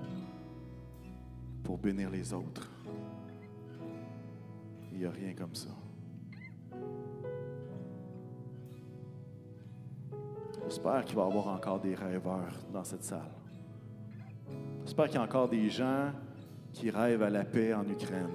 pour 1.63 1.77
bénir 1.77 2.09
les 2.09 2.31
autres. 2.31 2.69
Il 4.91 4.99
n'y 4.99 5.05
a 5.05 5.11
rien 5.11 5.33
comme 5.33 5.55
ça. 5.55 5.69
J'espère 10.71 11.03
qu'il 11.03 11.17
va 11.17 11.23
y 11.23 11.25
avoir 11.25 11.49
encore 11.49 11.81
des 11.81 11.93
rêveurs 11.95 12.53
dans 12.71 12.85
cette 12.85 13.03
salle. 13.03 13.29
J'espère 14.85 15.07
qu'il 15.07 15.15
y 15.15 15.17
a 15.17 15.23
encore 15.23 15.49
des 15.49 15.69
gens 15.69 16.13
qui 16.71 16.89
rêvent 16.89 17.23
à 17.23 17.29
la 17.29 17.43
paix 17.43 17.73
en 17.73 17.85
Ukraine. 17.89 18.31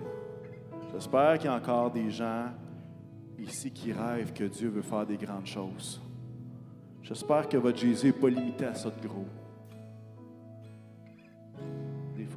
J'espère 0.93 1.39
qu'il 1.39 1.47
y 1.47 1.49
a 1.49 1.57
encore 1.57 1.91
des 1.91 2.11
gens 2.11 2.49
ici 3.39 3.70
qui 3.70 3.91
rêvent 3.91 4.34
que 4.34 4.45
Dieu 4.45 4.68
veut 4.68 4.82
faire 4.82 5.07
des 5.07 5.16
grandes 5.16 5.47
choses. 5.47 5.99
J'espère 7.03 7.49
que 7.49 7.57
votre 7.57 7.78
Jésus 7.78 8.09
n'est 8.09 8.12
pas 8.12 8.28
limité 8.28 8.66
à 8.66 8.74
ça 8.74 8.91
de 8.91 9.09
gros 9.09 9.24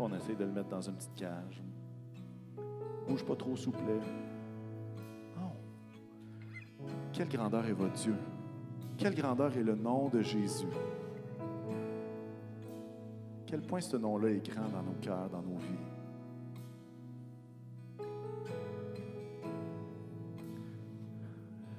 on 0.02 0.16
essaie 0.16 0.34
de 0.34 0.46
le 0.46 0.52
mettre 0.52 0.70
dans 0.70 0.82
une 0.82 0.96
petite 0.96 1.16
cage. 1.16 1.62
Bouge 3.06 3.26
pas 3.26 3.36
trop, 3.36 3.54
s'il 3.58 3.74
Non. 5.36 5.52
Quelle 7.12 7.28
grandeur 7.28 7.66
est 7.66 7.74
votre 7.74 7.92
Dieu? 7.96 8.16
Quelle 9.00 9.16
grandeur 9.16 9.56
est 9.56 9.64
le 9.64 9.76
nom 9.76 10.10
de 10.10 10.22
Jésus? 10.22 10.68
Quel 13.48 13.62
point 13.62 13.80
ce 13.80 13.96
nom-là 13.96 14.30
est 14.30 14.46
grand 14.46 14.68
dans 14.68 14.84
nos 14.84 15.00
cœurs, 15.02 15.30
dans 15.30 15.42
nos 15.42 15.58
vies? 15.58 15.88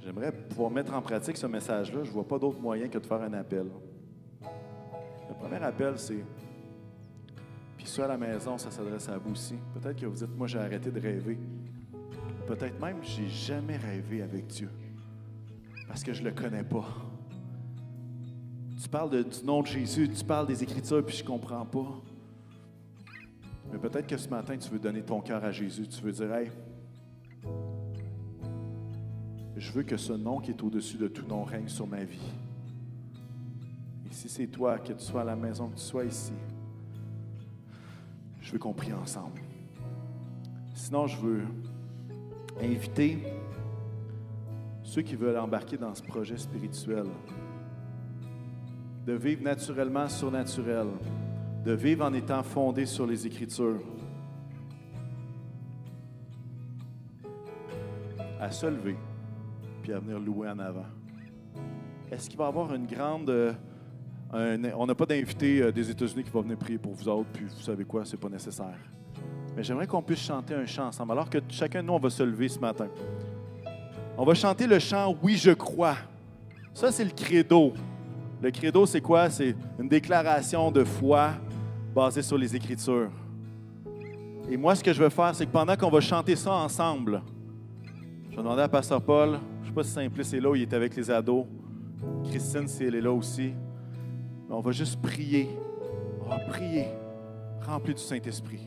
J'aimerais 0.02 0.32
pouvoir 0.32 0.70
mettre 0.70 0.94
en 0.94 1.02
pratique 1.02 1.36
ce 1.36 1.46
message-là. 1.46 2.04
Je 2.04 2.08
ne 2.08 2.14
vois 2.14 2.26
pas 2.26 2.38
d'autre 2.38 2.58
moyen 2.58 2.88
que 2.88 2.96
de 2.96 3.04
faire 3.04 3.20
un 3.20 3.34
appel. 3.34 3.66
Le 4.42 5.34
premier 5.38 5.62
appel, 5.62 5.98
c'est 5.98 6.24
puis 7.76 7.86
ça, 7.86 8.06
à 8.06 8.08
la 8.08 8.18
maison, 8.18 8.56
ça 8.56 8.70
s'adresse 8.70 9.08
à 9.08 9.18
vous 9.18 9.32
aussi. 9.32 9.56
Peut-être 9.74 10.00
que 10.00 10.06
vous 10.06 10.16
dites, 10.16 10.36
moi, 10.36 10.46
j'ai 10.46 10.58
arrêté 10.58 10.90
de 10.90 11.00
rêver. 11.00 11.38
Peut-être 12.46 12.80
même, 12.80 12.96
j'ai 13.02 13.28
jamais 13.28 13.76
rêvé 13.76 14.22
avec 14.22 14.46
Dieu. 14.46 14.70
Parce 15.86 16.02
que 16.02 16.12
je 16.12 16.22
ne 16.22 16.28
le 16.28 16.34
connais 16.34 16.62
pas. 16.62 17.09
Tu 18.82 18.88
parles 18.88 19.10
du 19.10 19.44
nom 19.44 19.60
de 19.60 19.66
Jésus, 19.66 20.08
tu 20.08 20.24
parles 20.24 20.46
des 20.46 20.62
Écritures, 20.62 21.04
puis 21.04 21.14
je 21.14 21.22
ne 21.22 21.28
comprends 21.28 21.66
pas. 21.66 22.00
Mais 23.70 23.78
peut-être 23.78 24.06
que 24.06 24.16
ce 24.16 24.28
matin, 24.28 24.56
tu 24.56 24.70
veux 24.70 24.78
donner 24.78 25.02
ton 25.02 25.20
cœur 25.20 25.44
à 25.44 25.52
Jésus. 25.52 25.86
Tu 25.86 26.02
veux 26.02 26.12
dire, 26.12 26.32
hey, 26.34 26.50
je 29.54 29.72
veux 29.72 29.82
que 29.82 29.98
ce 29.98 30.14
nom 30.14 30.40
qui 30.40 30.52
est 30.52 30.62
au-dessus 30.62 30.96
de 30.96 31.08
tout 31.08 31.26
nom 31.26 31.44
règne 31.44 31.68
sur 31.68 31.86
ma 31.86 32.04
vie. 32.04 32.32
Et 34.10 34.14
si 34.14 34.30
c'est 34.30 34.46
toi, 34.46 34.78
que 34.78 34.94
tu 34.94 35.04
sois 35.04 35.20
à 35.20 35.24
la 35.24 35.36
maison, 35.36 35.68
que 35.68 35.76
tu 35.76 35.84
sois 35.84 36.06
ici, 36.06 36.32
je 38.40 38.50
veux 38.50 38.58
qu'on 38.58 38.72
prie 38.72 38.94
ensemble. 38.94 39.42
Sinon, 40.74 41.06
je 41.06 41.18
veux 41.18 41.42
inviter 42.62 43.18
ceux 44.82 45.02
qui 45.02 45.16
veulent 45.16 45.38
embarquer 45.38 45.76
dans 45.76 45.94
ce 45.94 46.02
projet 46.02 46.38
spirituel, 46.38 47.04
de 49.10 49.16
vivre 49.16 49.42
naturellement 49.42 50.08
surnaturel, 50.08 50.86
de 51.64 51.72
vivre 51.72 52.04
en 52.04 52.12
étant 52.12 52.44
fondé 52.44 52.86
sur 52.86 53.08
les 53.08 53.26
Écritures, 53.26 53.80
à 58.38 58.52
se 58.52 58.66
lever 58.66 58.96
puis 59.82 59.92
à 59.92 59.98
venir 59.98 60.20
louer 60.20 60.48
en 60.48 60.60
avant. 60.60 60.86
Est-ce 62.08 62.30
qu'il 62.30 62.38
va 62.38 62.44
y 62.44 62.48
avoir 62.48 62.72
une 62.72 62.86
grande. 62.86 63.30
euh, 63.30 63.52
on 64.76 64.86
n'a 64.86 64.94
pas 64.94 65.06
d'invité 65.06 65.60
euh, 65.60 65.72
des 65.72 65.90
États-Unis 65.90 66.22
qui 66.22 66.30
va 66.30 66.42
venir 66.42 66.56
prier 66.56 66.78
pour 66.78 66.92
vous 66.92 67.08
autres, 67.08 67.30
puis 67.32 67.46
vous 67.46 67.62
savez 67.62 67.84
quoi, 67.84 68.04
c'est 68.04 68.16
pas 68.16 68.28
nécessaire. 68.28 68.78
Mais 69.56 69.64
j'aimerais 69.64 69.88
qu'on 69.88 70.02
puisse 70.02 70.20
chanter 70.20 70.54
un 70.54 70.66
chant 70.66 70.86
ensemble, 70.86 71.10
alors 71.12 71.28
que 71.28 71.38
chacun 71.48 71.82
de 71.82 71.88
nous, 71.88 71.94
on 71.94 71.98
va 71.98 72.10
se 72.10 72.22
lever 72.22 72.48
ce 72.48 72.60
matin. 72.60 72.86
On 74.16 74.24
va 74.24 74.34
chanter 74.34 74.68
le 74.68 74.78
chant 74.78 75.16
Oui, 75.20 75.36
je 75.36 75.50
crois. 75.50 75.96
Ça, 76.72 76.92
c'est 76.92 77.04
le 77.04 77.10
credo. 77.10 77.72
Le 78.42 78.50
credo, 78.50 78.86
c'est 78.86 79.00
quoi? 79.00 79.28
C'est 79.28 79.54
une 79.78 79.88
déclaration 79.88 80.70
de 80.70 80.82
foi 80.84 81.30
basée 81.94 82.22
sur 82.22 82.38
les 82.38 82.56
Écritures. 82.56 83.10
Et 84.48 84.56
moi, 84.56 84.74
ce 84.74 84.82
que 84.82 84.92
je 84.92 85.02
veux 85.02 85.10
faire, 85.10 85.34
c'est 85.34 85.46
que 85.46 85.50
pendant 85.50 85.76
qu'on 85.76 85.90
va 85.90 86.00
chanter 86.00 86.34
ça 86.36 86.52
ensemble, 86.52 87.22
je 88.30 88.36
vais 88.36 88.42
demander 88.42 88.62
à 88.62 88.68
Pasteur 88.68 89.02
Paul, 89.02 89.38
je 89.62 89.62
ne 89.62 89.66
sais 89.66 89.72
pas 89.72 89.84
si 89.84 89.90
Simplice 89.90 90.32
est 90.32 90.40
là, 90.40 90.54
il 90.56 90.62
est 90.62 90.72
avec 90.72 90.96
les 90.96 91.10
ados. 91.10 91.44
Christine, 92.24 92.66
si 92.66 92.84
elle 92.84 92.94
est 92.94 93.00
là 93.00 93.12
aussi. 93.12 93.52
On 94.48 94.60
va 94.60 94.72
juste 94.72 95.00
prier. 95.00 95.50
On 96.24 96.30
va 96.30 96.38
prier, 96.38 96.86
rempli 97.66 97.94
du 97.94 98.00
Saint-Esprit. 98.00 98.66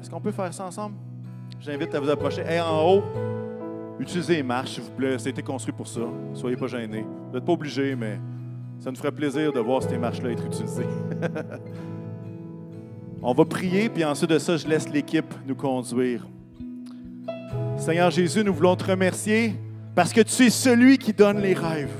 Est-ce 0.00 0.08
qu'on 0.08 0.20
peut 0.20 0.30
faire 0.32 0.54
ça 0.54 0.66
ensemble? 0.66 0.94
J'invite 1.60 1.94
à 1.94 2.00
vous 2.00 2.08
approcher. 2.08 2.42
Et 2.48 2.60
en 2.60 2.88
haut, 2.88 3.02
utilisez 3.98 4.36
les 4.36 4.42
marches, 4.42 4.74
s'il 4.74 4.82
vous 4.82 4.90
plaît. 4.90 5.18
Ça 5.18 5.26
a 5.26 5.30
été 5.30 5.42
construit 5.42 5.72
pour 5.72 5.88
ça. 5.88 6.00
Soyez 6.34 6.56
pas 6.56 6.66
gênés. 6.66 7.04
Vous 7.28 7.34
n'êtes 7.34 7.44
pas 7.44 7.52
obligés, 7.52 7.94
mais 7.94 8.18
ça 8.80 8.90
nous 8.90 8.96
ferait 8.96 9.12
plaisir 9.12 9.52
de 9.52 9.60
voir 9.60 9.82
ces 9.82 9.98
marches-là 9.98 10.30
être 10.30 10.46
utilisées. 10.46 10.86
On 13.22 13.32
va 13.32 13.44
prier, 13.44 13.88
puis 13.88 14.04
ensuite 14.04 14.30
de 14.30 14.38
ça, 14.38 14.56
je 14.56 14.68
laisse 14.68 14.88
l'équipe 14.88 15.34
nous 15.46 15.56
conduire. 15.56 16.24
Seigneur 17.76 18.10
Jésus, 18.10 18.44
nous 18.44 18.54
voulons 18.54 18.76
te 18.76 18.84
remercier 18.84 19.54
parce 19.94 20.12
que 20.12 20.20
tu 20.20 20.46
es 20.46 20.50
celui 20.50 20.98
qui 20.98 21.12
donne 21.12 21.40
les 21.40 21.54
rêves. 21.54 21.90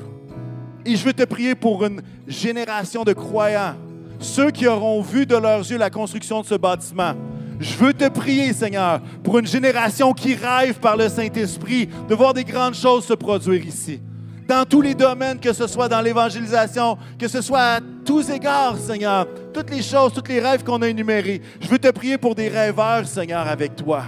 Et 0.86 0.94
je 0.94 1.04
veux 1.04 1.12
te 1.12 1.24
prier 1.24 1.56
pour 1.56 1.84
une 1.84 2.00
génération 2.28 3.02
de 3.02 3.12
croyants, 3.12 3.74
ceux 4.20 4.50
qui 4.50 4.66
auront 4.68 5.02
vu 5.02 5.26
de 5.26 5.36
leurs 5.36 5.68
yeux 5.68 5.78
la 5.78 5.90
construction 5.90 6.40
de 6.40 6.46
ce 6.46 6.54
bâtiment. 6.54 7.14
Je 7.60 7.76
veux 7.76 7.92
te 7.92 8.08
prier, 8.08 8.52
Seigneur, 8.52 9.00
pour 9.22 9.38
une 9.38 9.46
génération 9.46 10.12
qui 10.12 10.34
rêve 10.34 10.78
par 10.78 10.96
le 10.96 11.08
Saint-Esprit 11.08 11.88
de 12.08 12.14
voir 12.14 12.32
des 12.32 12.44
grandes 12.44 12.74
choses 12.74 13.04
se 13.04 13.14
produire 13.14 13.64
ici. 13.66 14.00
Dans 14.46 14.64
tous 14.64 14.80
les 14.80 14.94
domaines, 14.94 15.40
que 15.40 15.52
ce 15.52 15.66
soit 15.66 15.88
dans 15.88 16.00
l'évangélisation, 16.00 16.96
que 17.18 17.28
ce 17.28 17.42
soit 17.42 17.76
à 17.76 17.80
tous 18.04 18.30
égards, 18.30 18.78
Seigneur, 18.78 19.26
toutes 19.52 19.70
les 19.70 19.82
choses, 19.82 20.12
tous 20.12 20.26
les 20.28 20.40
rêves 20.40 20.64
qu'on 20.64 20.80
a 20.80 20.88
énumérés. 20.88 21.42
Je 21.60 21.68
veux 21.68 21.78
te 21.78 21.90
prier 21.90 22.16
pour 22.16 22.34
des 22.34 22.48
rêveurs, 22.48 23.06
Seigneur, 23.06 23.46
avec 23.46 23.76
toi. 23.76 24.04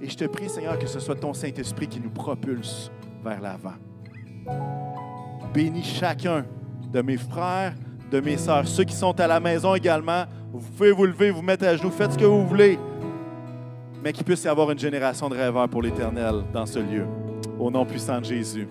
Et 0.00 0.10
je 0.10 0.16
te 0.16 0.24
prie, 0.24 0.48
Seigneur, 0.48 0.78
que 0.78 0.88
ce 0.88 0.98
soit 0.98 1.14
ton 1.14 1.32
Saint-Esprit 1.32 1.86
qui 1.86 2.00
nous 2.00 2.10
propulse 2.10 2.90
vers 3.24 3.40
l'avant. 3.40 3.74
Bénis 5.54 5.84
chacun 5.84 6.44
de 6.92 7.00
mes 7.00 7.16
frères, 7.16 7.74
de 8.12 8.20
mes 8.20 8.36
sœurs, 8.36 8.68
ceux 8.68 8.84
qui 8.84 8.94
sont 8.94 9.18
à 9.18 9.26
la 9.26 9.40
maison 9.40 9.74
également. 9.74 10.24
Vous 10.52 10.60
pouvez 10.60 10.92
vous 10.92 11.06
lever, 11.06 11.30
vous 11.30 11.40
mettre 11.40 11.64
à 11.64 11.74
genoux, 11.76 11.90
faites 11.90 12.12
ce 12.12 12.18
que 12.18 12.26
vous 12.26 12.46
voulez. 12.46 12.78
Mais 14.04 14.12
qu'il 14.12 14.24
puisse 14.24 14.44
y 14.44 14.48
avoir 14.48 14.70
une 14.70 14.78
génération 14.78 15.28
de 15.30 15.36
rêveurs 15.36 15.68
pour 15.68 15.82
l'éternel 15.82 16.42
dans 16.52 16.66
ce 16.66 16.78
lieu. 16.78 17.06
Au 17.58 17.70
nom 17.70 17.86
puissant 17.86 18.20
de 18.20 18.26
Jésus. 18.26 18.68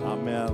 Amen. 0.00 0.46